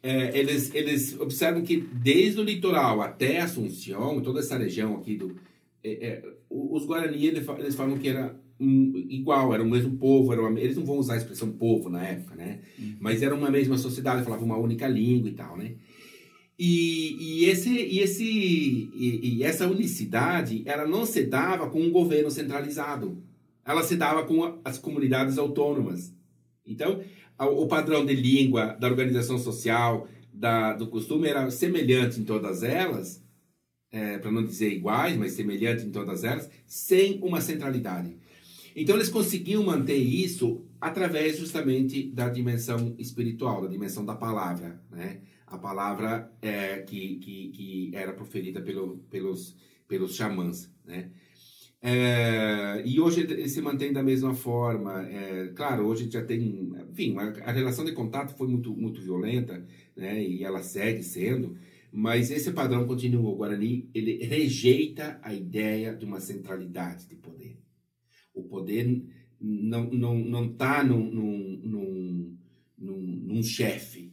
é, 0.02 0.38
eles, 0.38 0.74
eles 0.74 1.18
observam 1.20 1.62
que 1.62 1.76
desde 1.76 2.40
o 2.40 2.44
litoral 2.44 3.02
até 3.02 3.40
Assunção, 3.40 4.20
toda 4.22 4.40
essa 4.40 4.56
região 4.56 4.96
aqui 4.96 5.16
do. 5.16 5.36
É, 5.82 6.06
é, 6.06 6.24
os 6.48 6.84
Guarani, 6.84 7.26
eles, 7.26 7.46
eles 7.58 7.74
falam 7.74 7.98
que 7.98 8.08
era 8.08 8.34
um, 8.58 8.92
igual, 9.08 9.54
era 9.54 9.62
o 9.62 9.68
mesmo 9.68 9.96
povo, 9.96 10.32
era 10.32 10.42
uma, 10.42 10.58
eles 10.58 10.76
não 10.76 10.84
vão 10.84 10.98
usar 10.98 11.14
a 11.14 11.16
expressão 11.18 11.50
povo 11.52 11.88
na 11.88 12.04
época, 12.04 12.34
né? 12.34 12.60
Uhum. 12.78 12.96
Mas 13.00 13.22
era 13.22 13.34
uma 13.34 13.50
mesma 13.50 13.78
sociedade, 13.78 14.24
falava 14.24 14.44
uma 14.44 14.58
única 14.58 14.86
língua 14.86 15.28
e 15.28 15.32
tal, 15.32 15.56
né? 15.56 15.74
E, 16.58 17.16
e, 17.18 17.44
esse, 17.46 17.70
e, 17.70 18.00
esse, 18.00 18.22
e, 18.22 19.38
e 19.38 19.42
essa 19.42 19.66
unicidade, 19.66 20.62
ela 20.66 20.86
não 20.86 21.06
se 21.06 21.22
dava 21.22 21.70
com 21.70 21.80
um 21.80 21.90
governo 21.90 22.30
centralizado. 22.30 23.22
ela 23.64 23.82
se 23.82 23.96
dava 23.96 24.24
com 24.24 24.60
as 24.62 24.76
comunidades 24.76 25.38
autônomas. 25.38 26.14
Então, 26.66 27.00
o 27.46 27.66
padrão 27.66 28.04
de 28.04 28.14
língua, 28.14 28.76
da 28.78 28.88
organização 28.88 29.38
social, 29.38 30.06
da, 30.32 30.72
do 30.74 30.86
costume 30.86 31.28
era 31.28 31.50
semelhante 31.50 32.20
em 32.20 32.24
todas 32.24 32.62
elas, 32.62 33.22
é, 33.90 34.18
para 34.18 34.30
não 34.30 34.44
dizer 34.44 34.72
iguais, 34.72 35.16
mas 35.16 35.32
semelhante 35.32 35.84
em 35.84 35.90
todas 35.90 36.24
elas, 36.24 36.50
sem 36.66 37.18
uma 37.22 37.40
centralidade. 37.40 38.16
Então 38.74 38.94
eles 38.94 39.08
conseguiam 39.08 39.64
manter 39.64 39.96
isso 39.96 40.64
através 40.80 41.38
justamente 41.38 42.10
da 42.10 42.28
dimensão 42.28 42.94
espiritual, 42.98 43.62
da 43.62 43.68
dimensão 43.68 44.04
da 44.04 44.14
palavra, 44.14 44.80
né? 44.90 45.20
A 45.46 45.58
palavra 45.58 46.32
é, 46.40 46.78
que, 46.82 47.16
que, 47.16 47.48
que 47.48 47.90
era 47.92 48.12
proferida 48.12 48.60
pelo, 48.60 48.98
pelos, 49.10 49.56
pelos 49.88 50.14
xamãs, 50.14 50.70
né? 50.84 51.10
É, 51.82 52.82
e 52.84 53.00
hoje 53.00 53.22
ele 53.22 53.48
se 53.48 53.60
mantém 53.62 53.92
da 53.92 54.02
mesma 54.02 54.34
forma. 54.34 55.02
É, 55.08 55.48
claro, 55.48 55.86
hoje 55.86 56.10
já 56.10 56.22
tem, 56.24 56.72
enfim, 56.90 57.16
a, 57.16 57.48
a, 57.48 57.52
relação 57.52 57.84
de 57.84 57.92
contato 57.92 58.36
foi 58.36 58.48
muito, 58.48 58.74
muito 58.76 59.00
violenta, 59.00 59.66
né? 59.96 60.22
E 60.22 60.44
ela 60.44 60.62
segue 60.62 61.02
sendo. 61.02 61.56
Mas 61.92 62.30
esse 62.30 62.52
padrão 62.52 62.86
continua. 62.86 63.30
O 63.30 63.36
Guarani 63.36 63.88
ele 63.94 64.22
rejeita 64.24 65.18
a 65.22 65.32
ideia 65.34 65.94
de 65.94 66.04
uma 66.04 66.20
centralidade 66.20 67.08
de 67.08 67.16
poder. 67.16 67.58
O 68.34 68.42
poder 68.44 69.02
não 69.40 69.90
não 69.90 70.18
não 70.18 70.46
está 70.46 70.84
num, 70.84 71.10
num, 71.10 71.60
num, 71.64 72.38
num, 72.78 73.00
num 73.00 73.42
chefe. 73.42 74.12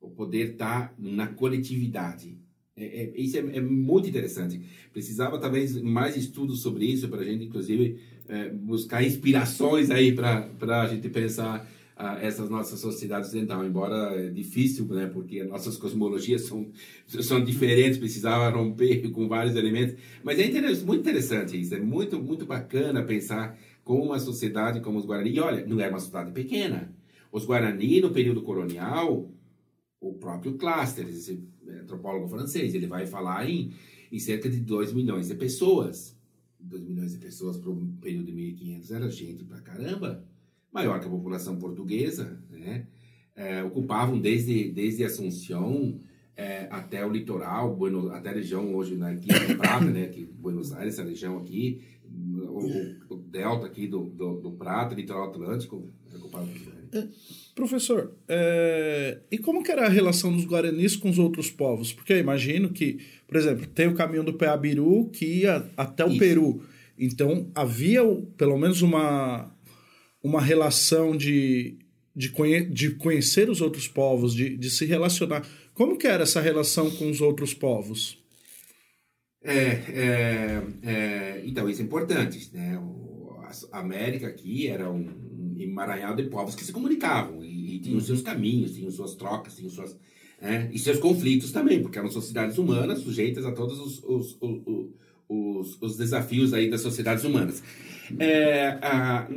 O 0.00 0.10
poder 0.10 0.52
está 0.52 0.94
na 0.98 1.26
coletividade. 1.26 2.38
É, 2.76 2.84
é, 2.84 3.12
isso 3.20 3.38
é, 3.38 3.40
é, 3.40 3.60
muito 3.60 4.08
interessante. 4.08 4.60
Precisava 4.92 5.38
talvez 5.38 5.80
mais 5.80 6.16
estudos 6.16 6.60
sobre 6.60 6.84
isso 6.84 7.08
para 7.08 7.22
a 7.22 7.24
gente, 7.24 7.44
inclusive, 7.44 7.98
é, 8.28 8.50
buscar 8.50 9.02
inspirações 9.02 9.90
aí 9.90 10.12
para 10.14 10.50
a 10.82 10.86
gente 10.86 11.08
pensar 11.08 11.66
ah, 11.96 12.18
essas 12.20 12.50
nossas 12.50 12.78
sociedades 12.78 13.28
ocidental. 13.28 13.64
Embora 13.64 14.14
é 14.14 14.28
difícil, 14.28 14.84
né, 14.86 15.06
porque 15.06 15.42
nossas 15.44 15.78
cosmologias 15.78 16.42
são, 16.42 16.70
são 17.06 17.42
diferentes, 17.42 17.98
precisava 17.98 18.50
romper 18.50 19.08
com 19.10 19.26
vários 19.26 19.56
elementos. 19.56 19.96
Mas 20.22 20.38
é 20.38 20.44
interessante, 20.44 20.84
muito 20.84 21.00
interessante 21.00 21.58
isso. 21.58 21.74
É 21.74 21.80
muito, 21.80 22.20
muito 22.22 22.44
bacana 22.44 23.02
pensar 23.02 23.58
como 23.82 24.04
uma 24.04 24.18
sociedade 24.18 24.80
como 24.80 24.98
os 24.98 25.06
Guarani. 25.06 25.30
E 25.30 25.40
olha, 25.40 25.64
não 25.66 25.80
era 25.80 25.90
uma 25.90 26.00
sociedade 26.00 26.32
pequena. 26.32 26.94
Os 27.32 27.46
Guarani, 27.46 28.00
no 28.02 28.10
período 28.10 28.42
colonial, 28.42 29.30
o 30.00 30.12
próprio 30.14 30.54
Cluster, 30.54 31.08
esse 31.08 31.42
antropólogo 31.70 32.28
francês, 32.28 32.74
ele 32.74 32.86
vai 32.86 33.06
falar 33.06 33.48
em, 33.48 33.72
em 34.10 34.18
cerca 34.18 34.48
de 34.48 34.60
2 34.60 34.92
milhões 34.92 35.28
de 35.28 35.34
pessoas. 35.34 36.16
2 36.58 36.82
milhões 36.82 37.12
de 37.12 37.18
pessoas 37.18 37.56
para 37.56 37.70
um 37.70 37.96
período 38.00 38.26
de 38.26 38.32
1500 38.32 38.90
era 38.90 39.10
gente 39.10 39.44
pra 39.44 39.60
caramba. 39.60 40.24
Maior 40.72 41.00
que 41.00 41.06
a 41.06 41.10
população 41.10 41.56
portuguesa, 41.56 42.38
né? 42.50 42.86
É, 43.34 43.62
ocupavam 43.62 44.18
desde, 44.18 44.70
desde 44.70 45.04
Assunção 45.04 46.00
é, 46.36 46.68
até 46.70 47.04
o 47.04 47.10
litoral, 47.10 47.74
Bueno, 47.74 48.10
até 48.10 48.30
a 48.30 48.32
região 48.32 48.74
hoje 48.74 48.94
né, 48.94 49.12
aqui 49.12 49.28
Prata, 49.56 49.84
né, 49.86 50.06
que 50.06 50.24
Buenos 50.24 50.72
Aires, 50.72 50.94
essa 50.94 51.08
região 51.08 51.38
aqui, 51.38 51.82
o, 52.34 53.14
o 53.14 53.16
delta 53.16 53.66
aqui 53.66 53.86
do, 53.86 54.04
do, 54.04 54.40
do 54.40 54.52
Prata, 54.52 54.94
litoral 54.94 55.28
atlântico, 55.28 55.88
ocupado 56.14 56.48
é, 56.92 57.08
professor, 57.54 58.12
é, 58.28 59.18
e 59.30 59.38
como 59.38 59.62
que 59.62 59.70
era 59.70 59.86
a 59.86 59.88
relação 59.88 60.32
dos 60.32 60.44
guaranis 60.44 60.96
com 60.96 61.10
os 61.10 61.18
outros 61.18 61.50
povos? 61.50 61.92
Porque 61.92 62.12
eu 62.12 62.18
imagino 62.18 62.70
que, 62.70 62.98
por 63.26 63.36
exemplo, 63.36 63.66
tem 63.66 63.88
o 63.88 63.94
caminho 63.94 64.24
do 64.24 64.34
Peabiru 64.34 65.08
que 65.10 65.24
ia 65.24 65.68
até 65.76 66.04
o 66.04 66.10
Isso. 66.10 66.18
Peru. 66.18 66.62
Então, 66.98 67.50
havia 67.54 68.02
pelo 68.36 68.56
menos 68.56 68.82
uma, 68.82 69.52
uma 70.22 70.40
relação 70.40 71.16
de, 71.16 71.78
de, 72.14 72.30
conhe, 72.30 72.64
de 72.64 72.90
conhecer 72.92 73.50
os 73.50 73.60
outros 73.60 73.88
povos, 73.88 74.34
de, 74.34 74.56
de 74.56 74.70
se 74.70 74.84
relacionar. 74.84 75.46
Como 75.74 75.98
que 75.98 76.06
era 76.06 76.22
essa 76.22 76.40
relação 76.40 76.90
com 76.90 77.10
os 77.10 77.20
outros 77.20 77.52
povos? 77.52 78.18
É, 79.46 79.82
é, 79.92 80.62
é, 80.82 81.42
então, 81.44 81.70
isso 81.70 81.80
é 81.80 81.84
importante. 81.84 82.50
Né? 82.52 82.76
O, 82.78 83.36
a 83.72 83.78
América 83.78 84.26
aqui 84.26 84.66
era 84.66 84.90
um, 84.90 85.08
emaranhado 85.58 86.22
de 86.22 86.28
povos 86.28 86.54
que 86.54 86.64
se 86.64 86.72
comunicavam 86.72 87.44
e, 87.44 87.76
e 87.76 87.78
tinham 87.78 88.00
seus 88.00 88.22
caminhos, 88.22 88.74
tinham 88.74 88.90
suas 88.90 89.14
trocas, 89.14 89.56
tinham 89.56 89.70
suas, 89.70 89.96
né, 90.40 90.68
e 90.72 90.78
seus 90.78 90.98
conflitos 90.98 91.52
também, 91.52 91.80
porque 91.80 91.98
eram 91.98 92.10
sociedades 92.10 92.58
humanas 92.58 93.00
sujeitas 93.00 93.46
a 93.46 93.52
todos 93.52 93.78
os, 93.78 94.02
os, 94.04 94.36
os, 94.40 94.88
os, 95.28 95.78
os 95.80 95.96
desafios 95.96 96.52
aí 96.52 96.68
das 96.68 96.80
sociedades 96.80 97.24
humanas. 97.24 97.62
É, 98.18 98.78
a, 98.82 99.28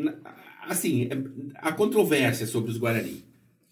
assim, 0.67 1.03
é, 1.03 1.23
a 1.55 1.71
controvérsia 1.71 2.47
sobre 2.47 2.71
os 2.71 2.77
Guarani. 2.77 3.23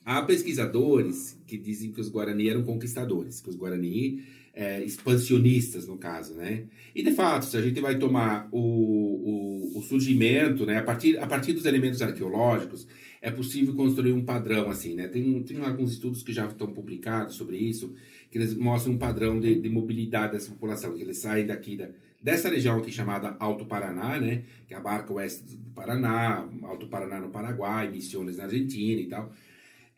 Há 0.05 0.21
pesquisadores 0.21 1.37
que 1.45 1.57
dizem 1.57 1.91
que 1.91 1.99
os 1.99 2.09
Guarani 2.09 2.47
eram 2.47 2.63
conquistadores, 2.63 3.41
que 3.41 3.49
os 3.49 3.55
Guarani 3.55 4.23
é, 4.57 4.83
expansionistas, 4.83 5.87
no 5.87 5.97
caso, 5.99 6.33
né? 6.33 6.63
E, 6.95 7.03
de 7.03 7.11
fato, 7.11 7.45
se 7.45 7.55
a 7.55 7.61
gente 7.61 7.79
vai 7.79 7.99
tomar 7.99 8.49
o, 8.51 8.57
o, 8.59 9.77
o, 9.77 9.81
surgimento, 9.83 10.65
né? 10.65 10.79
A 10.79 10.81
partir, 10.81 11.19
a 11.19 11.27
partir 11.27 11.53
dos 11.53 11.65
elementos 11.65 12.01
arqueológicos, 12.01 12.87
é 13.21 13.29
possível 13.29 13.75
construir 13.75 14.13
um 14.13 14.25
padrão, 14.25 14.67
assim, 14.67 14.95
né? 14.95 15.07
Tem, 15.09 15.43
tem 15.43 15.59
alguns 15.59 15.91
estudos 15.91 16.23
que 16.23 16.33
já 16.33 16.47
estão 16.47 16.73
publicados 16.73 17.35
sobre 17.35 17.55
isso, 17.55 17.93
que 18.31 18.39
eles 18.39 18.55
mostram 18.55 18.95
um 18.95 18.97
padrão 18.97 19.39
de, 19.39 19.61
de 19.61 19.69
mobilidade 19.69 20.33
dessa 20.33 20.49
população, 20.49 20.95
que 20.95 21.03
eles 21.03 21.19
saem 21.19 21.45
daqui 21.45 21.77
da, 21.77 21.89
dessa 22.19 22.49
região 22.49 22.79
aqui 22.79 22.91
chamada 22.91 23.37
Alto 23.39 23.63
Paraná, 23.63 24.19
né? 24.19 24.41
Que 24.67 24.73
abarca 24.73 25.13
o 25.13 25.17
oeste 25.17 25.55
do 25.55 25.69
Paraná, 25.75 26.49
Alto 26.63 26.87
Paraná 26.87 27.19
no 27.19 27.29
Paraguai, 27.29 27.91
Missões 27.91 28.37
na 28.37 28.45
Argentina 28.45 28.99
e 28.99 29.05
tal. 29.05 29.31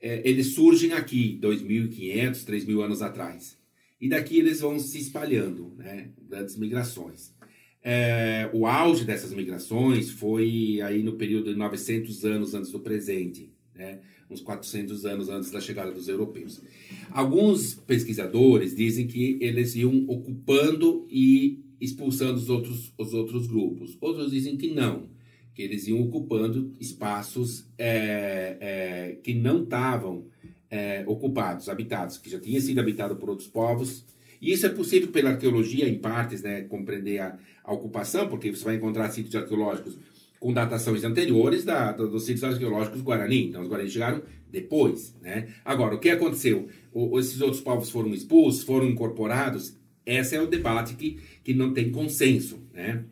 É, 0.02 0.22
eles 0.30 0.48
surgem 0.48 0.92
aqui 0.92 1.40
2.500, 1.42 2.46
3.000 2.46 2.84
anos 2.84 3.02
atrás 3.02 3.59
e 4.00 4.08
daqui 4.08 4.38
eles 4.38 4.62
vão 4.62 4.80
se 4.80 5.00
espalhando, 5.00 5.74
né? 5.78 6.10
Grandes 6.28 6.56
migrações. 6.58 7.34
É, 7.82 8.50
o 8.54 8.66
auge 8.66 9.06
dessas 9.06 9.34
migrações 9.34 10.12
foi 10.12 10.80
aí 10.84 11.02
no 11.02 11.14
período 11.14 11.52
de 11.52 11.58
900 11.58 12.26
anos 12.26 12.54
antes 12.54 12.72
do 12.72 12.80
presente, 12.80 13.54
né? 13.74 14.00
uns 14.30 14.42
400 14.42 15.06
anos 15.06 15.30
antes 15.30 15.50
da 15.50 15.60
chegada 15.60 15.92
dos 15.92 16.08
europeus. 16.08 16.62
Alguns 17.10 17.74
pesquisadores 17.74 18.76
dizem 18.76 19.08
que 19.08 19.38
eles 19.42 19.76
iam 19.76 20.06
ocupando 20.08 21.08
e 21.10 21.64
expulsando 21.82 22.36
os 22.36 22.50
outros, 22.50 22.94
os 22.98 23.14
outros 23.14 23.48
grupos. 23.48 23.98
Outros 24.00 24.32
dizem 24.32 24.56
que 24.56 24.72
não, 24.72 25.10
que 25.56 25.64
eles 25.64 25.88
iam 25.88 26.02
ocupando 26.02 26.76
espaços 26.80 27.66
é, 27.78 28.58
é, 28.60 29.20
que 29.24 29.34
não 29.34 29.64
estavam 29.64 30.28
é, 30.70 31.04
ocupados, 31.08 31.70
habitados, 31.70 32.18
que 32.18 32.30
já 32.30 32.40
tinha 32.40 32.60
sido 32.62 32.80
habitado 32.80 33.16
por 33.16 33.30
outros 33.30 33.48
povos. 33.48 34.06
E 34.42 34.54
isso 34.54 34.66
é 34.66 34.70
possível 34.70 35.10
pela 35.10 35.32
arqueologia, 35.32 35.88
em 35.88 35.98
partes, 35.98 36.42
né, 36.42 36.62
compreender 36.62 37.20
a, 37.20 37.38
a 37.64 37.74
ocupação, 37.74 38.28
porque 38.28 38.50
você 38.50 38.64
vai 38.64 38.76
encontrar 38.76 39.10
sítios 39.10 39.36
arqueológicos 39.36 39.98
com 40.40 40.54
datações 40.54 41.04
anteriores 41.04 41.66
da, 41.66 41.92
do, 41.92 42.08
dos 42.08 42.26
sítios 42.26 42.44
arqueológicos 42.44 43.02
Guarani. 43.02 43.48
Então, 43.48 43.62
os 43.62 43.68
Guarani 43.68 43.90
chegaram 43.90 44.22
depois. 44.50 45.16
Né? 45.22 45.50
Agora, 45.66 45.96
o 45.96 46.00
que 46.00 46.10
aconteceu? 46.10 46.70
O, 46.94 47.20
esses 47.20 47.42
outros 47.42 47.62
povos 47.62 47.90
foram 47.90 48.14
expulsos, 48.14 48.64
foram 48.64 48.88
incorporados? 48.88 49.78
Esse 50.06 50.36
é 50.36 50.42
o 50.42 50.48
debate 50.48 50.96
que, 50.96 51.20
que 51.44 51.54
não 51.54 51.74
tem 51.74 51.92
consenso. 51.92 52.60
Né? 52.74 53.04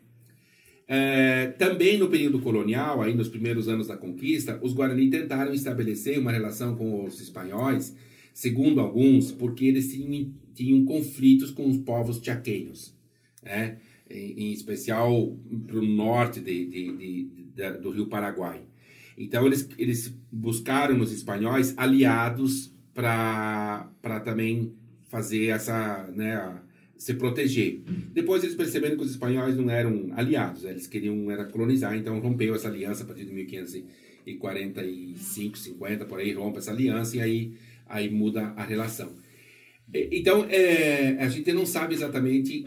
É, 0.90 1.48
também 1.58 1.98
no 1.98 2.08
período 2.08 2.40
colonial, 2.40 3.02
aí 3.02 3.14
nos 3.14 3.28
primeiros 3.28 3.68
anos 3.68 3.88
da 3.88 3.96
conquista, 3.96 4.58
os 4.62 4.72
Guarani 4.72 5.10
tentaram 5.10 5.52
estabelecer 5.52 6.18
uma 6.18 6.32
relação 6.32 6.74
com 6.74 7.04
os 7.04 7.20
espanhóis, 7.20 7.94
segundo 8.32 8.80
alguns, 8.80 9.30
porque 9.30 9.66
eles 9.66 9.92
tinham, 9.92 10.32
tinham 10.54 10.84
conflitos 10.86 11.50
com 11.50 11.68
os 11.68 11.76
povos 11.76 12.20
chaqueños, 12.24 12.94
né? 13.42 13.76
em, 14.10 14.48
em 14.48 14.52
especial 14.52 15.36
para 15.66 15.78
o 15.78 15.84
norte 15.84 16.40
de, 16.40 16.66
de, 16.66 16.92
de, 17.54 17.70
do 17.78 17.90
rio 17.90 18.06
Paraguai. 18.06 18.62
Então 19.16 19.46
eles, 19.46 19.68
eles 19.76 20.14
buscaram 20.30 20.96
nos 20.96 21.12
espanhóis 21.12 21.74
aliados 21.76 22.72
para 22.94 24.20
também 24.24 24.72
fazer 25.08 25.46
essa, 25.46 26.08
né, 26.14 26.60
se 26.98 27.14
proteger. 27.14 27.80
Depois 28.12 28.42
eles 28.42 28.56
perceberam 28.56 28.96
que 28.96 29.04
os 29.04 29.12
espanhóis 29.12 29.56
não 29.56 29.70
eram 29.70 30.10
aliados, 30.14 30.64
eles 30.64 30.88
queriam 30.88 31.30
era 31.30 31.44
colonizar, 31.44 31.96
então 31.96 32.18
rompeu 32.18 32.52
essa 32.54 32.68
aliança 32.68 33.04
a 33.04 33.06
partir 33.06 33.24
de 33.24 33.32
1545, 33.32 35.56
50, 35.56 36.04
por 36.04 36.18
aí 36.18 36.32
rompe 36.32 36.58
essa 36.58 36.72
aliança 36.72 37.16
e 37.16 37.20
aí, 37.20 37.52
aí 37.86 38.10
muda 38.10 38.52
a 38.56 38.64
relação. 38.64 39.12
Então, 39.94 40.44
é, 40.50 41.16
a 41.18 41.28
gente 41.28 41.52
não 41.52 41.64
sabe 41.64 41.94
exatamente 41.94 42.66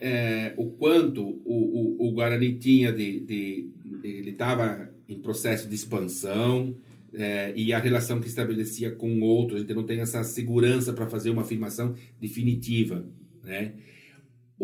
é, 0.00 0.52
o 0.56 0.66
quanto 0.66 1.40
o, 1.44 1.44
o, 1.44 1.96
o 2.08 2.12
Guarani 2.12 2.54
tinha 2.54 2.92
de, 2.92 3.18
de, 3.20 3.68
de 3.84 4.08
ele 4.08 4.30
estava 4.30 4.88
em 5.08 5.18
processo 5.18 5.68
de 5.68 5.74
expansão, 5.74 6.76
é, 7.14 7.52
e 7.54 7.72
a 7.72 7.78
relação 7.78 8.20
que 8.20 8.28
estabelecia 8.28 8.90
com 8.90 9.20
outros, 9.20 9.56
a 9.56 9.60
gente 9.60 9.74
não 9.74 9.84
tem 9.84 10.00
essa 10.00 10.24
segurança 10.24 10.92
para 10.92 11.06
fazer 11.06 11.30
uma 11.30 11.42
afirmação 11.42 11.94
definitiva. 12.20 13.04
Né? 13.42 13.74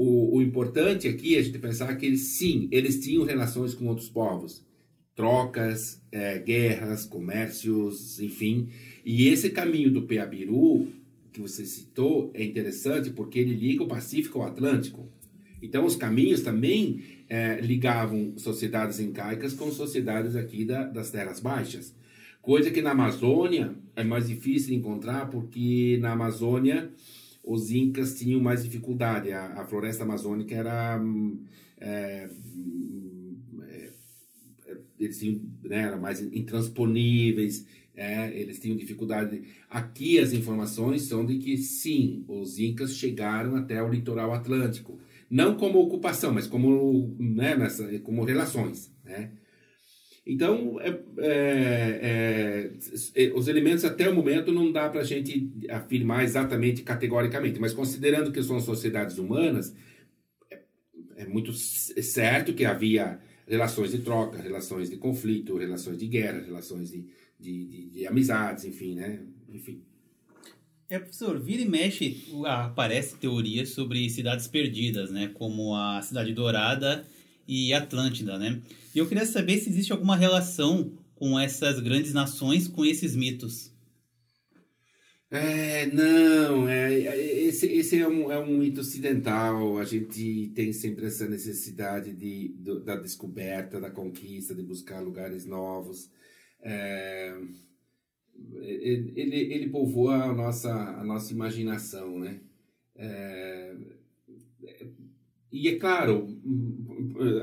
o, 0.01 0.37
o 0.37 0.43
importante 0.43 1.09
aqui 1.09 1.35
é 1.35 1.41
a 1.41 1.43
gente 1.43 1.59
pensar 1.59 1.97
que 1.97 2.07
eles, 2.07 2.21
sim, 2.39 2.69
eles 2.71 3.01
tinham 3.01 3.25
relações 3.25 3.75
com 3.75 3.87
outros 3.87 4.09
povos, 4.09 4.65
trocas, 5.17 6.01
é, 6.13 6.39
guerras, 6.39 7.05
comércios, 7.05 8.21
enfim. 8.21 8.69
E 9.05 9.27
esse 9.27 9.51
caminho 9.51 9.91
do 9.91 10.03
Peabiru, 10.03 10.87
que 11.33 11.41
você 11.41 11.67
citou, 11.67 12.31
é 12.33 12.45
interessante 12.45 13.11
porque 13.11 13.41
ele 13.41 13.55
liga 13.55 13.83
o 13.83 13.89
Pacífico 13.89 14.39
ao 14.39 14.47
Atlântico. 14.47 15.09
Então, 15.61 15.85
os 15.85 15.97
caminhos 15.97 16.43
também 16.43 17.03
é, 17.29 17.61
ligavam 17.61 18.35
sociedades 18.37 19.01
incaicas 19.01 19.53
com 19.53 19.73
sociedades 19.73 20.37
aqui 20.37 20.65
da, 20.65 20.85
das 20.85 21.11
Terras 21.11 21.41
Baixas. 21.41 21.93
Coisa 22.41 22.71
que 22.71 22.81
na 22.81 22.93
Amazônia 22.93 23.75
é 23.97 24.05
mais 24.05 24.29
difícil 24.29 24.77
encontrar, 24.77 25.29
porque 25.29 25.99
na 26.01 26.13
Amazônia 26.13 26.89
os 27.49 27.71
incas 27.71 28.15
tinham 28.15 28.41
mais 28.41 28.63
dificuldade. 28.63 29.33
A, 29.33 29.61
a 29.61 29.65
floresta 29.65 30.05
amazônica 30.05 30.55
era. 30.55 31.01
É, 31.81 32.29
é, 33.63 33.91
eles 35.01 35.19
tinham, 35.19 35.41
né, 35.63 35.83
eram 35.83 35.99
mais 35.99 36.21
intransponíveis, 36.21 37.67
é, 37.97 38.39
eles 38.39 38.61
tinham 38.61 38.77
dificuldade. 38.77 39.43
Aqui 39.71 40.19
as 40.19 40.33
informações 40.35 41.03
são 41.03 41.25
de 41.25 41.39
que 41.39 41.57
sim, 41.57 42.23
os 42.29 42.59
incas 42.59 42.95
chegaram 42.95 43.57
até 43.57 43.83
o 43.83 43.89
litoral 43.89 44.33
atlântico, 44.35 44.99
não 45.31 45.57
como 45.57 45.79
ocupação, 45.79 46.35
mas 46.35 46.47
como, 46.47 47.17
né, 47.19 47.57
nessa, 47.57 47.99
como 48.01 48.25
relações, 48.25 48.93
né? 49.05 49.31
Então, 50.29 50.79
é, 50.83 51.01
é, 51.17 52.71
é, 53.15 53.33
os 53.33 53.49
elementos 53.49 53.83
até 53.83 54.11
o 54.11 54.15
momento 54.15 54.53
não 54.53 54.71
dá 54.71 54.87
para 54.91 55.01
a 55.01 55.05
gente 55.05 55.51
afirmar 55.71 56.23
exatamente 56.23 56.83
categoricamente, 56.83 57.59
mas 57.59 57.73
considerando 57.73 58.31
que 58.31 58.43
são 58.43 58.61
sociedades 58.61 59.17
humanas, 59.17 59.75
é, 60.51 60.61
é 61.17 61.27
muito 61.27 61.55
certo 61.55 62.53
que 62.53 62.67
havia 62.67 63.19
relações 63.47 63.93
de 63.93 64.01
troca, 64.01 64.37
relações 64.43 64.91
de 64.91 64.99
conflito, 64.99 65.57
relações 65.57 65.97
de 65.97 66.07
guerra, 66.07 66.43
relações 66.45 66.91
de, 66.91 67.07
de, 67.41 67.65
de, 67.65 67.89
de 67.89 68.07
amizades, 68.07 68.67
enfim, 68.67 68.97
né? 68.97 69.21
Enfim. 69.49 69.83
É, 70.91 70.99
professor, 70.99 71.41
vira 71.41 71.63
e 71.63 71.69
mexe, 71.69 72.27
aparece 72.45 73.17
teorias 73.17 73.71
sobre 73.71 74.11
cidades 74.11 74.47
perdidas, 74.47 75.11
né? 75.11 75.31
Como 75.33 75.75
a 75.75 76.03
Cidade 76.03 76.35
Dourada 76.35 77.07
e 77.49 77.73
Atlântida, 77.73 78.39
né? 78.39 78.61
E 78.95 78.99
eu 78.99 79.09
queria 79.09 79.25
saber 79.25 79.59
se 79.59 79.71
existe 79.71 79.91
alguma 79.91 80.15
relação 80.15 80.93
com 81.15 81.41
essas 81.41 81.81
grandes 81.81 82.13
nações, 82.13 82.69
com 82.69 82.85
esses 82.85 83.17
mitos. 83.17 83.73
É, 85.31 85.87
não, 85.87 86.69
é, 86.69 86.95
é, 86.95 87.43
esse, 87.45 87.67
esse 87.67 87.99
é, 87.99 88.09
um, 88.09 88.31
é 88.31 88.39
um 88.39 88.59
mito 88.59 88.81
ocidental. 88.81 89.79
A 89.79 89.85
gente 89.85 90.53
tem 90.55 90.73
sempre 90.73 91.07
essa 91.07 91.27
necessidade 91.27 92.13
de, 92.15 92.49
de 92.49 92.81
da 92.81 92.97
descoberta, 92.97 93.81
da 93.81 93.91
conquista, 93.91 94.55
de 94.55 94.63
buscar 94.63 95.01
lugares 95.01 95.45
novos. 95.45 96.11
É, 96.63 97.35
ele, 98.63 99.37
ele 99.53 99.69
povoa 99.69 100.25
a 100.25 100.35
nossa, 100.35 100.73
a 100.73 101.05
nossa 101.05 101.33
imaginação, 101.33 102.19
né? 102.19 102.41
É, 102.97 103.77
e 105.51 105.69
é 105.69 105.77
claro, 105.77 106.29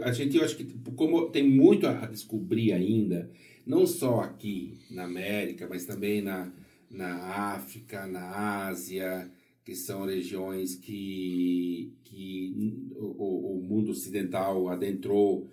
a 0.03 0.11
gente, 0.11 0.37
eu 0.37 0.43
acho 0.43 0.57
que 0.57 0.65
como 0.95 1.29
tem 1.29 1.47
muito 1.47 1.87
a 1.87 2.05
descobrir 2.05 2.73
ainda, 2.73 3.29
não 3.65 3.85
só 3.85 4.21
aqui 4.21 4.77
na 4.89 5.03
América, 5.03 5.67
mas 5.69 5.85
também 5.85 6.21
na, 6.21 6.51
na 6.89 7.15
África, 7.53 8.05
na 8.05 8.67
Ásia, 8.67 9.31
que 9.63 9.75
são 9.75 10.05
regiões 10.05 10.75
que, 10.75 11.91
que 12.03 12.53
o, 12.95 13.57
o 13.57 13.63
mundo 13.63 13.91
ocidental 13.91 14.69
adentrou 14.69 15.49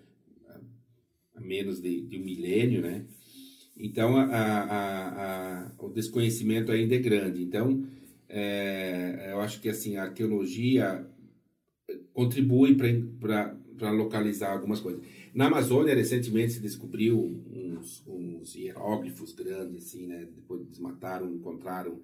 há 1.35 1.41
menos 1.41 1.81
de, 1.81 2.03
de 2.03 2.19
um 2.19 2.25
milênio, 2.25 2.83
né? 2.83 3.05
Então, 3.77 4.17
a, 4.17 4.25
a, 4.25 5.65
a, 5.65 5.73
o 5.79 5.89
desconhecimento 5.89 6.71
ainda 6.71 6.95
é 6.95 6.99
grande. 6.99 7.43
Então, 7.43 7.85
é, 8.29 9.31
eu 9.33 9.41
acho 9.41 9.61
que 9.61 9.69
assim, 9.69 9.97
a 9.97 10.05
arqueologia 10.05 11.07
contribui 12.13 12.77
para 13.19 13.57
localizar 13.91 14.53
algumas 14.53 14.81
coisas. 14.81 15.03
Na 15.35 15.47
Amazônia, 15.47 15.95
recentemente, 15.95 16.53
se 16.53 16.61
descobriu 16.61 17.43
uns, 17.51 18.03
uns 18.07 18.55
hieróglifos 18.55 19.33
grandes, 19.33 19.87
assim, 19.87 20.07
né? 20.07 20.29
Depois 20.35 20.65
desmataram, 20.67 21.33
encontraram, 21.33 22.01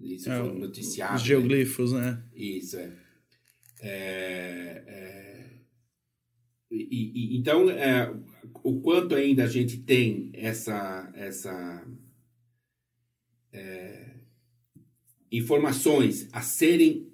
isso 0.00 0.30
é, 0.30 0.40
foi 0.40 0.58
noticiado. 0.58 1.16
Os 1.16 1.22
né? 1.22 1.28
geoglifos, 1.28 1.92
né? 1.92 2.00
né? 2.00 2.24
Isso, 2.34 2.76
é. 2.76 2.92
é, 3.82 4.84
é 4.86 5.32
e, 6.70 7.34
e, 7.34 7.36
então, 7.36 7.68
é, 7.68 8.10
o 8.64 8.80
quanto 8.80 9.14
ainda 9.14 9.44
a 9.44 9.48
gente 9.48 9.76
tem 9.78 10.30
essa, 10.32 11.12
essa 11.14 11.86
é, 13.52 14.16
informações 15.30 16.28
a 16.32 16.40
serem 16.40 17.11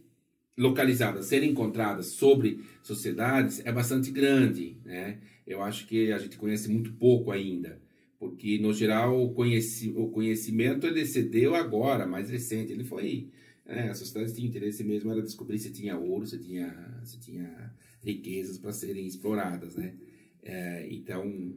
localizadas, 0.58 1.26
serem 1.26 1.52
encontradas 1.52 2.06
sobre 2.06 2.60
sociedades 2.82 3.64
é 3.64 3.72
bastante 3.72 4.10
grande, 4.10 4.76
né? 4.84 5.18
Eu 5.46 5.62
acho 5.62 5.86
que 5.86 6.12
a 6.12 6.18
gente 6.18 6.36
conhece 6.36 6.68
muito 6.68 6.92
pouco 6.94 7.30
ainda, 7.30 7.80
porque 8.18 8.58
no 8.58 8.74
geral 8.74 9.22
o, 9.22 9.32
conheci, 9.32 9.94
o 9.96 10.08
conhecimento 10.08 10.86
ele 10.86 11.06
cedeu 11.06 11.54
agora, 11.54 12.06
mais 12.06 12.28
recente, 12.28 12.72
ele 12.72 12.84
foi 12.84 13.30
é, 13.64 13.88
as 13.88 13.98
sociedades 13.98 14.34
tinham 14.34 14.48
interesse 14.48 14.82
mesmo 14.82 15.12
era 15.12 15.22
descobrir 15.22 15.58
se 15.58 15.70
tinha 15.70 15.96
ouro, 15.96 16.26
se 16.26 16.38
tinha, 16.38 17.00
se 17.04 17.20
tinha 17.20 17.72
riquezas 18.02 18.58
para 18.58 18.72
serem 18.72 19.06
exploradas, 19.06 19.76
né? 19.76 19.94
É, 20.42 20.88
então 20.90 21.54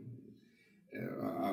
é, 0.91 1.09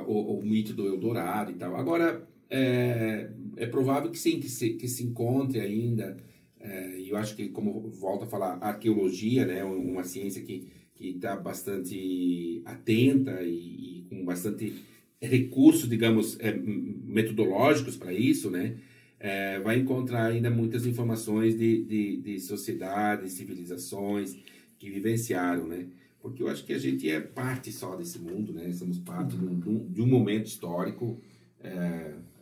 o, 0.06 0.38
o, 0.38 0.44
mito 0.44 0.74
do 0.74 0.86
Eldorado 0.86 1.52
e 1.52 1.54
tal. 1.54 1.76
Agora 1.76 2.28
é, 2.50 3.30
é 3.56 3.66
provável 3.66 4.10
que 4.10 4.18
sim, 4.18 4.40
que 4.40 4.48
se, 4.48 4.70
que 4.70 4.88
se 4.88 5.04
encontre 5.04 5.60
ainda 5.60 6.16
é, 6.60 7.00
eu 7.00 7.16
acho 7.16 7.36
que, 7.36 7.48
como 7.48 7.88
volta 7.90 8.24
a 8.24 8.28
falar, 8.28 8.58
arqueologia, 8.60 9.46
né, 9.46 9.64
uma 9.64 10.04
ciência 10.04 10.42
que 10.42 10.68
que 10.98 11.10
está 11.10 11.36
bastante 11.36 12.60
atenta 12.64 13.40
e, 13.42 14.00
e, 14.00 14.06
com 14.10 14.24
bastante 14.24 14.84
recurso, 15.22 15.86
digamos, 15.86 16.36
é, 16.40 16.52
metodológicos 16.52 17.96
para 17.96 18.12
isso, 18.12 18.50
né? 18.50 18.76
É, 19.20 19.60
vai 19.60 19.78
encontrar 19.78 20.26
ainda 20.26 20.50
muitas 20.50 20.86
informações 20.86 21.56
de, 21.56 21.84
de, 21.84 22.16
de 22.16 22.40
sociedades, 22.40 23.32
civilizações 23.32 24.36
que 24.76 24.90
vivenciaram, 24.90 25.68
né? 25.68 25.86
Porque 26.20 26.42
eu 26.42 26.48
acho 26.48 26.64
que 26.64 26.72
a 26.72 26.78
gente 26.78 27.08
é 27.08 27.20
parte 27.20 27.70
só 27.70 27.94
desse 27.94 28.18
mundo, 28.18 28.52
né? 28.52 28.72
Somos 28.72 28.98
parte 28.98 29.36
de 29.36 29.44
um, 29.44 29.86
de 29.88 30.02
um 30.02 30.06
momento 30.06 30.46
histórico 30.46 31.20
é, 31.60 32.14
e 32.36 32.37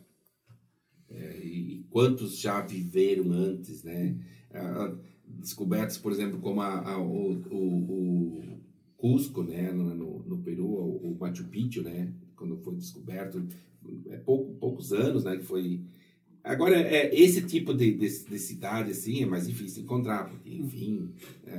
quantos 1.89 2.37
já 2.37 2.61
viveram 2.61 3.31
antes, 3.31 3.83
né? 3.83 4.15
Ah, 4.53 4.93
descobertas, 5.27 5.97
por 5.97 6.11
exemplo, 6.11 6.39
como 6.39 6.61
a, 6.61 6.93
a 6.93 6.97
o, 6.99 7.33
o, 7.51 7.57
o, 7.57 8.57
Cusco, 8.97 9.43
né, 9.43 9.71
no, 9.71 9.93
no, 9.93 10.19
no 10.25 10.37
Peru, 10.39 10.65
o, 10.65 11.11
o, 11.11 11.17
Machu 11.19 11.45
Picchu, 11.45 11.83
né, 11.83 12.11
quando 12.35 12.57
foi 12.57 12.75
descoberto, 12.75 13.45
é 14.09 14.17
pouco, 14.17 14.53
poucos 14.55 14.91
anos, 14.91 15.23
né, 15.23 15.37
que 15.37 15.43
foi... 15.43 15.81
Agora, 16.43 16.77
é, 16.79 17.13
esse 17.13 17.41
tipo 17.41 17.73
de, 17.73 17.91
de, 17.91 18.07
de 18.07 18.39
cidade, 18.39 18.91
assim, 18.91 19.21
é 19.21 19.25
mais 19.25 19.45
difícil 19.45 19.83
encontrar, 19.83 20.29
porque, 20.29 20.49
enfim, 20.49 21.11
é, 21.45 21.57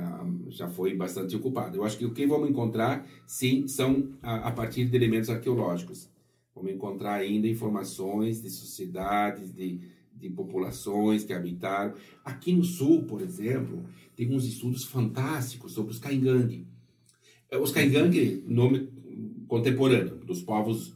já 0.49 0.67
foi 0.67 0.95
bastante 0.95 1.35
ocupado. 1.35 1.77
Eu 1.77 1.83
acho 1.83 1.97
que 1.97 2.05
o 2.05 2.11
que 2.11 2.25
vamos 2.25 2.49
encontrar, 2.49 3.07
sim, 3.25 3.67
são 3.67 4.09
a, 4.21 4.47
a 4.47 4.51
partir 4.51 4.85
de 4.85 4.95
elementos 4.97 5.29
arqueológicos. 5.29 6.09
Vamos 6.55 6.71
encontrar 6.71 7.13
ainda 7.13 7.47
informações 7.47 8.41
de 8.41 8.49
sociedades, 8.49 9.53
de, 9.53 9.79
de 10.19 10.29
populações 10.29 11.23
que 11.23 11.33
habitaram. 11.33 11.93
Aqui 12.23 12.53
no 12.53 12.63
sul, 12.63 13.03
por 13.03 13.21
exemplo, 13.21 13.85
tem 14.15 14.33
uns 14.33 14.45
estudos 14.45 14.83
fantásticos 14.85 15.73
sobre 15.73 15.91
os 15.91 15.99
Caingangue. 15.99 16.67
É, 17.49 17.57
os 17.57 17.71
Caingangue, 17.71 18.43
nome 18.47 18.89
contemporâneo 19.47 20.17
dos 20.17 20.41
povos 20.41 20.93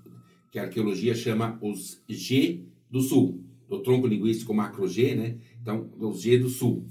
que 0.52 0.60
a 0.60 0.64
arqueologia 0.64 1.16
chama 1.16 1.58
os 1.62 2.04
G 2.08 2.64
do 2.90 3.02
Sul, 3.02 3.44
do 3.68 3.82
tronco 3.82 4.06
linguístico 4.06 4.54
macro 4.54 4.88
G, 4.88 5.16
né? 5.16 5.38
Então, 5.60 5.90
os 5.98 6.22
G 6.22 6.38
do 6.38 6.50
Sul, 6.50 6.86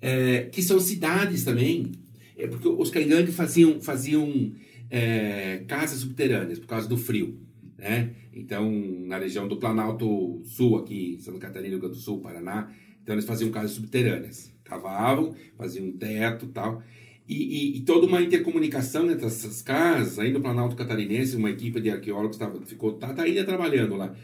é, 0.00 0.44
que 0.44 0.62
são 0.62 0.80
cidades 0.80 1.44
também, 1.44 1.92
é 2.36 2.46
porque 2.46 2.68
os 2.68 2.90
Caingangue 2.90 3.32
faziam 3.32 3.80
faziam 3.80 4.52
é, 4.88 5.64
casas 5.66 6.00
subterrâneas 6.00 6.58
por 6.58 6.66
causa 6.66 6.88
do 6.88 6.96
frio 6.96 7.45
né? 7.78 8.10
Então, 8.32 8.70
na 9.06 9.18
região 9.18 9.46
do 9.46 9.56
Planalto 9.56 10.40
Sul, 10.44 10.76
aqui, 10.76 11.18
Santa 11.20 11.38
Catarina, 11.38 11.70
Rio 11.70 11.80
Grande 11.80 11.96
do 11.96 12.00
Sul, 12.00 12.20
Paraná, 12.20 12.70
então 13.02 13.14
eles 13.14 13.24
faziam 13.24 13.50
casas 13.50 13.72
subterrâneas. 13.72 14.52
Cavavam, 14.64 15.34
faziam 15.56 15.92
teto 15.92 16.46
tal. 16.48 16.82
E, 17.28 17.34
e, 17.34 17.76
e, 17.78 17.80
toda 17.80 18.06
uma 18.06 18.22
intercomunicação 18.22 19.10
entre 19.10 19.26
essas 19.26 19.60
casas, 19.60 20.18
aí 20.18 20.32
no 20.32 20.40
Planalto 20.40 20.76
Catarinense, 20.76 21.36
uma 21.36 21.50
equipe 21.50 21.80
de 21.80 21.90
arqueólogos 21.90 22.36
tava, 22.36 22.60
ficou, 22.64 22.92
tá, 22.92 23.12
tá 23.12 23.22
ainda 23.22 23.44
trabalhando 23.44 23.96
lá. 23.96 24.14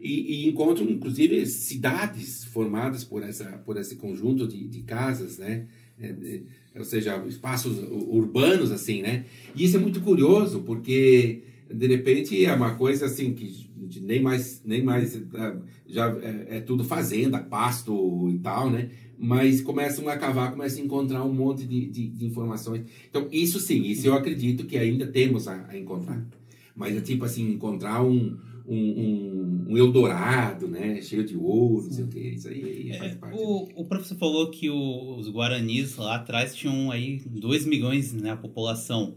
E, 0.00 0.44
e, 0.44 0.48
encontram, 0.48 0.88
inclusive, 0.88 1.44
cidades 1.46 2.44
formadas 2.44 3.04
por, 3.04 3.22
essa, 3.22 3.44
por 3.64 3.76
esse 3.76 3.96
conjunto 3.96 4.46
de, 4.46 4.66
de 4.66 4.82
casas, 4.82 5.38
né? 5.38 5.66
É, 5.98 6.06
é, 6.06 6.78
ou 6.78 6.84
seja, 6.84 7.24
espaços 7.28 7.78
urbanos, 8.08 8.72
assim, 8.72 9.02
né? 9.02 9.24
E 9.54 9.64
isso 9.64 9.76
é 9.76 9.80
muito 9.80 10.00
curioso, 10.00 10.62
porque 10.62 11.42
de 11.72 11.86
repente 11.86 12.44
é 12.44 12.54
uma 12.54 12.74
coisa 12.74 13.06
assim 13.06 13.34
que 13.34 13.70
nem 14.00 14.20
mais 14.20 14.62
nem 14.64 14.82
mais 14.82 15.16
é, 15.16 15.56
já 15.86 16.08
é, 16.22 16.56
é, 16.56 16.60
tudo 16.60 16.84
fazenda 16.84 17.38
pasto 17.38 18.30
e 18.30 18.38
tal 18.38 18.70
né 18.70 18.90
mas 19.18 19.60
começam 19.60 20.08
a 20.08 20.16
cavar 20.16 20.50
começam 20.50 20.82
a 20.82 20.84
encontrar 20.84 21.24
um 21.24 21.32
monte 21.32 21.64
de, 21.66 21.86
de, 21.86 22.08
de 22.08 22.26
informações 22.26 22.84
então 23.08 23.28
isso 23.30 23.60
sim 23.60 23.82
isso 23.82 24.06
eu 24.06 24.14
acredito 24.14 24.64
que 24.64 24.76
ainda 24.76 25.06
temos 25.06 25.48
a, 25.48 25.66
a 25.68 25.78
encontrar 25.78 26.26
mas 26.74 26.96
é 26.96 27.00
tipo 27.00 27.24
assim 27.24 27.52
encontrar 27.52 28.02
um 28.02 28.36
um, 28.66 28.76
um, 28.76 29.66
um, 29.70 29.76
Eldorado, 29.76 30.68
né? 30.68 31.00
Cheio 31.00 31.24
de 31.24 31.36
ouro, 31.36 31.84
não 31.84 31.92
sei 31.92 32.04
o 32.04 32.08
que. 32.08 32.18
Isso 32.18 32.48
aí 32.48 32.90
é, 32.90 32.98
faz 32.98 33.14
parte. 33.16 33.38
O, 33.38 33.68
o 33.74 33.84
professor 33.84 34.16
falou 34.18 34.50
que 34.50 34.70
o, 34.70 35.16
os 35.16 35.28
Guaranis 35.28 35.96
lá 35.96 36.16
atrás 36.16 36.54
tinham 36.54 36.90
aí 36.90 37.20
2 37.26 37.66
milhões 37.66 38.12
né, 38.12 38.30
a 38.30 38.36
população. 38.36 39.16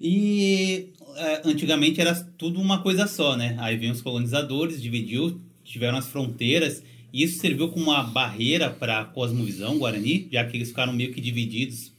E 0.00 0.92
é, 0.95 0.95
antigamente 1.44 2.00
era 2.00 2.14
tudo 2.14 2.60
uma 2.60 2.82
coisa 2.82 3.06
só, 3.06 3.36
né? 3.36 3.56
Aí 3.58 3.76
vem 3.76 3.90
os 3.90 4.02
colonizadores, 4.02 4.82
dividiu, 4.82 5.40
tiveram 5.64 5.98
as 5.98 6.08
fronteiras, 6.08 6.82
e 7.12 7.22
isso 7.22 7.40
serviu 7.40 7.68
como 7.70 7.86
uma 7.86 8.02
barreira 8.02 8.70
para 8.70 9.00
a 9.00 9.04
cosmovisão 9.04 9.78
guarani, 9.78 10.28
já 10.30 10.44
que 10.44 10.56
eles 10.56 10.68
ficaram 10.68 10.92
meio 10.92 11.12
que 11.12 11.20
divididos. 11.20 11.92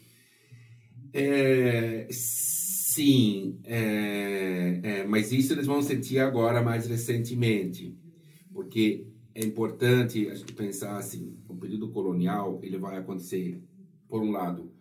É, 1.13 2.07
sim, 2.11 3.59
é, 3.63 4.80
é, 4.84 5.03
mas 5.05 5.32
isso 5.32 5.53
eles 5.53 5.65
vão 5.65 5.82
sentir 5.82 6.20
agora 6.20 6.61
mais 6.61 6.88
recentemente, 6.88 7.95
porque 8.53 9.07
é 9.34 9.45
importante 9.45 10.30
a 10.30 10.36
gente 10.36 10.53
pensar 10.53 10.97
assim, 10.97 11.38
o 11.47 11.55
período 11.55 11.89
colonial 11.89 12.59
ele 12.63 12.78
vai 12.78 12.97
acontecer, 12.97 13.61
por 14.07 14.22
um 14.22 14.32
lado, 14.32 14.72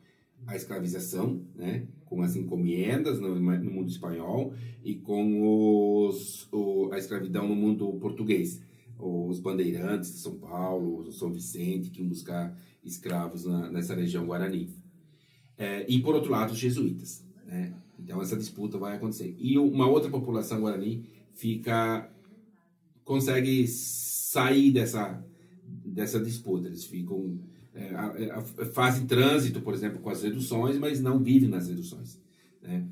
a 0.46 0.54
escravização, 0.54 1.42
né? 1.54 1.86
Com 2.06 2.22
as 2.22 2.36
encomendas 2.36 3.20
no, 3.20 3.34
no 3.38 3.70
mundo 3.70 3.90
espanhol 3.90 4.54
e 4.82 4.94
com 4.94 6.06
os, 6.06 6.48
o, 6.52 6.90
a 6.92 6.98
escravidão 6.98 7.46
no 7.46 7.54
mundo 7.54 7.92
português. 8.00 8.62
Os 8.98 9.40
bandeirantes 9.40 10.12
de 10.12 10.18
São 10.18 10.36
Paulo, 10.36 11.12
São 11.12 11.30
Vicente, 11.30 11.90
que 11.90 12.00
iam 12.00 12.08
buscar 12.08 12.56
escravos 12.82 13.44
na, 13.44 13.70
nessa 13.70 13.94
região 13.94 14.24
guarani. 14.24 14.70
É, 15.58 15.84
e, 15.88 16.00
por 16.00 16.14
outro 16.14 16.30
lado, 16.30 16.52
os 16.52 16.58
jesuítas. 16.58 17.24
Né? 17.44 17.74
Então, 17.98 18.22
essa 18.22 18.36
disputa 18.36 18.78
vai 18.78 18.96
acontecer. 18.96 19.34
E 19.38 19.58
uma 19.58 19.86
outra 19.86 20.10
população 20.10 20.60
guarani 20.60 21.04
fica 21.34 22.10
consegue 23.04 23.66
sair 23.68 24.72
dessa, 24.72 25.24
dessa 25.84 26.20
disputa. 26.20 26.66
Eles 26.66 26.84
ficam 26.84 27.38
é, 27.76 28.66
fazem 28.72 29.06
trânsito, 29.06 29.60
por 29.60 29.74
exemplo, 29.74 29.98
com 30.00 30.08
as 30.08 30.22
reduções, 30.22 30.78
mas 30.78 31.00
não 31.00 31.18
vivem 31.22 31.48
nas 31.48 31.68
reduções. 31.68 32.18
Né? 32.62 32.84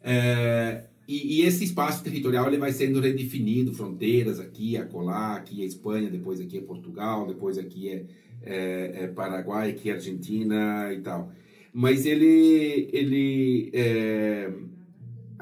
É, 0.00 0.84
e, 1.06 1.40
e, 1.40 1.42
esse 1.42 1.64
espaço 1.64 2.02
territorial 2.02 2.46
ele 2.46 2.56
vai 2.56 2.72
sendo 2.72 3.00
redefinido, 3.00 3.74
fronteiras 3.74 4.40
aqui, 4.40 4.76
acolá, 4.76 5.36
aqui 5.36 5.62
é 5.62 5.66
Espanha, 5.66 6.10
depois 6.10 6.40
aqui 6.40 6.58
é 6.58 6.62
Portugal, 6.62 7.26
depois 7.26 7.58
aqui 7.58 7.90
é, 7.90 8.06
é, 8.42 9.04
é 9.04 9.06
Paraguai, 9.08 9.70
aqui 9.70 9.90
é 9.90 9.94
Argentina 9.94 10.90
e 10.92 11.00
tal. 11.00 11.30
Mas 11.72 12.06
ele, 12.06 12.88
ele 12.92 13.70
é, 13.74 14.50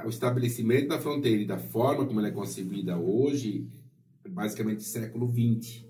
o 0.05 0.09
estabelecimento 0.09 0.89
da 0.89 0.99
fronteira 0.99 1.43
e 1.43 1.47
da 1.47 1.59
forma 1.59 2.05
como 2.05 2.19
ela 2.19 2.29
é 2.29 2.33
concebida 2.33 2.97
hoje, 2.97 3.67
é 4.25 4.29
basicamente 4.29 4.83
século 4.83 5.31
XX. 5.31 5.85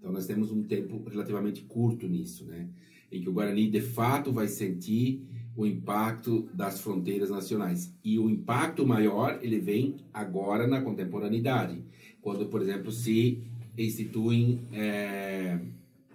Então 0.00 0.10
nós 0.10 0.26
temos 0.26 0.50
um 0.50 0.62
tempo 0.62 1.06
relativamente 1.08 1.62
curto 1.62 2.08
nisso, 2.08 2.46
né? 2.46 2.68
Em 3.12 3.20
que 3.20 3.28
o 3.28 3.32
Guarani 3.32 3.68
de 3.68 3.82
fato 3.82 4.32
vai 4.32 4.48
sentir 4.48 5.22
o 5.54 5.66
impacto 5.66 6.48
das 6.54 6.80
fronteiras 6.80 7.28
nacionais. 7.28 7.94
E 8.02 8.18
o 8.18 8.30
impacto 8.30 8.86
maior 8.86 9.38
ele 9.42 9.60
vem 9.60 9.96
agora 10.12 10.66
na 10.66 10.80
contemporaneidade, 10.80 11.84
quando, 12.22 12.46
por 12.46 12.62
exemplo, 12.62 12.90
se 12.90 13.42
instituem 13.76 14.60
é, 14.72 15.60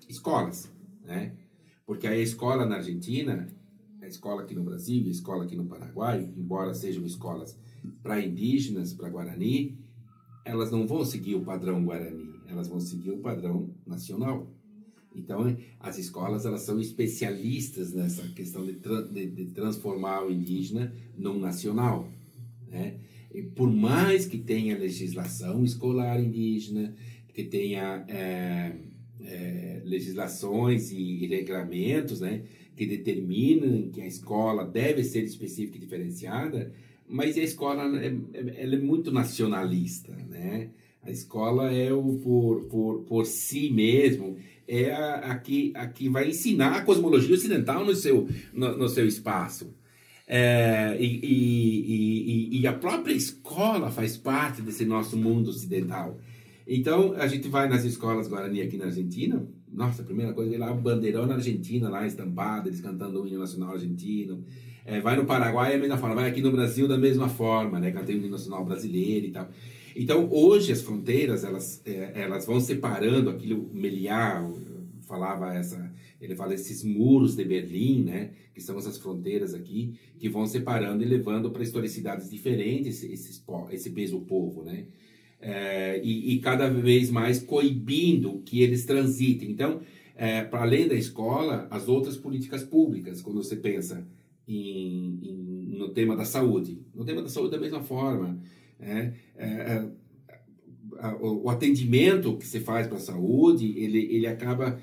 escolas, 0.10 0.72
né? 1.06 1.34
Porque 1.86 2.08
a 2.08 2.18
escola 2.18 2.66
na 2.66 2.78
Argentina, 2.78 3.48
a 4.02 4.08
escola 4.08 4.42
aqui 4.42 4.56
no 4.56 4.64
Brasil, 4.64 5.06
a 5.06 5.12
escola 5.12 5.44
aqui 5.44 5.56
no 5.56 5.66
Paraguai, 5.66 6.28
embora 6.36 6.74
sejam 6.74 7.06
escolas 7.06 7.56
para 8.02 8.20
indígenas, 8.20 8.94
para 8.94 9.10
Guarani, 9.10 9.78
elas 10.44 10.72
não 10.72 10.88
vão 10.88 11.06
seguir 11.06 11.36
o 11.36 11.44
padrão 11.44 11.84
Guarani 11.84 12.35
elas 12.50 12.68
vão 12.68 12.80
seguir 12.80 13.12
o 13.12 13.18
padrão 13.18 13.70
nacional. 13.86 14.48
Então, 15.16 15.56
as 15.80 15.98
escolas 15.98 16.46
elas 16.46 16.62
são 16.62 16.80
especialistas 16.80 17.94
nessa 17.94 18.28
questão 18.30 18.66
de, 18.66 18.74
tra 18.74 19.02
de, 19.02 19.28
de 19.28 19.46
transformar 19.46 20.26
o 20.26 20.32
indígena 20.32 20.94
num 21.18 21.40
nacional. 21.40 22.10
Né? 22.70 22.98
E 23.34 23.42
por 23.42 23.72
mais 23.72 24.26
que 24.26 24.38
tenha 24.38 24.78
legislação 24.78 25.64
escolar 25.64 26.22
indígena, 26.22 26.94
que 27.34 27.44
tenha 27.44 28.06
é, 28.08 28.76
é, 29.22 29.82
legislações 29.86 30.92
e 30.92 31.26
regramentos 31.28 32.22
né, 32.22 32.44
que 32.76 32.86
determinam 32.86 33.90
que 33.90 34.02
a 34.02 34.08
escola 34.08 34.66
deve 34.66 35.04
ser 35.04 35.24
específica 35.24 35.78
e 35.78 35.82
diferenciada, 35.82 36.74
mas 37.08 37.38
a 37.38 37.42
escola 37.42 37.84
é 38.02 38.16
ela 38.58 38.76
é 38.76 38.80
muito 38.80 39.12
nacionalista, 39.12 40.12
né? 40.30 40.70
A 41.06 41.12
escola 41.12 41.72
é 41.72 41.94
o 41.94 42.20
por, 42.24 42.64
por, 42.64 43.04
por 43.04 43.26
si 43.26 43.70
mesmo, 43.70 44.38
é 44.68 44.92
a, 44.92 45.16
a, 45.32 45.38
que, 45.38 45.72
a 45.76 45.88
que 45.88 46.10
vai 46.10 46.30
ensinar 46.30 46.76
a 46.76 46.82
cosmologia 46.82 47.36
ocidental 47.36 47.86
no 47.86 47.94
seu, 47.94 48.28
no, 48.54 48.76
no 48.76 48.90
seu 48.90 49.08
espaço. 49.08 49.74
É, 50.28 50.98
e, 51.00 51.20
e, 51.24 52.58
e, 52.58 52.62
e, 52.62 52.68
a 52.68 52.74
própria 52.74 53.14
escola 53.14 53.92
faz 53.92 54.18
parte 54.18 54.64
desse 54.64 54.84
nosso 54.84 55.16
mundo 55.16 55.52
ocidental. 55.52 56.20
Então, 56.68 57.14
a 57.14 57.28
gente 57.28 57.48
vai 57.48 57.70
nas 57.70 57.84
escolas 57.84 58.28
Guarani 58.28 58.64
aqui 58.64 58.76
na 58.76 58.86
Argentina, 58.86 59.46
nossa, 59.76 60.02
a 60.02 60.06
primeira 60.06 60.34
coisa, 60.34 60.50
vê 60.50 60.58
lá 60.58 60.72
o 60.72 60.76
bandeirão 60.76 61.28
na 61.28 61.36
Argentina, 61.36 61.90
lá 61.90 62.08
estampado, 62.08 62.70
eles 62.70 62.80
cantando 62.80 63.22
o 63.22 63.28
hino 63.28 63.40
nacional 63.40 63.74
argentino. 63.74 64.44
É, 64.86 65.02
vai 65.02 65.18
no 65.18 65.26
Paraguai, 65.26 65.74
é 65.74 65.76
a 65.76 65.80
mesma 65.80 65.98
forma. 65.98 66.16
Vai 66.16 66.30
aqui 66.30 66.42
no 66.42 66.52
Brasil, 66.52 66.88
da 66.88 66.98
mesma 66.98 67.28
forma, 67.28 67.80
né? 67.80 67.92
Cantando 67.92 68.14
o 68.14 68.22
hino 68.22 68.30
nacional 68.30 68.64
brasileiro 68.64 69.26
e 69.28 69.32
tal. 69.32 69.50
Então, 69.96 70.30
hoje, 70.30 70.74
as 70.74 70.82
fronteiras, 70.82 71.44
elas, 71.44 71.82
é, 71.86 72.12
elas 72.22 72.46
vão 72.46 72.60
separando 72.60 73.30
aquilo, 73.30 73.70
Meliá 73.74 74.46
falava 75.08 75.54
essa, 75.54 75.94
ele 76.20 76.36
fala 76.36 76.54
esses 76.54 76.84
muros 76.84 77.36
de 77.36 77.46
Berlim, 77.46 78.04
né, 78.04 78.32
que 78.54 78.62
são 78.62 78.78
essas 78.78 78.98
fronteiras 78.98 79.54
aqui, 79.54 79.94
que 80.20 80.28
vão 80.28 80.46
separando 80.46 81.04
e 81.04 81.06
levando 81.06 81.50
para 81.52 81.64
historicidades 81.64 82.30
diferentes 82.30 83.04
esse, 83.04 83.42
esse 83.72 83.90
mesmo 83.92 84.22
povo, 84.22 84.64
né, 84.64 84.86
é, 85.40 86.02
e, 86.04 86.34
e, 86.34 86.40
cada 86.40 86.68
vez 86.70 87.10
mais 87.12 87.40
coibindo 87.40 88.42
que 88.46 88.62
eles 88.62 88.86
transitem. 88.86 89.52
Então, 89.52 89.82
é, 90.16 90.44
para 90.44 90.64
além 90.64 90.88
da 90.88 90.96
escola, 90.96 91.68
as 91.70 91.88
outras 91.88 92.18
políticas 92.18 92.64
públicas, 92.64 93.22
quando 93.22 93.44
você 93.44 93.56
pensa 93.56 94.08
em, 94.48 95.20
em, 95.22 95.78
no 95.78 95.90
tema 95.90 96.16
da 96.16 96.26
saúde, 96.26 96.80
no 96.96 97.06
tema 97.06 97.22
da 97.22 97.30
saúde 97.30 97.52
da 97.52 97.60
mesma 97.60 97.82
forma, 97.82 98.40
é, 98.80 99.14
é, 99.38 99.46
é 99.46 99.86
o 101.20 101.50
atendimento 101.50 102.38
que 102.38 102.48
se 102.48 102.60
faz 102.60 102.88
para 102.88 102.98
a 102.98 103.02
saúde, 103.02 103.74
ele, 103.78 104.00
ele 104.12 104.28
acaba 104.28 104.80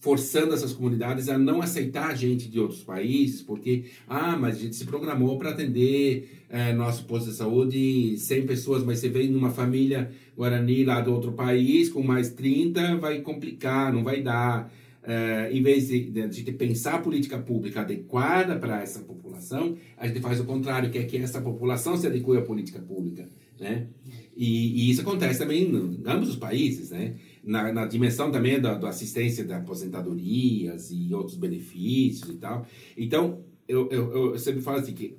forçando 0.00 0.54
essas 0.54 0.72
comunidades 0.72 1.28
a 1.28 1.36
não 1.36 1.60
aceitar 1.60 2.16
gente 2.16 2.48
de 2.48 2.60
outros 2.60 2.82
países, 2.82 3.42
porque, 3.42 3.86
ah, 4.06 4.36
mas 4.36 4.56
a 4.56 4.60
gente 4.60 4.76
se 4.76 4.84
programou 4.84 5.36
para 5.38 5.50
atender 5.50 6.44
é, 6.48 6.72
nosso 6.72 7.04
posto 7.04 7.30
de 7.30 7.36
saúde 7.36 8.16
100 8.16 8.46
pessoas, 8.46 8.84
mas 8.84 9.00
você 9.00 9.08
vem 9.08 9.28
numa 9.28 9.50
família 9.50 10.10
Guarani 10.36 10.84
lá 10.84 11.00
do 11.00 11.12
outro 11.12 11.32
país, 11.32 11.88
com 11.88 12.02
mais 12.02 12.30
30, 12.30 12.96
vai 12.96 13.20
complicar, 13.20 13.92
não 13.92 14.04
vai 14.04 14.22
dar. 14.22 14.72
É, 15.10 15.50
em 15.50 15.62
vez 15.62 15.88
de, 15.88 16.10
de, 16.10 16.42
de 16.42 16.52
pensar 16.52 16.96
a 16.96 16.98
política 16.98 17.38
pública 17.38 17.80
adequada 17.80 18.58
para 18.58 18.82
essa 18.82 19.00
população, 19.00 19.74
a 19.96 20.06
gente 20.06 20.20
faz 20.20 20.38
o 20.38 20.44
contrário, 20.44 20.90
que 20.90 20.98
é 20.98 21.04
que 21.04 21.16
essa 21.16 21.40
população 21.40 21.96
se 21.96 22.06
adeque 22.06 22.36
à 22.36 22.42
política 22.42 22.78
pública. 22.78 23.26
Né? 23.58 23.88
E, 24.36 24.82
e 24.82 24.90
isso 24.90 25.00
acontece 25.00 25.38
também 25.38 25.62
em 25.64 26.02
ambos 26.04 26.28
os 26.28 26.36
países, 26.36 26.90
né? 26.90 27.16
na, 27.42 27.72
na 27.72 27.86
dimensão 27.86 28.30
também 28.30 28.60
da, 28.60 28.74
da, 28.74 28.90
assistência 28.90 29.46
de 29.46 29.52
aposentadorias 29.54 30.90
e 30.90 31.14
outros 31.14 31.38
benefícios 31.38 32.28
e 32.28 32.36
tal. 32.36 32.66
Então, 32.94 33.42
eu, 33.66 33.88
eu, 33.90 34.32
eu 34.32 34.38
sempre 34.38 34.60
falo 34.60 34.80
assim 34.80 34.92
que 34.92 35.16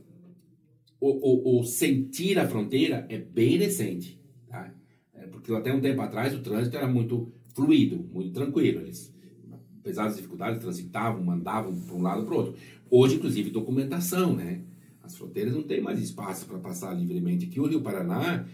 o, 1.02 1.10
o, 1.10 1.60
o, 1.60 1.64
sentir 1.64 2.38
a 2.38 2.48
fronteira 2.48 3.08
é 3.10 3.18
bem 3.18 3.58
recente, 3.58 4.22
tá? 4.48 4.72
É 5.16 5.26
porque 5.26 5.52
até 5.52 5.74
um 5.74 5.82
tempo 5.82 6.00
atrás 6.02 6.36
o 6.36 6.42
trânsito 6.42 6.78
era 6.78 6.88
muito 6.88 7.34
fluido, 7.56 8.08
muito 8.14 8.32
tranquilo. 8.34 8.82
Eles, 8.82 9.12
apesar 9.80 10.06
das 10.06 10.16
dificuldades, 10.16 10.62
transitavam, 10.62 11.24
mandavam 11.24 11.76
para 11.76 11.96
um 11.96 12.02
lado 12.02 12.26
para 12.26 12.34
o 12.34 12.38
outro. 12.38 12.56
Hoje, 12.90 13.16
inclusive, 13.16 13.50
documentação, 13.50 14.36
né? 14.36 14.62
As 15.02 15.16
fronteiras 15.16 15.54
não 15.54 15.64
têm 15.64 15.82
mais 15.82 16.00
espaço 16.00 16.46
para 16.46 16.60
passar 16.60 16.94
livremente. 16.94 17.46
Aqui 17.46 17.60
o 17.60 17.66
Rio 17.66 17.82
Paraná, 17.82 18.46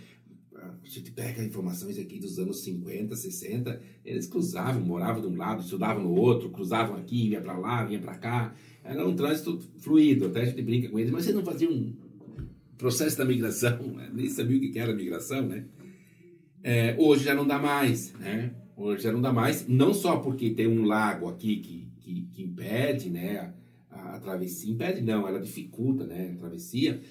a 0.55 0.87
gente 0.87 1.11
pega 1.11 1.43
informações 1.43 1.97
aqui 1.99 2.19
dos 2.19 2.39
anos 2.39 2.63
50, 2.63 3.15
60, 3.15 3.81
eles 4.03 4.27
cruzavam, 4.27 4.81
moravam 4.81 5.21
de 5.21 5.27
um 5.27 5.35
lado, 5.35 5.61
estudavam 5.61 6.03
no 6.03 6.13
outro, 6.13 6.49
cruzavam 6.49 6.95
aqui, 6.95 7.29
ia 7.29 7.41
para 7.41 7.57
lá, 7.57 7.83
vinha 7.83 7.99
para 7.99 8.15
cá. 8.17 8.55
Era 8.83 9.05
um 9.05 9.15
trânsito 9.15 9.59
fluido, 9.79 10.27
até 10.27 10.41
a 10.41 10.45
gente 10.45 10.61
brinca 10.61 10.89
com 10.89 10.99
eles, 10.99 11.11
mas 11.11 11.23
vocês 11.23 11.35
não 11.35 11.43
faziam 11.43 11.71
um 11.71 11.93
processo 12.77 13.17
da 13.17 13.25
migração, 13.25 13.81
né? 13.93 14.11
nem 14.13 14.29
sabia 14.29 14.57
o 14.57 14.61
que 14.61 14.77
era 14.77 14.93
migração, 14.93 15.47
né? 15.47 15.65
É, 16.63 16.95
hoje 16.97 17.23
já 17.23 17.35
não 17.35 17.45
dá 17.45 17.59
mais, 17.59 18.13
né? 18.13 18.53
Hoje 18.77 19.03
já 19.03 19.11
não 19.11 19.21
dá 19.21 19.31
mais, 19.31 19.67
não 19.67 19.93
só 19.93 20.17
porque 20.17 20.49
tem 20.49 20.67
um 20.67 20.83
lago 20.83 21.29
aqui 21.29 21.57
que, 21.57 21.87
que, 22.01 22.21
que 22.33 22.43
impede, 22.43 23.09
né? 23.09 23.53
A, 23.89 24.15
a, 24.15 24.19
travessia, 24.19 24.73
impede 24.73 25.01
não, 25.01 25.25
ela 25.25 25.39
dificulta, 25.39 26.05
né? 26.05 26.33
A 26.33 26.37
travessia, 26.39 27.01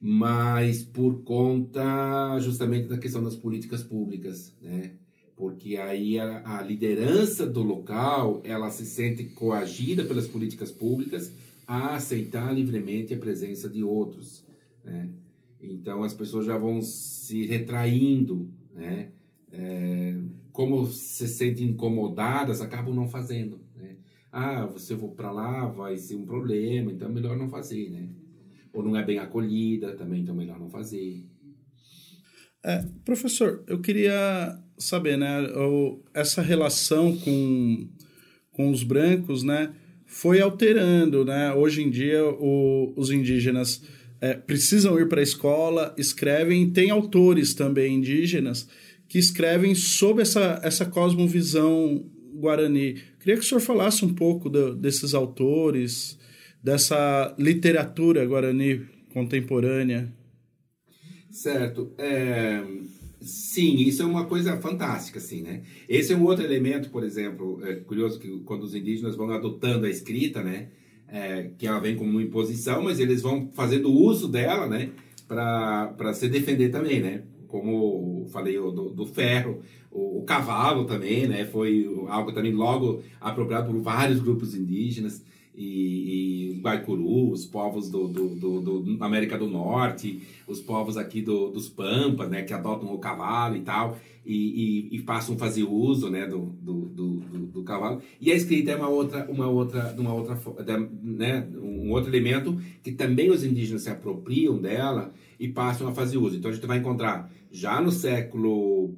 mas 0.00 0.82
por 0.82 1.22
conta 1.22 2.38
justamente 2.40 2.88
da 2.88 2.98
questão 2.98 3.22
das 3.22 3.36
políticas 3.36 3.82
públicas, 3.84 4.52
né? 4.60 4.94
Porque 5.36 5.76
aí 5.76 6.18
a, 6.18 6.58
a 6.58 6.62
liderança 6.62 7.46
do 7.46 7.62
local, 7.62 8.40
ela 8.44 8.70
se 8.70 8.84
sente 8.84 9.24
coagida 9.24 10.04
pelas 10.04 10.26
políticas 10.26 10.72
públicas 10.72 11.32
a 11.64 11.94
aceitar 11.94 12.52
livremente 12.52 13.14
a 13.14 13.18
presença 13.18 13.68
de 13.68 13.84
outros, 13.84 14.44
né? 14.84 15.08
Então 15.62 16.02
as 16.02 16.12
pessoas 16.12 16.44
já 16.44 16.58
vão 16.58 16.82
se 16.82 17.46
retraindo, 17.46 18.50
né? 18.74 19.10
É, 19.52 20.18
como 20.54 20.86
se 20.86 21.26
sentem 21.26 21.66
incomodadas, 21.66 22.60
acabam 22.60 22.94
não 22.94 23.08
fazendo, 23.08 23.60
né? 23.74 23.96
Ah, 24.30 24.64
você 24.64 24.96
for 24.96 25.08
para 25.08 25.32
lá, 25.32 25.66
vai 25.66 25.98
ser 25.98 26.14
um 26.14 26.24
problema, 26.24 26.92
então 26.92 27.08
é 27.08 27.12
melhor 27.12 27.36
não 27.36 27.48
fazer, 27.48 27.90
né? 27.90 28.08
Ou 28.72 28.80
não 28.80 28.96
é 28.96 29.04
bem 29.04 29.18
acolhida, 29.18 29.96
também 29.96 30.20
então 30.20 30.32
é 30.32 30.38
melhor 30.38 30.60
não 30.60 30.70
fazer. 30.70 31.26
É, 32.64 32.84
professor, 33.04 33.64
eu 33.66 33.80
queria 33.80 34.56
saber, 34.78 35.18
né, 35.18 35.44
essa 36.14 36.40
relação 36.40 37.16
com, 37.16 37.88
com 38.52 38.70
os 38.70 38.84
brancos, 38.84 39.42
né, 39.42 39.74
foi 40.06 40.40
alterando, 40.40 41.24
né? 41.24 41.52
Hoje 41.52 41.82
em 41.82 41.90
dia 41.90 42.24
o, 42.24 42.94
os 42.96 43.10
indígenas 43.10 43.82
é, 44.20 44.34
precisam 44.34 45.00
ir 45.00 45.08
para 45.08 45.18
a 45.18 45.24
escola, 45.24 45.92
escrevem, 45.98 46.70
tem 46.70 46.90
autores 46.90 47.54
também 47.54 47.96
indígenas 47.96 48.68
que 49.14 49.18
escrevem 49.20 49.76
sobre 49.76 50.22
essa, 50.22 50.58
essa 50.64 50.84
cosmovisão 50.84 52.04
guarani. 52.34 52.94
Queria 53.20 53.36
que 53.36 53.44
o 53.44 53.48
senhor 53.48 53.60
falasse 53.60 54.04
um 54.04 54.12
pouco 54.12 54.50
do, 54.50 54.74
desses 54.74 55.14
autores, 55.14 56.18
dessa 56.60 57.32
literatura 57.38 58.26
guarani 58.26 58.84
contemporânea. 59.12 60.12
Certo. 61.30 61.92
É, 61.96 62.60
sim, 63.20 63.76
isso 63.76 64.02
é 64.02 64.04
uma 64.04 64.24
coisa 64.24 64.56
fantástica, 64.56 65.20
assim, 65.20 65.42
né? 65.42 65.62
Esse 65.88 66.12
é 66.12 66.16
um 66.16 66.24
outro 66.24 66.44
elemento, 66.44 66.90
por 66.90 67.04
exemplo, 67.04 67.64
é 67.64 67.76
curioso 67.76 68.18
que 68.18 68.40
quando 68.40 68.64
os 68.64 68.74
indígenas 68.74 69.14
vão 69.14 69.30
adotando 69.30 69.86
a 69.86 69.90
escrita, 69.90 70.42
né? 70.42 70.70
é, 71.06 71.50
que 71.56 71.68
ela 71.68 71.78
vem 71.78 71.94
como 71.94 72.10
uma 72.10 72.22
imposição, 72.22 72.82
mas 72.82 72.98
eles 72.98 73.22
vão 73.22 73.48
fazendo 73.54 73.92
uso 73.92 74.26
dela, 74.26 74.66
né, 74.66 74.90
para 75.28 76.12
se 76.14 76.28
defender 76.28 76.70
também, 76.70 77.00
né? 77.00 77.22
Como 77.54 78.26
falei 78.32 78.56
do, 78.56 78.90
do 78.90 79.06
ferro, 79.06 79.60
o, 79.88 80.18
o, 80.18 80.22
cavalo 80.24 80.86
também, 80.86 81.28
né? 81.28 81.44
Foi 81.44 81.88
algo 82.08 82.32
também 82.32 82.52
logo 82.52 83.00
apropriado 83.20 83.70
por 83.70 83.80
vários 83.80 84.18
grupos 84.18 84.56
indígenas 84.56 85.24
e, 85.54 86.56
e 86.56 86.60
Guaicuru, 86.60 87.30
os 87.30 87.46
povos 87.46 87.88
do, 87.88 88.08
do, 88.08 88.28
do, 88.60 88.96
da 88.96 89.06
América 89.06 89.38
do 89.38 89.46
Norte, 89.46 90.20
os 90.48 90.60
povos 90.60 90.96
aqui 90.96 91.22
do, 91.22 91.48
dos 91.48 91.68
Pampas, 91.68 92.28
né? 92.28 92.42
Que 92.42 92.52
adotam 92.52 92.92
o 92.92 92.98
cavalo 92.98 93.54
e 93.54 93.60
tal 93.60 93.96
e, 94.26 94.88
e, 94.90 94.96
e 94.96 95.02
passam 95.02 95.36
a 95.36 95.38
fazer 95.38 95.62
uso 95.62 96.10
né, 96.10 96.26
do, 96.26 96.46
do, 96.60 97.62
cavalo. 97.62 98.02
E 98.20 98.32
a 98.32 98.34
escrita 98.34 98.72
é 98.72 98.76
uma 98.76 98.88
outra, 98.88 99.26
uma 99.30 99.46
outra, 99.48 99.94
uma 99.98 100.12
outra, 100.12 100.38
né, 101.02 101.46
um 101.56 101.90
outro 101.90 102.10
elemento 102.10 102.60
que 102.82 102.92
também 102.92 103.30
os 103.30 103.44
indígenas 103.44 103.82
se 103.82 103.90
apropriam 103.90 104.58
dela 104.58 105.12
e 105.38 105.48
passam 105.48 105.88
a 105.88 105.94
fazer 105.94 106.18
uso. 106.18 106.36
Então 106.36 106.50
a 106.50 106.54
gente 106.54 106.66
vai 106.66 106.78
encontrar 106.78 107.30
já 107.50 107.80
no 107.80 107.90
século 107.90 108.94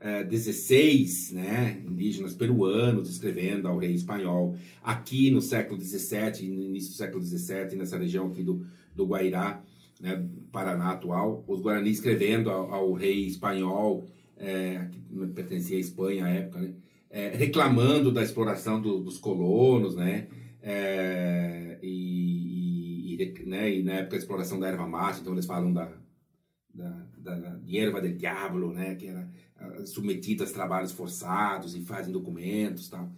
é, 0.00 0.24
16, 0.24 1.32
né, 1.32 1.82
indígenas 1.86 2.34
peruanos 2.34 3.10
escrevendo 3.10 3.68
ao 3.68 3.78
rei 3.78 3.92
espanhol. 3.92 4.56
Aqui 4.82 5.30
no 5.30 5.40
século 5.40 5.78
17, 5.78 6.46
no 6.48 6.62
início 6.62 6.90
do 6.90 6.96
século 6.96 7.20
17, 7.20 7.76
nessa 7.76 7.96
região 7.96 8.26
aqui 8.26 8.42
do, 8.42 8.66
do 8.94 9.06
Guairá, 9.06 9.62
né, 10.00 10.26
Paraná 10.50 10.90
atual, 10.90 11.44
os 11.46 11.60
guaranis 11.60 11.98
escrevendo 11.98 12.50
ao, 12.50 12.72
ao 12.74 12.92
rei 12.92 13.26
espanhol 13.26 14.06
é, 14.42 14.88
que 14.90 15.26
pertencia 15.28 15.76
à 15.76 15.80
Espanha 15.80 16.24
à 16.24 16.28
época, 16.30 16.60
né? 16.60 16.72
É, 17.08 17.28
reclamando 17.28 18.10
da 18.10 18.22
exploração 18.22 18.80
do, 18.80 18.98
dos 18.98 19.18
colonos, 19.18 19.94
né? 19.94 20.26
É, 20.62 21.78
e, 21.82 22.31
né? 23.46 23.74
e 23.74 23.82
na 23.82 23.94
época 23.94 24.16
a 24.16 24.18
exploração 24.18 24.58
da 24.58 24.68
erva 24.68 24.86
mate, 24.86 25.20
então 25.20 25.32
eles 25.32 25.46
falam 25.46 25.72
da, 25.72 25.90
da, 26.72 27.06
da, 27.18 27.34
da 27.34 27.60
erva 27.72 28.00
del 28.00 28.16
diablo, 28.16 28.72
né? 28.72 28.94
Que 28.94 29.06
era 29.08 29.28
ah, 29.58 29.84
submetida 29.84 30.44
a 30.44 30.46
trabalhos 30.46 30.92
forçados 30.92 31.74
e 31.76 31.80
fazem 31.80 32.12
documentos 32.12 32.88
tal. 32.88 33.10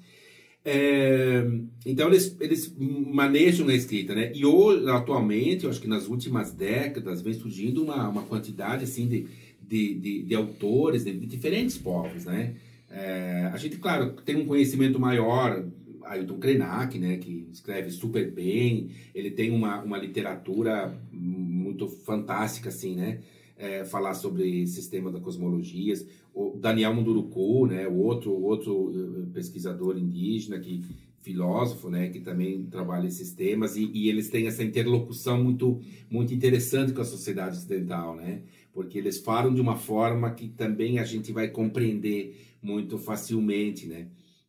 É, 0.66 1.44
então 1.84 2.08
eles, 2.08 2.36
eles 2.40 2.74
manejam 2.78 3.68
a 3.68 3.74
escrita, 3.74 4.14
né? 4.14 4.32
E 4.34 4.46
hoje, 4.46 4.88
atualmente, 4.88 5.64
eu 5.64 5.70
acho 5.70 5.80
que 5.80 5.88
nas 5.88 6.08
últimas 6.08 6.52
décadas 6.52 7.20
vem 7.20 7.34
surgindo 7.34 7.82
uma, 7.82 8.08
uma 8.08 8.22
quantidade 8.22 8.84
assim 8.84 9.06
de 9.06 9.28
de, 9.66 9.94
de, 9.94 10.22
de 10.22 10.34
autores 10.34 11.04
de, 11.04 11.12
diferentes 11.26 11.78
povos, 11.78 12.24
né? 12.26 12.54
É, 12.90 13.50
a 13.52 13.56
gente, 13.56 13.76
claro, 13.78 14.12
tem 14.24 14.36
um 14.36 14.46
conhecimento 14.46 15.00
maior, 15.00 15.64
Ailton 16.06 16.38
Krenak, 16.38 16.98
né, 16.98 17.16
que 17.16 17.48
escreve 17.52 17.90
super 17.90 18.30
bem, 18.30 18.90
ele 19.14 19.30
tem 19.30 19.50
uma, 19.50 19.82
uma 19.82 19.98
literatura 19.98 20.96
muito 21.12 21.88
fantástica, 21.88 22.68
assim, 22.68 22.94
né? 22.94 23.20
É, 23.56 23.84
falar 23.84 24.14
sobre 24.14 24.66
sistema 24.66 25.12
da 25.12 25.20
cosmologias, 25.20 26.04
o 26.34 26.56
Daniel 26.58 26.92
Munduruku, 26.92 27.66
né, 27.66 27.86
o 27.86 27.94
outro, 27.98 28.32
outro 28.32 28.90
eh, 28.92 29.26
pesquisador 29.32 29.96
indígena 29.96 30.58
que 30.58 30.82
filósofo, 31.24 31.88
né, 31.88 32.08
que 32.08 32.20
também 32.20 32.66
trabalha 32.66 33.06
esses 33.06 33.32
temas 33.32 33.76
e, 33.76 33.90
e, 33.94 34.08
eles 34.10 34.28
têm 34.28 34.46
essa 34.46 34.62
interlocução 34.62 35.42
muito 35.42 35.80
muito 36.10 36.34
interessante 36.34 36.92
com 36.92 37.00
a 37.00 37.04
sociedade 37.04 37.56
ocidental, 37.56 38.14
né? 38.14 38.42
Porque 38.74 38.98
eles 38.98 39.20
falam 39.20 39.54
de 39.54 39.60
uma 39.60 39.76
forma 39.76 40.30
que 40.32 40.48
também 40.48 40.98
a 40.98 41.04
gente 41.04 41.32
vai 41.32 41.48
compreender 41.48 42.36
muito 42.60 42.98
facilmente, 42.98 43.86
né? 43.86 44.08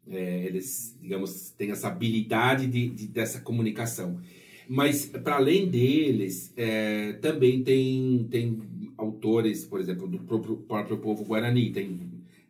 É, 0.10 0.46
eles, 0.46 0.98
digamos, 1.02 1.52
têm 1.58 1.72
essa 1.72 1.88
habilidade 1.88 2.68
de, 2.68 2.90
de 2.90 3.08
dessa 3.08 3.40
comunicação. 3.40 4.20
Mas 4.68 5.06
para 5.06 5.36
além 5.36 5.68
deles, 5.68 6.54
é, 6.56 7.14
também 7.14 7.64
tem 7.64 8.28
tem 8.30 8.62
autores, 8.98 9.66
por 9.66 9.80
exemplo, 9.80 10.08
do 10.08 10.20
próprio, 10.20 10.58
próprio 10.58 10.98
povo 10.98 11.24
guarani, 11.24 11.72
tem 11.72 12.00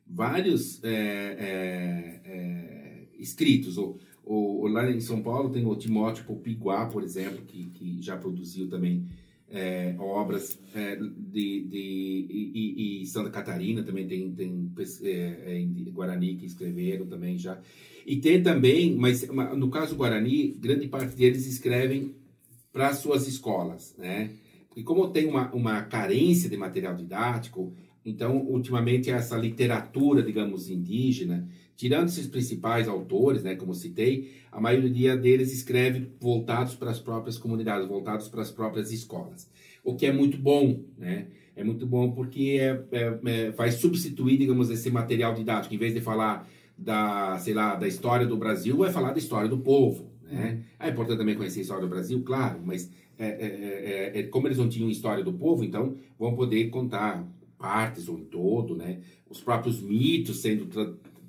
vários 0.05 0.83
é, 0.83 0.91
é, 1.39 2.21
é 2.25 3.03
escritos 3.17 3.77
ou 3.77 3.99
o, 4.25 4.67
lá 4.67 4.89
em 4.89 4.99
São 4.99 5.21
Paulo 5.21 5.49
tem 5.49 5.65
o 5.65 5.75
Timóteo 5.75 6.25
Popiguá, 6.25 6.87
por 6.87 7.03
exemplo, 7.03 7.43
que, 7.45 7.65
que 7.67 8.01
já 8.01 8.17
produziu 8.17 8.67
também 8.67 9.05
é, 9.49 9.95
obras 9.99 10.59
é, 10.73 10.95
de, 10.95 11.63
de 11.63 12.27
e, 12.29 13.01
e, 13.01 13.05
Santa 13.05 13.29
Catarina 13.29 13.83
também 13.83 14.07
tem, 14.07 14.31
tem 14.31 14.71
é, 15.03 15.61
é 15.61 15.91
Guarani 15.91 16.35
que 16.35 16.45
escreveram 16.45 17.05
também 17.05 17.37
já. 17.37 17.59
E 18.05 18.17
tem 18.17 18.41
também, 18.41 18.95
mas 18.95 19.27
no 19.27 19.69
caso 19.69 19.95
Guarani, 19.95 20.55
grande 20.59 20.87
parte 20.87 21.15
deles 21.15 21.45
escrevem 21.47 22.15
para 22.71 22.93
suas 22.93 23.27
escolas, 23.27 23.95
né? 23.97 24.31
Porque 24.67 24.83
como 24.83 25.07
tem 25.07 25.25
uma, 25.27 25.51
uma 25.53 25.81
carência 25.83 26.49
de 26.49 26.57
material 26.57 26.95
didático, 26.95 27.73
então, 28.05 28.37
ultimamente, 28.37 29.09
essa 29.09 29.35
literatura, 29.35 30.21
digamos, 30.21 30.69
indígena, 30.69 31.49
tirando 31.75 32.07
esses 32.07 32.27
principais 32.27 32.87
autores, 32.87 33.43
né, 33.43 33.55
como 33.55 33.73
citei, 33.73 34.31
a 34.51 34.61
maioria 34.61 35.17
deles 35.17 35.53
escreve 35.53 36.07
voltados 36.19 36.75
para 36.75 36.91
as 36.91 36.99
próprias 36.99 37.37
comunidades, 37.37 37.87
voltados 37.87 38.27
para 38.27 38.41
as 38.41 38.51
próprias 38.51 38.91
escolas. 38.91 39.49
O 39.83 39.95
que 39.95 40.05
é 40.05 40.11
muito 40.11 40.37
bom, 40.37 40.83
né? 40.97 41.27
É 41.55 41.63
muito 41.63 41.85
bom 41.85 42.11
porque 42.11 42.57
é, 42.59 42.83
é, 42.91 43.53
é, 43.55 43.71
substituir, 43.71 44.37
digamos, 44.37 44.69
esse 44.69 44.89
material 44.89 45.33
didático. 45.33 45.73
Em 45.73 45.77
vez 45.77 45.93
de 45.93 46.01
falar 46.01 46.49
da, 46.77 47.37
sei 47.37 47.53
lá, 47.53 47.75
da 47.75 47.87
história 47.87 48.25
do 48.25 48.35
Brasil, 48.35 48.75
vai 48.77 48.91
falar 48.91 49.11
da 49.11 49.19
história 49.19 49.47
do 49.47 49.57
povo, 49.57 50.11
né? 50.23 50.63
É 50.79 50.89
importante 50.89 51.17
também 51.17 51.35
conhecer 51.35 51.59
a 51.59 51.61
história 51.61 51.83
do 51.83 51.89
Brasil, 51.89 52.21
claro, 52.23 52.59
mas 52.63 52.91
é, 53.17 53.27
é, 53.27 54.11
é, 54.15 54.19
é 54.19 54.23
como 54.23 54.47
eles 54.47 54.57
não 54.57 54.67
tinham 54.67 54.89
história 54.89 55.23
do 55.23 55.31
povo, 55.31 55.63
então 55.63 55.95
vão 56.19 56.35
poder 56.35 56.69
contar 56.69 57.25
partes 57.57 58.09
ou 58.09 58.17
todo, 58.19 58.75
né? 58.75 58.99
Os 59.29 59.39
próprios 59.39 59.81
mitos 59.81 60.41
sendo 60.41 60.65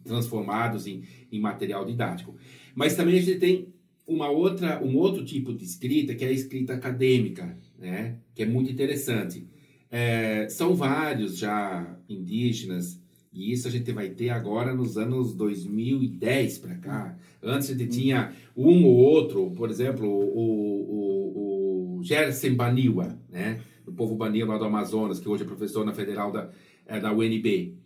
transformados 0.06 0.86
em, 0.86 1.02
em 1.30 1.40
material 1.40 1.84
didático. 1.84 2.34
Mas 2.74 2.94
também 2.94 3.18
a 3.18 3.22
gente 3.22 3.38
tem 3.38 3.68
uma 4.06 4.30
outra, 4.30 4.82
um 4.82 4.96
outro 4.96 5.24
tipo 5.24 5.52
de 5.52 5.64
escrita 5.64 6.14
que 6.14 6.24
é 6.24 6.28
a 6.28 6.32
escrita 6.32 6.74
acadêmica, 6.74 7.58
né? 7.78 8.16
Que 8.34 8.44
é 8.44 8.46
muito 8.46 8.70
interessante. 8.70 9.46
É, 9.90 10.48
são 10.48 10.74
vários 10.74 11.38
já 11.38 11.98
indígenas, 12.08 13.00
e 13.32 13.52
isso 13.52 13.68
a 13.68 13.70
gente 13.70 13.90
vai 13.92 14.08
ter 14.10 14.30
agora 14.30 14.74
nos 14.74 14.96
anos 14.96 15.34
2010 15.34 16.58
para 16.58 16.74
cá. 16.76 17.18
Antes 17.42 17.70
a 17.70 17.74
gente 17.74 17.88
tinha 17.88 18.32
um 18.56 18.84
ou 18.84 18.96
outro, 18.96 19.50
por 19.50 19.68
exemplo, 19.70 20.08
o, 20.08 21.96
o, 21.96 21.98
o 21.98 22.02
Gerson 22.02 22.54
Baniwa, 22.54 23.18
né? 23.28 23.60
do 23.86 23.92
povo 23.92 24.16
Baniwa 24.16 24.54
lá 24.54 24.58
do 24.58 24.64
Amazonas, 24.64 25.20
que 25.20 25.28
hoje 25.28 25.44
é 25.44 25.46
professor 25.46 25.86
na 25.86 25.92
Federal 25.92 26.32
da, 26.32 26.50
é, 26.86 26.98
da 26.98 27.12
UNB. 27.12 27.76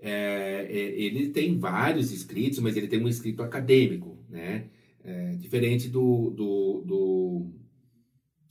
É, 0.00 0.66
é, 0.70 1.00
ele 1.00 1.28
tem 1.30 1.58
vários 1.58 2.12
escritos, 2.12 2.60
mas 2.60 2.76
ele 2.76 2.88
tem 2.88 3.02
um 3.02 3.08
escrito 3.08 3.42
acadêmico, 3.42 4.16
né? 4.28 4.66
É, 5.04 5.30
diferente 5.36 5.88
do, 5.88 6.30
do, 6.30 6.82
do, 6.86 7.46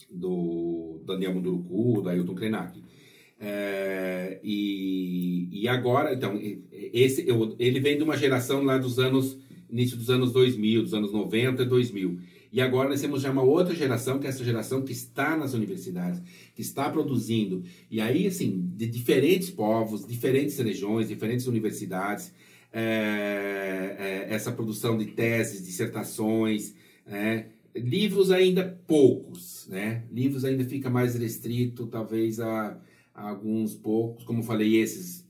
do 0.10 1.04
Daniel 1.06 1.36
Munduruku, 1.36 2.02
do 2.02 2.10
Ailton 2.10 2.36
Krenak. 2.36 2.84
É, 3.39 4.39
e, 4.43 5.48
e 5.52 5.68
agora, 5.68 6.14
então, 6.14 6.39
esse, 6.72 7.26
ele 7.60 7.80
vem 7.80 7.98
de 7.98 8.04
uma 8.04 8.18
geração 8.18 8.64
lá 8.64 8.78
dos 8.78 8.98
anos, 8.98 9.38
início 9.70 9.95
dos 9.95 10.10
anos 10.10 10.32
2000, 10.32 10.82
dos 10.82 10.93
anos 10.93 11.12
90 11.12 11.64
e 11.64 11.66
2000. 11.66 12.20
E 12.58 12.62
agora 12.62 12.89
nós 12.89 12.99
temos 12.99 13.22
já 13.22 13.30
uma 13.30 13.43
outra 13.43 13.76
geração, 13.76 14.18
que 14.18 14.26
é 14.26 14.32
essa 14.32 14.43
geração 14.43 14.82
que 14.82 14.91
está 14.91 15.38
nas 15.38 15.53
universidades, 15.53 16.20
que 16.55 16.62
está 16.64 16.89
produzindo. 16.89 17.64
E 17.88 18.01
aí, 18.01 18.26
assim, 18.26 18.72
de 18.76 18.88
diferentes 18.88 19.51
povos, 19.51 20.08
diferentes 20.08 20.58
regiões, 20.58 21.08
diferentes 21.08 21.45
universidades, 21.45 22.34
é, 22.74 23.95
é, 23.99 24.34
essa 24.34 24.51
produção 24.51 24.97
de 24.97 25.05
teses, 25.05 25.64
dissertações, 25.64 26.74
né? 27.05 27.45
livros 27.76 28.32
ainda 28.32 28.82
poucos, 28.88 29.68
né? 29.70 30.05
Livros 30.12 30.43
ainda 30.43 30.66
fica 30.66 30.89
mais 30.89 31.14
restrito, 31.14 31.86
talvez 31.86 32.39
a 32.39 32.76
alguns 33.14 33.76
poucos, 33.76 34.24
como 34.24 34.41
falei, 34.41 34.78
esses 34.78 35.24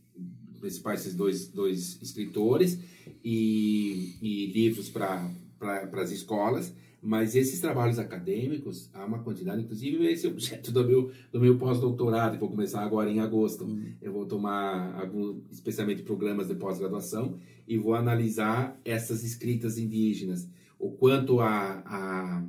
principais 0.61 1.01
esses 1.01 1.13
dois, 1.13 1.49
dois 1.49 2.01
escritores 2.01 2.79
e, 3.21 4.15
e 4.21 4.45
livros 4.45 4.87
para 4.87 5.29
as 6.01 6.11
escolas, 6.11 6.73
mas 7.01 7.35
esses 7.35 7.59
trabalhos 7.61 7.99
acadêmicos, 7.99 8.89
há 8.93 9.05
uma 9.05 9.19
quantidade, 9.19 9.61
inclusive 9.61 10.05
esse 10.07 10.25
é 10.25 10.29
objeto 10.29 10.71
do 10.71 10.85
meu, 10.85 11.11
do 11.31 11.39
meu 11.39 11.57
pós-doutorado, 11.57 12.33
que 12.33 12.39
vou 12.39 12.49
começar 12.49 12.81
agora 12.83 13.09
em 13.09 13.19
agosto. 13.19 13.65
Uhum. 13.65 13.93
Eu 14.01 14.11
vou 14.11 14.25
tomar, 14.25 14.99
algum, 14.99 15.39
especialmente 15.51 16.03
programas 16.03 16.47
de 16.47 16.55
pós-graduação, 16.55 17.37
e 17.67 17.77
vou 17.77 17.93
analisar 17.93 18.79
essas 18.83 19.23
escritas 19.23 19.77
indígenas, 19.77 20.49
o 20.79 20.91
quanto 20.91 21.39
a, 21.39 21.83
a 21.85 22.43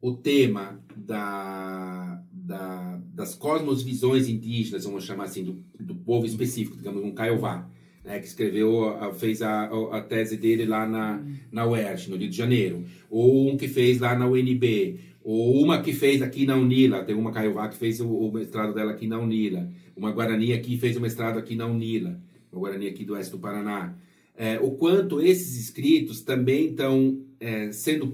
o 0.00 0.12
tema 0.14 0.80
da, 0.96 2.22
da, 2.30 3.00
das 3.12 3.34
cosmosvisões 3.34 4.28
indígenas, 4.28 4.84
vamos 4.84 5.04
chamar 5.04 5.24
assim, 5.24 5.42
do, 5.42 5.64
do 5.78 5.94
povo 5.94 6.24
específico, 6.24 6.76
digamos, 6.76 7.02
um 7.02 7.12
Caiová, 7.12 7.68
né, 8.08 8.18
que 8.18 8.26
escreveu, 8.26 8.96
fez 9.18 9.42
a, 9.42 9.64
a 9.92 10.00
tese 10.00 10.38
dele 10.38 10.64
lá 10.64 10.88
na, 10.88 11.22
na 11.52 11.66
UERJ, 11.66 12.08
no 12.08 12.16
Rio 12.16 12.30
de 12.30 12.36
Janeiro, 12.36 12.82
ou 13.10 13.50
um 13.50 13.56
que 13.56 13.68
fez 13.68 14.00
lá 14.00 14.18
na 14.18 14.26
UNB, 14.26 14.98
ou 15.22 15.62
uma 15.62 15.82
que 15.82 15.92
fez 15.92 16.22
aqui 16.22 16.46
na 16.46 16.56
Unila, 16.56 17.04
tem 17.04 17.14
uma 17.14 17.30
Caiová 17.30 17.68
que 17.68 17.76
fez 17.76 18.00
o, 18.00 18.08
o 18.08 18.32
mestrado 18.32 18.72
dela 18.72 18.92
aqui 18.92 19.06
na 19.06 19.18
Unila, 19.18 19.68
uma 19.94 20.10
Guarani 20.10 20.54
aqui 20.54 20.78
fez 20.78 20.96
o 20.96 21.00
mestrado 21.02 21.38
aqui 21.38 21.54
na 21.54 21.66
Unila, 21.66 22.18
uma 22.50 22.60
Guarani 22.60 22.88
aqui 22.88 23.04
do 23.04 23.12
oeste 23.12 23.32
do 23.32 23.38
Paraná. 23.38 23.94
É, 24.34 24.58
o 24.58 24.70
quanto 24.70 25.20
esses 25.20 25.60
escritos 25.60 26.22
também 26.22 26.68
estão 26.68 27.18
é, 27.38 27.70
sendo 27.72 28.10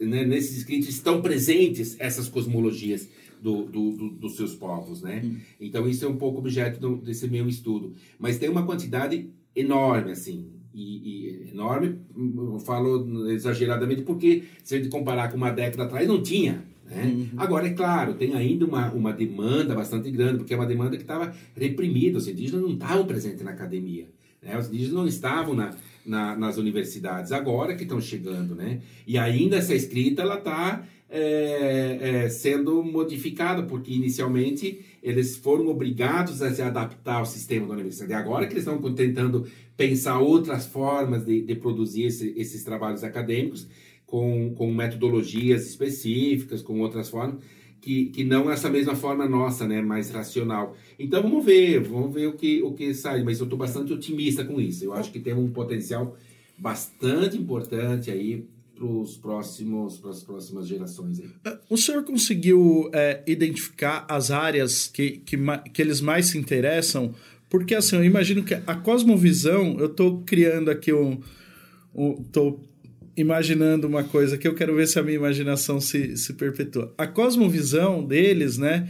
né, 0.00 0.24
nesses 0.24 0.58
escritos 0.58 0.88
estão 0.88 1.22
presentes 1.22 1.94
essas 2.00 2.28
cosmologias 2.28 3.08
do, 3.40 3.64
do, 3.64 3.90
do, 3.92 4.10
dos 4.10 4.36
seus 4.36 4.54
povos, 4.54 5.02
né? 5.02 5.22
Hum. 5.24 5.36
Então 5.60 5.88
isso 5.88 6.04
é 6.04 6.08
um 6.08 6.16
pouco 6.16 6.38
objeto 6.38 6.80
do, 6.80 6.96
desse 6.96 7.28
meu 7.28 7.48
estudo, 7.48 7.94
mas 8.18 8.38
tem 8.38 8.48
uma 8.48 8.64
quantidade 8.64 9.30
enorme 9.54 10.12
assim 10.12 10.58
e, 10.74 11.48
e, 11.48 11.50
enorme, 11.52 11.98
eu 12.16 12.58
falo 12.60 13.30
exageradamente 13.30 14.02
porque 14.02 14.44
se 14.62 14.74
a 14.74 14.78
gente 14.78 14.90
comparar 14.90 15.30
com 15.30 15.36
uma 15.36 15.50
década 15.50 15.84
atrás 15.84 16.06
não 16.06 16.22
tinha, 16.22 16.64
né? 16.88 17.04
Uhum. 17.04 17.28
Agora, 17.36 17.66
é 17.66 17.70
claro, 17.70 18.14
tem 18.14 18.34
ainda 18.34 18.64
uma, 18.64 18.90
uma 18.92 19.12
demanda 19.12 19.74
bastante 19.74 20.10
grande, 20.10 20.38
porque 20.38 20.54
é 20.54 20.56
uma 20.56 20.66
demanda 20.66 20.96
que 20.96 21.02
estava 21.02 21.34
reprimida, 21.54 22.18
os 22.18 22.28
indígenas 22.28 22.62
não 22.62 22.72
estavam 22.72 23.06
presentes 23.06 23.42
na 23.42 23.50
academia. 23.50 24.08
Né? 24.42 24.56
Os 24.56 24.68
indígenas 24.68 24.94
não 24.94 25.06
estavam 25.06 25.54
na, 25.54 25.74
na, 26.06 26.36
nas 26.36 26.56
universidades, 26.56 27.32
agora 27.32 27.74
que 27.74 27.82
estão 27.82 28.00
chegando, 28.00 28.54
né? 28.54 28.80
E 29.06 29.18
ainda 29.18 29.56
essa 29.56 29.74
escrita, 29.74 30.22
ela 30.22 30.38
está 30.38 30.82
é, 31.10 31.98
é, 32.00 32.28
sendo 32.28 32.82
modificada, 32.82 33.62
porque 33.62 33.92
inicialmente 33.92 34.80
eles 35.02 35.36
foram 35.36 35.68
obrigados 35.68 36.42
a 36.42 36.52
se 36.52 36.60
adaptar 36.60 37.16
ao 37.16 37.26
sistema 37.26 37.66
da 37.66 37.74
universidade. 37.74 38.12
Agora 38.12 38.46
que 38.46 38.52
eles 38.52 38.66
estão 38.66 38.80
tentando 38.94 39.46
pensar 39.76 40.18
outras 40.18 40.66
formas 40.66 41.24
de, 41.24 41.40
de 41.40 41.54
produzir 41.54 42.04
esse, 42.04 42.34
esses 42.36 42.62
trabalhos 42.62 43.02
acadêmicos, 43.02 43.66
com, 44.04 44.54
com 44.54 44.72
metodologias 44.72 45.66
específicas, 45.66 46.62
com 46.62 46.80
outras 46.80 47.10
formas, 47.10 47.42
que, 47.80 48.06
que 48.06 48.24
não 48.24 48.50
essa 48.50 48.68
mesma 48.68 48.96
forma 48.96 49.28
nossa, 49.28 49.66
né, 49.66 49.80
mais 49.80 50.10
racional. 50.10 50.74
Então 50.98 51.22
vamos 51.22 51.44
ver, 51.44 51.80
vamos 51.80 52.12
ver 52.12 52.26
o 52.26 52.32
que, 52.32 52.62
o 52.62 52.72
que 52.72 52.92
sai, 52.94 53.22
mas 53.22 53.38
eu 53.38 53.44
estou 53.44 53.58
bastante 53.58 53.92
otimista 53.92 54.44
com 54.44 54.60
isso. 54.60 54.84
Eu 54.84 54.94
acho 54.94 55.12
que 55.12 55.20
tem 55.20 55.34
um 55.34 55.50
potencial 55.50 56.16
bastante 56.58 57.36
importante 57.36 58.10
aí 58.10 58.46
para 58.78 58.86
os 58.86 59.16
próximos 59.16 59.98
para 59.98 60.10
as 60.10 60.22
próximas 60.22 60.68
gerações 60.68 61.18
aí. 61.18 61.28
É, 61.44 61.58
o 61.68 61.76
senhor 61.76 62.04
conseguiu 62.04 62.88
é, 62.92 63.22
identificar 63.26 64.06
as 64.08 64.30
áreas 64.30 64.86
que, 64.86 65.18
que, 65.18 65.36
que 65.72 65.82
eles 65.82 66.00
mais 66.00 66.26
se 66.26 66.38
interessam? 66.38 67.12
Porque 67.50 67.74
assim, 67.74 67.96
eu 67.96 68.04
imagino 68.04 68.44
que 68.44 68.54
a 68.54 68.74
cosmovisão, 68.76 69.78
eu 69.78 69.86
estou 69.86 70.22
criando 70.22 70.70
aqui 70.70 70.92
um, 70.92 71.20
tô 72.30 72.60
imaginando 73.16 73.88
uma 73.88 74.04
coisa 74.04 74.38
que 74.38 74.46
eu 74.46 74.54
quero 74.54 74.76
ver 74.76 74.86
se 74.86 74.98
a 74.98 75.02
minha 75.02 75.16
imaginação 75.16 75.80
se, 75.80 76.16
se 76.16 76.34
perpetua. 76.34 76.94
A 76.96 77.06
cosmovisão 77.06 78.04
deles, 78.04 78.58
né, 78.58 78.88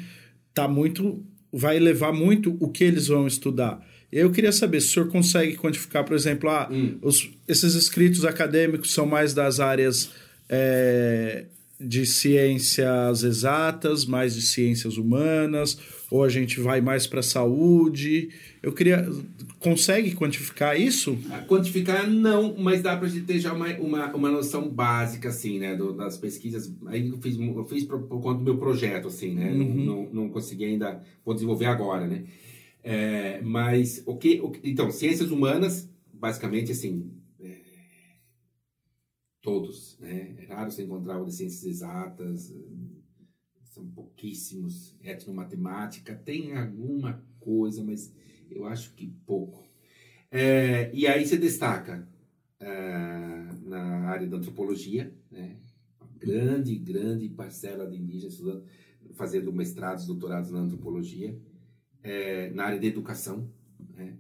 tá 0.53 0.69
muito 0.69 1.25
vai 1.51 1.79
levar 1.79 2.13
muito 2.13 2.57
o 2.61 2.69
que 2.69 2.85
eles 2.85 3.07
vão 3.07 3.27
estudar. 3.27 3.83
Eu 4.11 4.31
queria 4.31 4.53
saber 4.53 4.81
se 4.81 4.89
o 4.89 4.91
senhor 4.91 5.09
consegue 5.11 5.57
quantificar, 5.57 6.05
por 6.05 6.15
exemplo, 6.15 6.49
ah, 6.49 6.69
hum. 6.71 6.97
os, 7.03 7.31
esses 7.47 7.75
escritos 7.75 8.25
acadêmicos 8.25 8.93
são 8.93 9.05
mais 9.05 9.35
das 9.35 9.61
áreas 9.61 10.11
é, 10.49 11.45
de 11.79 12.07
ciências 12.07 13.23
exatas, 13.23 14.07
mais 14.07 14.35
de 14.35 14.43
ciências 14.43 14.97
humanas, 14.97 15.79
ou 16.11 16.25
a 16.25 16.29
gente 16.29 16.59
vai 16.59 16.81
mais 16.81 17.07
para 17.07 17.21
a 17.21 17.23
saúde. 17.23 18.31
Eu 18.63 18.73
queria. 18.73 19.09
Consegue 19.61 20.15
quantificar 20.15 20.81
isso? 20.81 21.19
Quantificar 21.47 22.09
não, 22.09 22.55
mas 22.57 22.81
dá 22.81 22.97
para 22.97 23.07
a 23.07 23.11
gente 23.11 23.27
ter 23.27 23.39
já 23.41 23.53
uma, 23.53 23.69
uma, 23.75 24.15
uma 24.15 24.31
noção 24.31 24.69
básica, 24.69 25.29
assim, 25.29 25.59
né? 25.59 25.75
Do, 25.77 25.93
das 25.93 26.17
pesquisas. 26.17 26.73
Aí 26.87 27.09
eu 27.09 27.19
fiz, 27.19 27.39
eu 27.39 27.65
fiz 27.65 27.85
por, 27.85 28.01
por 28.03 28.21
conta 28.21 28.39
do 28.39 28.45
meu 28.45 28.57
projeto, 28.57 29.09
assim, 29.09 29.35
né? 29.35 29.51
Uhum. 29.51 29.75
Não, 29.75 29.85
não, 29.85 30.09
não, 30.13 30.29
consegui 30.29 30.65
ainda. 30.65 31.01
Vou 31.25 31.35
desenvolver 31.35 31.67
agora, 31.67 32.07
né? 32.07 32.23
É, 32.91 33.43
mas 33.43 34.03
o 34.07 34.17
que, 34.17 34.41
o. 34.41 34.51
Então, 34.65 34.91
ciências 34.91 35.31
humanas, 35.31 35.87
basicamente, 36.11 36.73
assim. 36.73 37.13
É, 37.39 37.61
todos, 39.43 39.99
né? 40.01 40.37
É 40.39 40.47
raro 40.47 40.71
você 40.71 40.85
encontrar 40.85 41.21
o 41.21 41.27
de 41.27 41.35
ciências 41.35 41.65
exatas 41.65 42.51
são 43.65 43.87
pouquíssimos. 43.91 44.97
Etnomatemática 45.03 46.15
tem 46.15 46.57
alguma 46.57 47.23
coisa, 47.39 47.85
mas 47.85 48.11
eu 48.51 48.65
acho 48.65 48.95
que 48.95 49.07
pouco. 49.27 49.63
É, 50.31 50.91
e 50.95 51.07
aí 51.07 51.27
se 51.27 51.37
destaca 51.37 52.09
é, 52.59 52.69
na 53.67 54.09
área 54.09 54.27
da 54.27 54.39
antropologia, 54.39 55.13
né? 55.31 55.59
Grande, 56.19 56.75
grande 56.79 57.29
parcela 57.29 57.87
de 57.87 57.99
indígenas 57.99 58.33
estudando, 58.33 58.65
fazendo 59.13 59.53
mestrados, 59.53 60.07
doutorados 60.07 60.51
na 60.51 60.61
antropologia. 60.61 61.39
É, 62.03 62.51
na 62.51 62.65
área 62.65 62.81
da 62.81 62.87
educação, 62.87 63.49
né? 63.97 64.15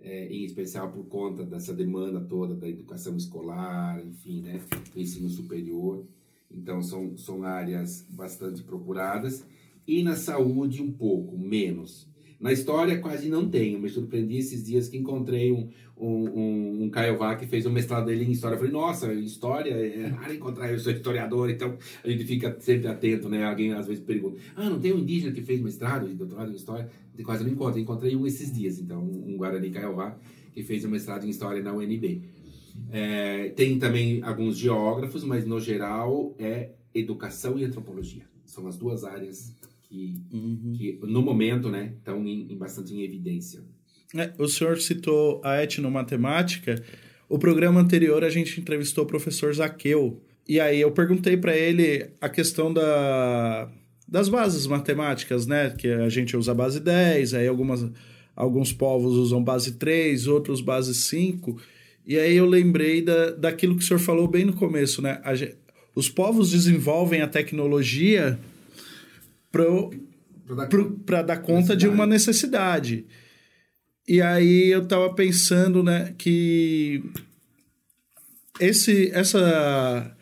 É, 0.00 0.28
em 0.28 0.44
especial 0.44 0.92
por 0.92 1.04
conta 1.06 1.44
dessa 1.44 1.74
demanda 1.74 2.20
toda 2.20 2.54
da 2.54 2.68
educação 2.68 3.16
escolar, 3.16 4.00
enfim, 4.06 4.40
né? 4.40 4.60
do 4.94 5.00
ensino 5.00 5.28
superior. 5.28 6.06
Então, 6.50 6.80
são, 6.80 7.16
são 7.16 7.42
áreas 7.42 8.06
bastante 8.08 8.62
procuradas. 8.62 9.44
E 9.86 10.02
na 10.02 10.14
saúde, 10.14 10.80
um 10.80 10.92
pouco 10.92 11.36
menos. 11.36 12.08
Na 12.38 12.52
história, 12.52 12.98
quase 12.98 13.28
não 13.28 13.48
tenho. 13.48 13.80
Me 13.80 13.88
surpreendi 13.88 14.36
esses 14.36 14.64
dias 14.64 14.88
que 14.88 14.96
encontrei 14.96 15.52
um, 15.52 15.70
um, 15.96 16.28
um, 16.28 16.82
um 16.84 16.90
Caiová 16.90 17.34
que 17.34 17.46
fez 17.46 17.64
o 17.64 17.70
mestrado 17.70 18.06
dele 18.06 18.24
em 18.24 18.30
História. 18.30 18.54
Eu 18.54 18.58
falei, 18.58 18.72
nossa, 18.72 19.12
História, 19.14 19.72
é 19.72 20.06
raro 20.08 20.34
encontrar, 20.34 20.70
eu 20.70 20.78
sou 20.78 20.92
historiador, 20.92 21.48
então 21.48 21.78
a 22.04 22.08
gente 22.08 22.24
fica 22.24 22.54
sempre 22.60 22.88
atento, 22.88 23.28
né? 23.28 23.44
Alguém 23.44 23.72
às 23.72 23.86
vezes 23.86 24.04
pergunta, 24.04 24.38
ah, 24.54 24.68
não 24.68 24.78
tem 24.78 24.92
um 24.92 24.98
indígena 24.98 25.32
que 25.32 25.42
fez 25.42 25.60
mestrado 25.60 26.10
e 26.10 26.14
doutorado 26.14 26.52
em 26.52 26.56
História? 26.56 26.90
Quase 27.24 27.44
não 27.44 27.50
encontro. 27.50 27.78
Encontrei 27.78 28.14
um 28.16 28.26
esses 28.26 28.52
dias, 28.52 28.78
então, 28.78 29.02
um 29.02 29.36
Guarani 29.36 29.70
Caiová 29.70 30.18
que 30.56 30.62
fez 30.62 30.86
o 30.86 30.88
mestrado 30.88 31.26
em 31.26 31.28
História 31.28 31.62
na 31.62 31.74
UNB. 31.74 32.22
É, 32.90 33.50
tem 33.50 33.78
também 33.78 34.22
alguns 34.22 34.56
geógrafos, 34.56 35.22
mas 35.22 35.44
no 35.44 35.60
geral 35.60 36.34
é 36.38 36.70
educação 36.94 37.58
e 37.58 37.64
antropologia. 37.64 38.24
São 38.46 38.66
as 38.66 38.78
duas 38.78 39.04
áreas 39.04 39.54
que, 39.82 40.14
uhum. 40.32 40.72
que 40.74 40.98
no 41.02 41.20
momento, 41.20 41.68
né, 41.68 41.92
estão 41.98 42.26
em, 42.26 42.50
em 42.50 42.56
bastante 42.56 42.94
em 42.94 43.02
evidência. 43.02 43.62
É, 44.14 44.32
o 44.38 44.48
senhor 44.48 44.80
citou 44.80 45.42
a 45.44 45.62
etnomatemática. 45.62 46.82
O 47.28 47.38
programa 47.38 47.78
anterior 47.78 48.24
a 48.24 48.30
gente 48.30 48.58
entrevistou 48.58 49.04
o 49.04 49.06
professor 49.06 49.52
Zaqueu. 49.54 50.22
E 50.48 50.58
aí 50.58 50.80
eu 50.80 50.90
perguntei 50.90 51.36
para 51.36 51.54
ele 51.54 52.12
a 52.18 52.30
questão 52.30 52.72
da, 52.72 53.70
das 54.06 54.28
bases 54.28 54.66
matemáticas, 54.66 55.46
né? 55.46 55.70
Que 55.70 55.88
a 55.88 56.08
gente 56.08 56.36
usa 56.36 56.54
base 56.54 56.80
10, 56.80 57.34
aí 57.34 57.48
algumas, 57.48 57.84
alguns 58.34 58.72
povos 58.72 59.14
usam 59.14 59.42
base 59.42 59.72
3, 59.72 60.26
outros 60.26 60.60
base 60.60 60.94
5. 60.94 61.60
E 62.06 62.18
aí 62.18 62.36
eu 62.36 62.46
lembrei 62.46 63.02
da, 63.02 63.30
daquilo 63.30 63.76
que 63.76 63.82
o 63.82 63.86
senhor 63.86 63.98
falou 63.98 64.28
bem 64.28 64.44
no 64.44 64.52
começo, 64.52 65.02
né? 65.02 65.20
A, 65.24 65.32
os 65.94 66.08
povos 66.08 66.50
desenvolvem 66.50 67.22
a 67.22 67.26
tecnologia 67.26 68.38
para 71.04 71.22
dar 71.22 71.38
conta 71.38 71.74
de 71.74 71.88
uma 71.88 72.06
necessidade. 72.06 73.06
E 74.06 74.22
aí 74.22 74.68
eu 74.68 74.82
estava 74.82 75.12
pensando, 75.14 75.82
né, 75.82 76.14
que 76.16 77.02
esse, 78.60 79.10
essa, 79.12 80.15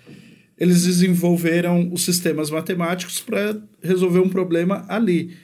eles 0.64 0.84
desenvolveram 0.84 1.92
os 1.92 2.04
sistemas 2.04 2.50
matemáticos 2.50 3.20
para 3.20 3.60
resolver 3.82 4.20
um 4.20 4.30
problema 4.30 4.86
ali. 4.88 5.36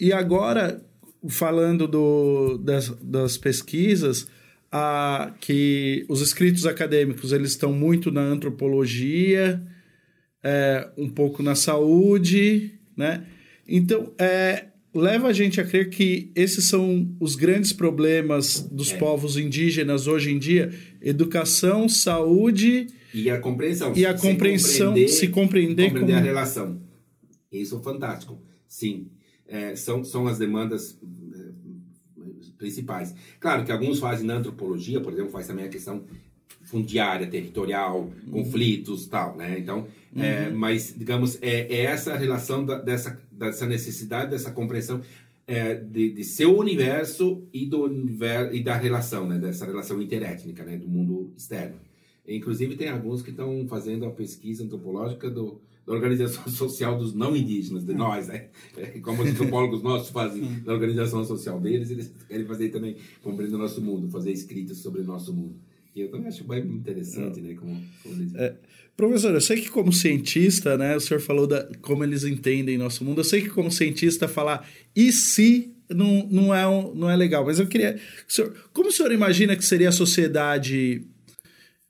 E 0.00 0.12
agora, 0.12 0.82
falando 1.28 1.86
do, 1.86 2.58
das, 2.58 2.88
das 3.00 3.38
pesquisas, 3.38 4.26
a, 4.72 5.32
que 5.40 6.04
os 6.08 6.20
escritos 6.20 6.66
acadêmicos 6.66 7.32
eles 7.32 7.50
estão 7.50 7.72
muito 7.72 8.10
na 8.10 8.22
antropologia, 8.22 9.62
é, 10.42 10.88
um 10.98 11.08
pouco 11.08 11.40
na 11.40 11.54
saúde, 11.54 12.74
né? 12.96 13.24
Então, 13.68 14.12
é, 14.18 14.66
leva 14.94 15.28
a 15.28 15.32
gente 15.32 15.60
a 15.60 15.64
crer 15.64 15.90
que 15.90 16.30
esses 16.34 16.68
são 16.68 17.14
os 17.18 17.34
grandes 17.34 17.72
problemas 17.72 18.60
dos 18.60 18.92
é. 18.92 18.96
povos 18.96 19.36
indígenas 19.36 20.06
hoje 20.06 20.30
em 20.30 20.38
dia: 20.38 20.72
educação, 21.02 21.88
saúde 21.88 22.86
e 23.12 23.30
a 23.30 23.38
compreensão. 23.38 23.92
E 23.94 24.04
a 24.04 24.12
compreensão, 24.12 24.94
se 25.06 25.28
compreender, 25.28 25.90
compreender 25.90 26.12
como... 26.12 26.18
a 26.18 26.20
relação. 26.20 26.80
Isso 27.50 27.78
é 27.78 27.82
fantástico. 27.82 28.40
Sim, 28.66 29.08
é, 29.46 29.76
são, 29.76 30.02
são 30.02 30.26
as 30.26 30.38
demandas 30.38 30.98
é, 31.32 32.24
principais. 32.58 33.14
Claro 33.38 33.64
que 33.64 33.70
alguns 33.70 34.00
fazem 34.00 34.26
na 34.26 34.34
antropologia, 34.34 35.00
por 35.00 35.12
exemplo, 35.12 35.30
faz 35.30 35.46
também 35.46 35.64
a 35.64 35.68
questão 35.68 36.04
fundiária, 36.64 37.26
territorial, 37.26 38.10
uhum. 38.26 38.32
conflitos 38.32 39.06
tal, 39.06 39.36
né? 39.36 39.58
Então, 39.58 39.86
é, 40.16 40.18
uhum. 40.18 40.24
é, 40.24 40.50
mas, 40.50 40.94
digamos, 40.96 41.38
é, 41.40 41.72
é 41.72 41.82
essa 41.84 42.16
relação 42.16 42.64
da, 42.64 42.78
dessa, 42.78 43.20
dessa 43.30 43.66
necessidade, 43.66 44.30
dessa 44.30 44.50
compreensão 44.50 45.00
é, 45.46 45.74
de, 45.74 46.10
de 46.10 46.24
seu 46.24 46.56
universo 46.56 47.42
e, 47.52 47.66
do 47.66 47.84
universo, 47.84 48.54
e 48.54 48.62
da 48.62 48.76
relação, 48.76 49.26
né? 49.26 49.38
Dessa 49.38 49.66
relação 49.66 50.00
interétnica, 50.00 50.64
né? 50.64 50.76
Do 50.76 50.88
mundo 50.88 51.32
externo. 51.36 51.76
Inclusive, 52.26 52.76
tem 52.76 52.88
alguns 52.88 53.20
que 53.20 53.30
estão 53.30 53.66
fazendo 53.68 54.06
a 54.06 54.10
pesquisa 54.10 54.64
antropológica 54.64 55.30
do, 55.30 55.60
da 55.86 55.92
organização 55.92 56.48
social 56.50 56.96
dos 56.98 57.14
não 57.14 57.36
indígenas, 57.36 57.84
de 57.84 57.92
uhum. 57.92 57.98
nós, 57.98 58.28
né? 58.28 58.48
Como 59.02 59.22
os 59.22 59.28
antropólogos 59.28 59.82
nossos 59.82 60.08
fazem 60.08 60.60
da 60.60 60.72
organização 60.72 61.24
social 61.24 61.60
deles, 61.60 61.90
eles 61.90 62.10
querem 62.26 62.46
fazer 62.46 62.70
também, 62.70 62.96
compreender 63.22 63.56
o 63.56 63.58
nosso 63.58 63.82
mundo, 63.82 64.08
fazer 64.10 64.32
escritas 64.32 64.78
sobre 64.78 65.02
o 65.02 65.04
nosso 65.04 65.32
mundo. 65.32 65.54
Eu 65.96 66.10
também 66.10 66.26
acho 66.26 66.42
bem 66.44 66.62
interessante, 66.64 67.40
né? 67.40 67.54
Como, 67.54 67.80
como 68.02 68.36
é, 68.36 68.54
professor, 68.96 69.32
eu 69.32 69.40
sei 69.40 69.60
que 69.60 69.70
como 69.70 69.92
cientista, 69.92 70.76
né? 70.76 70.96
O 70.96 71.00
senhor 71.00 71.20
falou 71.20 71.46
da 71.46 71.68
como 71.80 72.02
eles 72.02 72.24
entendem 72.24 72.76
nosso 72.76 73.04
mundo. 73.04 73.20
Eu 73.20 73.24
sei 73.24 73.42
que 73.42 73.50
como 73.50 73.70
cientista 73.70 74.26
falar 74.26 74.68
e 74.94 75.12
se 75.12 75.72
não, 75.88 76.26
não, 76.28 76.54
é, 76.54 76.66
um, 76.66 76.94
não 76.94 77.08
é 77.08 77.14
legal, 77.14 77.44
mas 77.44 77.60
eu 77.60 77.66
queria... 77.66 78.00
Senhor, 78.26 78.52
como 78.72 78.88
o 78.88 78.92
senhor 78.92 79.12
imagina 79.12 79.54
que 79.54 79.64
seria 79.64 79.90
a 79.90 79.92
sociedade 79.92 81.06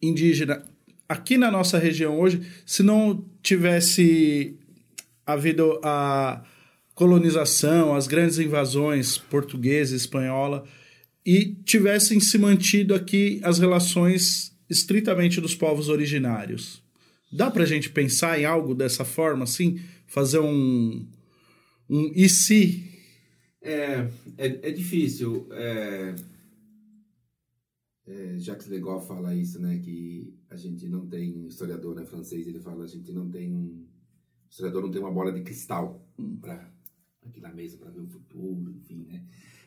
indígena 0.02 0.62
aqui 1.08 1.38
na 1.38 1.50
nossa 1.50 1.78
região 1.78 2.18
hoje 2.18 2.42
se 2.66 2.82
não 2.82 3.24
tivesse 3.42 4.58
havido 5.26 5.80
a 5.82 6.44
colonização, 6.94 7.94
as 7.94 8.06
grandes 8.06 8.38
invasões 8.38 9.16
portuguesa, 9.16 9.96
espanhola 9.96 10.64
e 11.24 11.54
tivessem 11.64 12.20
se 12.20 12.36
mantido 12.36 12.94
aqui 12.94 13.40
as 13.42 13.58
relações 13.58 14.54
estritamente 14.68 15.40
dos 15.40 15.54
povos 15.54 15.88
originários. 15.88 16.82
Dá 17.32 17.50
para 17.50 17.64
a 17.64 17.66
gente 17.66 17.90
pensar 17.90 18.38
em 18.38 18.44
algo 18.44 18.74
dessa 18.74 19.04
forma, 19.04 19.44
assim? 19.44 19.80
Fazer 20.06 20.38
um, 20.38 21.06
um 21.88 22.12
e 22.14 22.28
se? 22.28 22.92
É, 23.60 24.08
é, 24.36 24.68
é 24.68 24.70
difícil. 24.70 25.48
É, 25.50 26.14
é, 28.06 28.38
Jacques 28.38 28.68
Legoff 28.68 29.08
fala 29.08 29.34
isso, 29.34 29.60
né? 29.60 29.78
Que 29.78 30.38
a 30.50 30.56
gente 30.56 30.86
não 30.88 31.06
tem, 31.08 31.46
historiador 31.46 31.94
né, 31.94 32.04
francês, 32.04 32.46
ele 32.46 32.60
fala, 32.60 32.84
a 32.84 32.88
gente 32.88 33.10
não 33.12 33.30
tem. 33.30 33.52
O 33.52 33.88
historiador 34.50 34.82
não 34.82 34.90
tem 34.90 35.00
uma 35.00 35.10
bola 35.10 35.32
de 35.32 35.42
cristal 35.42 36.06
para 36.40 36.72
aqui 37.26 37.40
na 37.40 37.52
mesa 37.52 37.78
para 37.78 37.90
ver 37.90 38.00
o 38.00 38.06
futuro, 38.06 38.70
enfim, 38.70 39.06
né? 39.08 39.24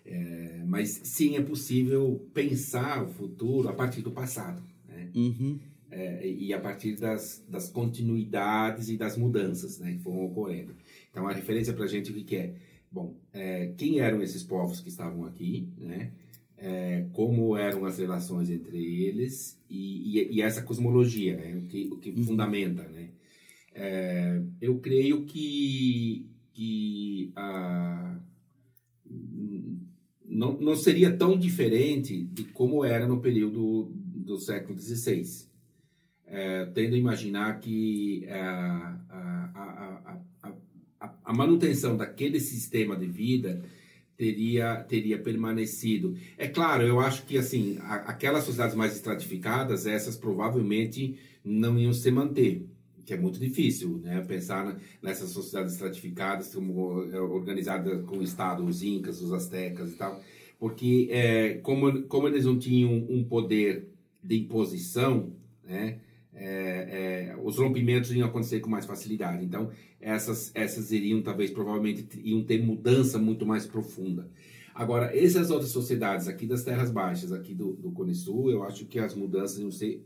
É, 0.07 0.63
mas 0.65 1.01
sim, 1.03 1.35
é 1.35 1.41
possível 1.41 2.25
pensar 2.33 3.03
o 3.03 3.09
futuro 3.09 3.67
a 3.67 3.73
partir 3.73 4.01
do 4.01 4.11
passado. 4.11 4.63
Né? 4.87 5.11
Uhum. 5.13 5.59
É, 5.91 6.27
e 6.27 6.53
a 6.53 6.59
partir 6.59 6.95
das, 6.95 7.45
das 7.47 7.69
continuidades 7.69 8.89
e 8.89 8.97
das 8.97 9.17
mudanças 9.17 9.79
né, 9.79 9.93
que 9.93 9.99
foram 9.99 10.25
ocorrendo. 10.25 10.73
Então, 11.11 11.27
a 11.27 11.33
referência 11.33 11.73
para 11.73 11.83
a 11.83 11.87
gente, 11.87 12.11
o 12.11 12.13
que, 12.13 12.23
que 12.23 12.35
é? 12.37 12.55
Bom, 12.89 13.15
é, 13.33 13.73
quem 13.77 13.99
eram 13.99 14.21
esses 14.21 14.43
povos 14.43 14.79
que 14.79 14.89
estavam 14.89 15.25
aqui, 15.25 15.67
né? 15.77 16.11
É, 16.59 17.05
como 17.13 17.55
eram 17.55 17.85
as 17.85 17.99
relações 17.99 18.49
entre 18.49 19.03
eles 19.03 19.61
e, 19.69 20.19
e, 20.19 20.37
e 20.37 20.41
essa 20.41 20.63
cosmologia, 20.63 21.37
né? 21.37 21.55
o 21.55 21.67
que, 21.67 21.87
o 21.91 21.97
que 21.97 22.09
uhum. 22.09 22.23
fundamenta. 22.23 22.81
Né? 22.87 23.09
É, 23.75 24.41
eu 24.59 24.79
creio 24.79 25.23
que, 25.25 26.27
que 26.53 27.31
a, 27.35 28.19
não, 30.37 30.53
não 30.53 30.75
seria 30.75 31.11
tão 31.11 31.35
diferente 31.35 32.21
de 32.21 32.43
como 32.43 32.85
era 32.85 33.07
no 33.07 33.19
período 33.19 33.91
do 33.91 34.37
século 34.37 34.77
XVI. 34.77 35.47
É, 36.27 36.65
tendo 36.65 36.93
a 36.93 36.97
imaginar 36.99 37.59
que 37.59 38.23
é, 38.27 38.39
a, 38.39 38.99
a, 39.09 40.19
a, 41.01 41.13
a, 41.25 41.33
manutenção 41.33 41.97
daquele 41.97 42.39
sistema 42.39 42.95
de 42.95 43.07
vida 43.07 43.63
teria, 44.15 44.75
teria 44.83 45.17
permanecido. 45.17 46.15
É 46.37 46.47
claro, 46.47 46.83
eu 46.83 46.99
acho 46.99 47.25
que 47.25 47.35
assim 47.35 47.79
aquelas 47.81 48.43
sociedades 48.43 48.75
mais 48.75 48.93
estratificadas, 48.93 49.87
essas 49.87 50.15
provavelmente 50.15 51.17
não 51.43 51.79
iam 51.79 51.93
se 51.93 52.11
manter 52.11 52.63
que 53.07 53.13
é 53.13 53.17
muito 53.17 53.39
difícil, 53.39 53.99
né? 54.03 54.19
Pensar 54.27 54.77
nessas 55.01 55.29
sociedades 55.29 55.71
estratificadas 55.71 56.53
como 56.53 57.03
é, 57.09 57.21
organizadas 57.21 58.05
com 58.05 58.17
o 58.17 58.21
Estado, 58.21 58.65
os 58.65 58.83
Incas, 58.83 59.21
os 59.21 59.31
Aztecas 59.31 59.93
e 59.93 59.95
tal, 59.95 60.21
porque 60.59 61.07
é, 61.09 61.53
como, 61.59 62.03
como 62.03 62.27
eles 62.27 62.43
não 62.43 62.59
tinham 62.59 62.93
um 63.09 63.23
poder 63.23 63.87
de 64.21 64.37
imposição, 64.37 65.31
né? 65.63 66.01
É, 66.33 67.31
é, 67.31 67.37
os 67.41 67.57
rompimentos 67.57 68.11
iam 68.11 68.27
acontecer 68.27 68.59
com 68.59 68.69
mais 68.69 68.85
facilidade. 68.85 69.43
Então, 69.43 69.71
essas, 70.01 70.51
essas 70.53 70.91
iriam, 70.91 71.21
talvez, 71.21 71.49
provavelmente, 71.49 72.05
iam 72.21 72.43
ter 72.43 72.61
mudança 72.61 73.17
muito 73.17 73.45
mais 73.45 73.65
profunda. 73.65 74.29
Agora, 74.75 75.17
essas 75.17 75.49
outras 75.49 75.71
sociedades 75.71 76.27
aqui 76.27 76.45
das 76.45 76.63
Terras 76.63 76.91
Baixas, 76.91 77.31
aqui 77.31 77.55
do, 77.55 77.73
do 77.73 77.91
Cone 77.91 78.13
Sul, 78.13 78.51
eu 78.51 78.63
acho 78.63 78.85
que 78.85 78.99
as 78.99 79.15
mudanças 79.15 79.57
iam 79.57 79.71
ser 79.71 80.05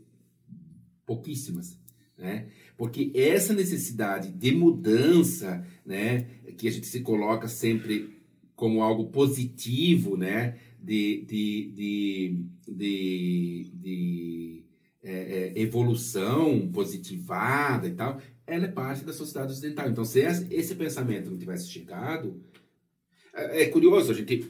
pouquíssimas 1.04 1.82
né? 2.22 2.48
Porque 2.76 3.12
essa 3.14 3.52
necessidade 3.52 4.30
de 4.30 4.52
mudança, 4.52 5.66
né, 5.84 6.26
que 6.56 6.66
a 6.66 6.70
gente 6.70 6.86
se 6.86 7.00
coloca 7.00 7.48
sempre 7.48 8.20
como 8.54 8.82
algo 8.82 9.06
positivo, 9.06 10.16
né, 10.16 10.56
de, 10.80 11.22
de, 11.22 12.36
de, 12.66 13.70
de, 13.72 14.64
é, 15.02 15.12
é, 15.12 15.60
evolução 15.60 16.68
positivada 16.72 17.88
e 17.88 17.92
tal, 17.92 18.20
ela 18.46 18.66
é 18.66 18.68
parte 18.68 19.04
da 19.04 19.12
sociedade 19.12 19.52
ocidental. 19.52 19.88
Então, 19.88 20.04
se 20.04 20.20
esse 20.20 20.74
pensamento 20.74 21.30
não 21.30 21.38
tivesse 21.38 21.68
chegado, 21.68 22.40
é, 23.34 23.62
é 23.62 23.66
curioso, 23.66 24.10
a 24.10 24.14
gente 24.14 24.48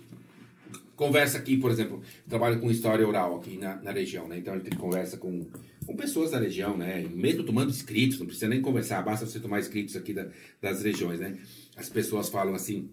conversa 1.03 1.39
aqui, 1.39 1.57
por 1.57 1.71
exemplo, 1.71 2.01
trabalho 2.29 2.61
com 2.61 2.71
história 2.71 3.07
oral 3.07 3.37
aqui 3.37 3.57
na, 3.59 3.77
na 3.77 3.91
região, 3.91 4.29
né? 4.29 4.39
Então 4.39 4.55
gente 4.59 4.77
conversa 4.77 5.17
com 5.17 5.47
com 5.85 5.97
pessoas 5.97 6.31
da 6.31 6.39
região, 6.39 6.77
né? 6.77 7.05
Mesmo 7.13 7.43
tomando 7.43 7.71
escritos, 7.71 8.19
não 8.19 8.27
precisa 8.27 8.49
nem 8.49 8.61
conversar, 8.61 9.03
basta 9.03 9.27
você 9.27 9.41
tomar 9.41 9.59
escritos 9.59 9.97
aqui 9.97 10.15
da, 10.15 10.29
das 10.61 10.83
regiões, 10.83 11.19
né? 11.19 11.37
As 11.77 11.89
pessoas 11.89 12.29
falam 12.29 12.55
assim: 12.55 12.89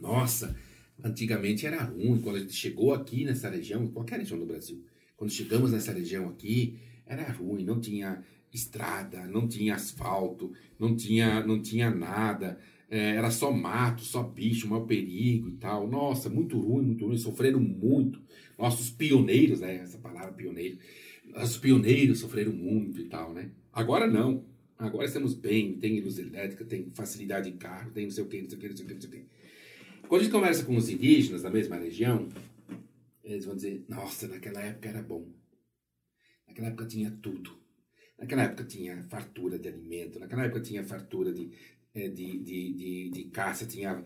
nossa, 0.00 0.56
antigamente 1.04 1.66
era 1.66 1.84
ruim, 1.84 2.20
quando 2.20 2.36
a 2.36 2.40
gente 2.40 2.52
chegou 2.52 2.92
aqui 2.92 3.24
nessa 3.24 3.48
região, 3.48 3.86
qualquer 3.86 4.18
região 4.18 4.38
do 4.38 4.46
Brasil, 4.46 4.84
quando 5.16 5.30
chegamos 5.30 5.70
nessa 5.70 5.92
região 5.92 6.28
aqui, 6.28 6.78
era 7.06 7.30
ruim, 7.30 7.64
não 7.64 7.80
tinha 7.80 8.24
estrada, 8.52 9.24
não 9.26 9.46
tinha 9.46 9.76
asfalto, 9.76 10.52
não 10.78 10.96
tinha, 10.96 11.46
não 11.46 11.62
tinha 11.62 11.90
nada. 11.90 12.58
É, 12.90 13.14
era 13.14 13.30
só 13.30 13.52
mato, 13.52 14.02
só 14.02 14.20
bicho, 14.22 14.68
maior 14.68 14.84
perigo 14.84 15.48
e 15.48 15.52
tal. 15.52 15.86
Nossa, 15.86 16.28
muito 16.28 16.58
ruim, 16.58 16.86
muito 16.86 17.06
ruim, 17.06 17.16
sofreram 17.16 17.60
muito. 17.60 18.20
Nossos 18.58 18.90
pioneiros, 18.90 19.60
né? 19.60 19.76
Essa 19.76 19.96
palavra 19.98 20.32
pioneiro. 20.32 20.76
Nossos 21.24 21.56
pioneiros 21.56 22.18
sofreram 22.18 22.52
muito 22.52 23.00
e 23.00 23.04
tal, 23.04 23.32
né? 23.32 23.52
Agora 23.72 24.08
não. 24.08 24.44
Agora 24.76 25.06
estamos 25.06 25.34
bem, 25.34 25.74
tem 25.74 26.00
luz 26.00 26.18
elétrica, 26.18 26.64
tem 26.64 26.90
facilidade 26.92 27.48
em 27.48 27.56
carro, 27.56 27.92
tem 27.92 28.04
não 28.04 28.10
sei 28.10 28.24
o 28.24 28.26
que, 28.26 28.42
não 28.42 28.48
sei 28.48 28.58
o 28.58 28.60
que, 28.60 28.68
não 28.68 28.76
sei 28.76 28.84
o 28.84 28.88
que, 28.88 28.94
não 28.94 29.00
sei 29.00 29.10
o 29.10 29.12
que. 29.12 29.26
Quando 30.08 30.20
a 30.22 30.24
gente 30.24 30.32
conversa 30.32 30.64
com 30.64 30.74
os 30.74 30.88
indígenas 30.88 31.42
da 31.42 31.50
mesma 31.50 31.76
região, 31.76 32.28
eles 33.22 33.44
vão 33.44 33.54
dizer, 33.54 33.84
nossa, 33.88 34.26
naquela 34.26 34.60
época 34.60 34.88
era 34.88 35.02
bom. 35.02 35.28
Naquela 36.48 36.68
época 36.68 36.86
tinha 36.86 37.10
tudo. 37.22 37.60
Naquela 38.18 38.42
época 38.42 38.64
tinha 38.64 39.02
fartura 39.04 39.58
de 39.58 39.68
alimento, 39.68 40.18
naquela 40.18 40.44
época 40.44 40.60
tinha 40.60 40.82
fartura 40.82 41.32
de, 41.32 41.50
de, 41.94 42.08
de, 42.08 42.72
de, 42.72 43.10
de 43.10 43.24
caça, 43.24 43.66
tinha, 43.66 44.02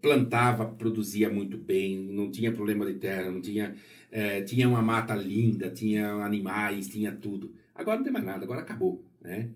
plantava, 0.00 0.66
produzia 0.66 1.28
muito 1.28 1.58
bem, 1.58 1.98
não 1.98 2.30
tinha 2.30 2.52
problema 2.52 2.86
de 2.86 2.94
terra, 2.94 3.30
não 3.30 3.40
tinha, 3.40 3.74
é, 4.10 4.42
tinha 4.42 4.68
uma 4.68 4.82
mata 4.82 5.14
linda, 5.14 5.70
tinha 5.70 6.12
animais, 6.12 6.88
tinha 6.88 7.12
tudo. 7.12 7.52
Agora 7.74 7.96
não 7.96 8.04
tem 8.04 8.12
mais 8.12 8.24
nada, 8.24 8.44
agora 8.44 8.60
acabou, 8.60 9.04
né? 9.20 9.50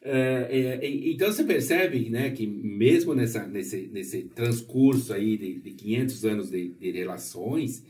É, 0.00 0.78
é, 0.80 0.88
então 0.88 1.30
você 1.30 1.42
percebe 1.42 2.08
né, 2.08 2.30
que 2.30 2.46
mesmo 2.46 3.14
nessa, 3.14 3.46
nesse, 3.46 3.88
nesse 3.92 4.22
transcurso 4.22 5.12
aí 5.12 5.36
de, 5.36 5.60
de 5.60 5.70
500 5.72 6.24
anos 6.24 6.50
de, 6.50 6.68
de 6.70 6.92
relações, 6.92 7.84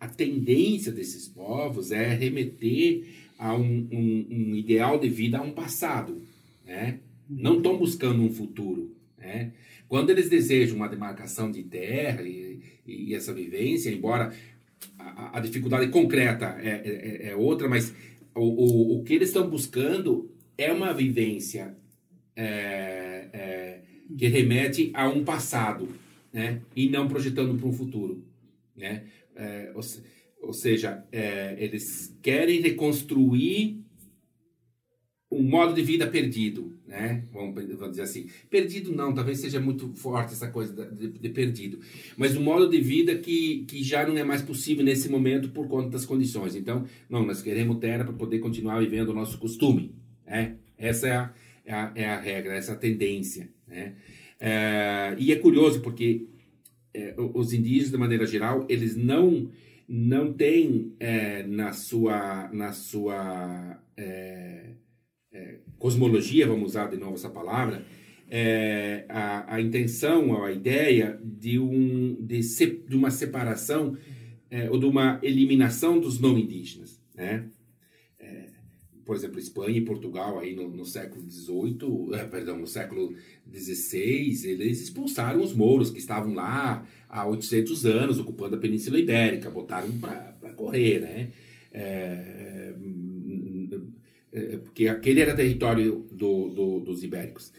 a 0.00 0.08
tendência 0.08 0.90
desses 0.90 1.28
povos 1.28 1.92
é 1.92 2.08
remeter 2.12 3.06
a 3.38 3.54
um, 3.54 3.88
um, 3.90 4.26
um 4.30 4.54
ideal 4.56 4.98
de 4.98 5.08
vida 5.08 5.38
a 5.38 5.42
um 5.42 5.52
passado, 5.52 6.20
né? 6.66 6.98
Não 7.28 7.58
estão 7.58 7.76
buscando 7.76 8.22
um 8.22 8.30
futuro. 8.30 8.94
Né? 9.18 9.52
Quando 9.88 10.10
eles 10.10 10.28
desejam 10.28 10.76
uma 10.76 10.88
demarcação 10.88 11.50
de 11.50 11.62
terra 11.62 12.22
e, 12.22 12.62
e 12.86 13.14
essa 13.14 13.32
vivência, 13.32 13.90
embora 13.90 14.34
a, 14.98 15.38
a 15.38 15.40
dificuldade 15.40 15.88
concreta 15.90 16.56
é, 16.60 16.82
é, 16.84 17.28
é, 17.30 17.36
outra, 17.36 17.68
mas 17.68 17.94
o, 18.34 18.40
o, 18.40 18.98
o 18.98 19.04
que 19.04 19.14
eles 19.14 19.28
estão 19.28 19.48
buscando 19.48 20.30
é 20.56 20.72
uma 20.72 20.92
vivência 20.92 21.76
é, 22.36 23.28
é 23.32 23.80
que 24.18 24.26
remete 24.28 24.90
a 24.94 25.08
um 25.08 25.24
passado, 25.24 25.88
né? 26.32 26.60
e 26.76 26.88
não 26.88 27.08
projetando 27.08 27.56
para 27.58 27.68
um 27.68 27.72
futuro. 27.72 28.24
Né? 28.76 29.06
É, 29.34 29.72
ou, 29.74 29.80
ou, 30.42 30.52
seja, 30.52 31.04
é, 31.10 31.56
eles 31.58 32.16
querem 32.22 32.60
reconstruir 32.60 33.82
um 35.30 35.42
modo 35.42 35.74
de 35.74 35.82
vida 35.82 36.06
perdido, 36.06 36.73
né? 36.86 37.24
Vamos, 37.32 37.54
vamos, 37.54 37.90
dizer 37.90 38.02
assim. 38.02 38.28
Perdido 38.50 38.94
não, 38.94 39.14
talvez 39.14 39.40
seja 39.40 39.60
muito 39.60 39.92
forte 39.94 40.32
essa 40.32 40.48
coisa 40.48 40.86
de, 40.86 41.08
de, 41.08 41.28
perdido. 41.30 41.78
Mas 42.16 42.36
um 42.36 42.42
modo 42.42 42.68
de 42.68 42.80
vida 42.80 43.16
que, 43.16 43.64
que 43.66 43.82
já 43.82 44.06
não 44.06 44.16
é 44.16 44.24
mais 44.24 44.42
possível 44.42 44.84
nesse 44.84 45.08
momento 45.08 45.48
por 45.50 45.66
conta 45.66 45.90
das 45.90 46.04
condições. 46.04 46.54
Então, 46.54 46.84
não, 47.08 47.24
nós 47.24 47.42
queremos 47.42 47.78
terra 47.78 48.04
para 48.04 48.12
poder 48.12 48.38
continuar 48.38 48.80
vivendo 48.80 49.10
o 49.10 49.14
nosso 49.14 49.38
costume, 49.38 49.94
né? 50.26 50.56
Essa 50.76 51.08
é 51.08 51.16
a, 51.16 51.32
é 51.64 51.74
a, 51.74 51.92
é 51.94 52.04
a 52.06 52.20
regra, 52.20 52.54
essa 52.54 52.72
é 52.72 52.74
a 52.74 52.78
tendência, 52.78 53.48
né? 53.66 53.94
É, 54.38 55.14
e 55.18 55.32
é 55.32 55.36
curioso 55.36 55.80
porque 55.80 56.26
é, 56.92 57.14
os 57.16 57.52
indígenas, 57.52 57.90
de 57.90 57.96
maneira 57.96 58.26
geral, 58.26 58.66
eles 58.68 58.94
não 58.96 59.50
não 59.86 60.32
têm 60.32 60.94
é, 60.98 61.42
na 61.42 61.72
sua 61.72 62.50
na 62.52 62.72
sua 62.72 63.78
é, 65.34 65.56
cosmologia, 65.78 66.46
vamos 66.46 66.70
usar 66.70 66.86
de 66.86 66.96
novo 66.96 67.14
essa 67.14 67.28
palavra, 67.28 67.84
é, 68.30 69.04
a, 69.08 69.56
a 69.56 69.60
intenção, 69.60 70.42
a 70.42 70.52
ideia 70.52 71.20
de, 71.22 71.58
um, 71.58 72.16
de, 72.20 72.42
se, 72.42 72.66
de 72.66 72.96
uma 72.96 73.10
separação 73.10 73.96
é, 74.50 74.70
ou 74.70 74.78
de 74.78 74.86
uma 74.86 75.18
eliminação 75.22 75.98
dos 75.98 76.18
não 76.20 76.38
indígenas, 76.38 77.02
né? 77.14 77.44
É, 78.18 78.46
por 79.04 79.14
exemplo, 79.14 79.38
Espanha 79.38 79.76
e 79.76 79.84
Portugal 79.84 80.38
aí 80.38 80.54
no, 80.54 80.70
no 80.70 80.86
século 80.86 81.28
XVIII, 81.30 82.14
é, 82.14 82.24
perdão, 82.24 82.58
no 82.58 82.66
século 82.66 83.14
XVI, 83.52 84.48
eles 84.48 84.80
expulsaram 84.80 85.42
os 85.42 85.52
mouros 85.52 85.90
que 85.90 85.98
estavam 85.98 86.32
lá 86.32 86.86
há 87.08 87.26
800 87.26 87.84
anos 87.84 88.18
ocupando 88.18 88.56
a 88.56 88.58
Península 88.58 88.98
Ibérica, 88.98 89.50
botaram 89.50 89.90
para 89.98 90.52
correr, 90.56 91.00
né? 91.00 91.30
É, 91.72 92.72
porque 94.58 94.88
aquele 94.88 95.20
era 95.20 95.34
território 95.34 96.06
do, 96.10 96.48
do, 96.48 96.80
dos 96.80 97.02
ibéricos. 97.02 97.52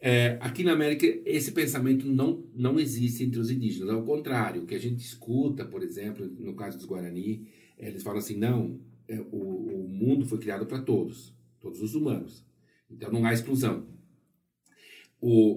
É, 0.00 0.38
aqui 0.40 0.62
na 0.62 0.72
América, 0.72 1.06
esse 1.24 1.50
pensamento 1.52 2.06
não, 2.06 2.44
não 2.54 2.78
existe 2.78 3.24
entre 3.24 3.40
os 3.40 3.50
indígenas. 3.50 3.90
Ao 3.90 4.04
contrário, 4.04 4.62
o 4.62 4.66
que 4.66 4.74
a 4.74 4.80
gente 4.80 5.00
escuta, 5.00 5.64
por 5.64 5.82
exemplo, 5.82 6.26
no 6.38 6.54
caso 6.54 6.76
dos 6.76 6.86
Guarani, 6.86 7.48
eles 7.76 8.02
falam 8.02 8.18
assim: 8.18 8.36
não, 8.36 8.78
é, 9.08 9.20
o, 9.32 9.84
o 9.84 9.88
mundo 9.88 10.26
foi 10.26 10.38
criado 10.38 10.66
para 10.66 10.80
todos, 10.80 11.34
todos 11.60 11.82
os 11.82 11.94
humanos. 11.94 12.44
Então 12.90 13.10
não 13.10 13.24
há 13.24 13.32
exclusão. 13.32 13.86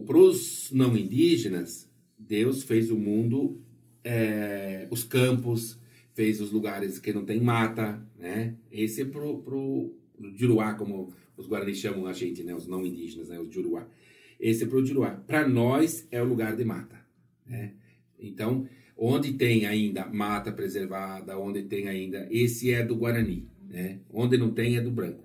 Para 0.06 0.18
os 0.18 0.72
não 0.72 0.98
indígenas, 0.98 1.88
Deus 2.18 2.64
fez 2.64 2.90
o 2.90 2.98
mundo, 2.98 3.62
é, 4.04 4.88
os 4.90 5.04
campos, 5.04 5.80
fez 6.14 6.42
os 6.42 6.52
lugares 6.52 6.98
que 6.98 7.14
não 7.14 7.24
tem 7.24 7.40
mata, 7.40 8.04
né? 8.18 8.56
Esse 8.72 9.02
é 9.02 9.06
pro, 9.06 9.42
pro 9.44 9.96
Juruá, 10.36 10.74
como 10.74 11.14
os 11.38 11.48
guaranis 11.48 11.78
chamam 11.78 12.06
a 12.08 12.14
gente, 12.14 12.44
né? 12.44 12.54
Os 12.56 12.68
não 12.68 12.86
indígenas, 12.86 13.30
né? 13.30 13.40
Os 13.40 13.54
Juruá. 13.54 13.88
Esse 14.40 14.64
é 14.64 14.68
para 14.68 14.78
o 14.78 14.86
Juruá. 14.86 15.12
Para 15.12 15.48
nós 15.48 16.08
é 16.12 16.22
o 16.22 16.26
lugar 16.26 16.56
de 16.56 16.66
mata, 16.66 17.00
né? 17.46 17.74
Então, 18.20 18.68
onde 18.98 19.34
tem 19.34 19.66
ainda 19.66 20.06
mata 20.06 20.52
preservada, 20.52 21.38
onde 21.38 21.64
tem 21.64 21.88
ainda, 21.88 22.28
esse 22.30 22.72
é 22.72 22.84
do 22.84 22.96
Guarani, 22.96 23.48
né? 23.68 24.00
Onde 24.12 24.38
não 24.38 24.52
tem 24.52 24.78
é 24.78 24.82
do 24.82 24.92
branco. 24.92 25.24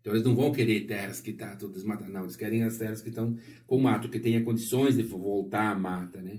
Então 0.00 0.12
eles 0.12 0.24
não 0.24 0.34
vão 0.34 0.50
querer 0.50 0.80
terras 0.80 1.20
que 1.20 1.32
tá 1.32 1.54
tudo 1.54 1.74
desmatado, 1.74 2.10
não, 2.10 2.22
eles 2.22 2.34
querem 2.34 2.64
as 2.64 2.76
terras 2.76 3.00
que 3.00 3.08
estão 3.08 3.36
com 3.68 3.78
mato, 3.78 4.08
que 4.08 4.18
tenha 4.18 4.42
condições 4.42 4.96
de 4.96 5.02
voltar 5.04 5.70
à 5.70 5.78
mata, 5.78 6.20
né? 6.20 6.38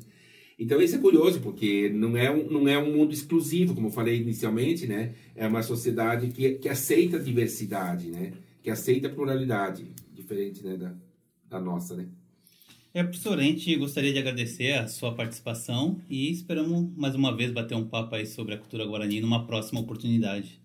Então 0.57 0.81
isso 0.81 0.95
é 0.95 0.99
curioso, 0.99 1.39
porque 1.41 1.89
não 1.89 2.15
é 2.15 2.30
um, 2.31 2.49
não 2.49 2.67
é 2.67 2.77
um 2.77 2.95
mundo 2.95 3.13
exclusivo, 3.13 3.73
como 3.73 3.88
eu 3.88 3.91
falei 3.91 4.21
inicialmente, 4.21 4.85
né? 4.85 5.13
É 5.35 5.47
uma 5.47 5.63
sociedade 5.63 6.27
que, 6.30 6.55
que 6.55 6.69
aceita 6.69 7.17
a 7.17 7.19
diversidade, 7.19 8.09
né? 8.09 8.34
Que 8.61 8.69
aceita 8.69 9.07
a 9.07 9.11
pluralidade, 9.11 9.91
diferente 10.13 10.63
né, 10.63 10.77
da, 10.77 10.93
da 11.49 11.59
nossa, 11.59 11.95
né? 11.95 12.07
É, 12.93 13.01
professor, 13.03 13.39
a 13.39 13.41
gente 13.41 13.75
gostaria 13.75 14.13
de 14.13 14.19
agradecer 14.19 14.73
a 14.73 14.88
sua 14.88 15.15
participação 15.15 15.99
e 16.07 16.30
esperamos 16.30 16.95
mais 16.95 17.15
uma 17.15 17.35
vez 17.35 17.51
bater 17.51 17.73
um 17.75 17.88
papo 17.88 18.13
aí 18.13 18.27
sobre 18.27 18.53
a 18.53 18.57
cultura 18.57 18.85
guarani 18.85 19.19
numa 19.19 19.47
próxima 19.47 19.80
oportunidade. 19.81 20.61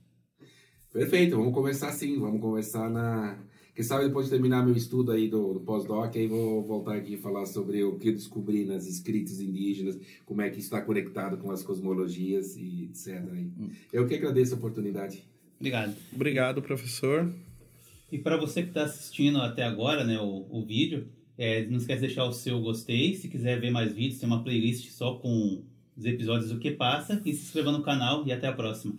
Perfeito, 0.92 1.36
vamos 1.36 1.54
conversar 1.54 1.90
sim, 1.92 2.18
vamos 2.18 2.40
conversar 2.40 2.90
na, 2.90 3.38
quem 3.78 3.84
sabe 3.84 4.06
depois 4.06 4.26
de 4.26 4.32
terminar 4.32 4.66
meu 4.66 4.74
estudo 4.74 5.12
aí 5.12 5.28
do, 5.28 5.54
do 5.54 5.60
pós-doc, 5.60 6.16
aí 6.16 6.26
vou 6.26 6.64
voltar 6.64 6.96
aqui 6.96 7.14
e 7.14 7.16
falar 7.16 7.46
sobre 7.46 7.84
o 7.84 7.96
que 7.96 8.08
eu 8.08 8.12
descobri 8.12 8.64
nas 8.64 8.88
escritas 8.88 9.40
indígenas, 9.40 9.96
como 10.26 10.42
é 10.42 10.50
que 10.50 10.58
está 10.58 10.80
conectado 10.80 11.36
com 11.36 11.48
as 11.52 11.62
cosmologias 11.62 12.56
e 12.56 12.86
etc. 12.90 13.22
Eu 13.92 14.04
que 14.08 14.16
agradeço 14.16 14.54
a 14.54 14.56
oportunidade. 14.58 15.22
Obrigado. 15.60 15.94
Obrigado, 16.12 16.60
professor. 16.60 17.32
E 18.10 18.18
para 18.18 18.36
você 18.36 18.62
que 18.64 18.70
está 18.70 18.82
assistindo 18.82 19.40
até 19.40 19.62
agora 19.62 20.02
né, 20.02 20.18
o, 20.18 20.44
o 20.50 20.66
vídeo, 20.66 21.06
é, 21.38 21.64
não 21.66 21.76
esquece 21.76 22.00
de 22.00 22.06
deixar 22.08 22.24
o 22.24 22.32
seu 22.32 22.60
gostei. 22.60 23.14
Se 23.14 23.28
quiser 23.28 23.60
ver 23.60 23.70
mais 23.70 23.92
vídeos, 23.92 24.18
tem 24.18 24.26
uma 24.26 24.42
playlist 24.42 24.90
só 24.90 25.14
com 25.14 25.62
os 25.96 26.04
episódios 26.04 26.50
do 26.50 26.58
que 26.58 26.72
passa. 26.72 27.22
E 27.24 27.32
se 27.32 27.44
inscreva 27.44 27.70
no 27.70 27.84
canal 27.84 28.26
e 28.26 28.32
até 28.32 28.48
a 28.48 28.52
próxima. 28.52 28.94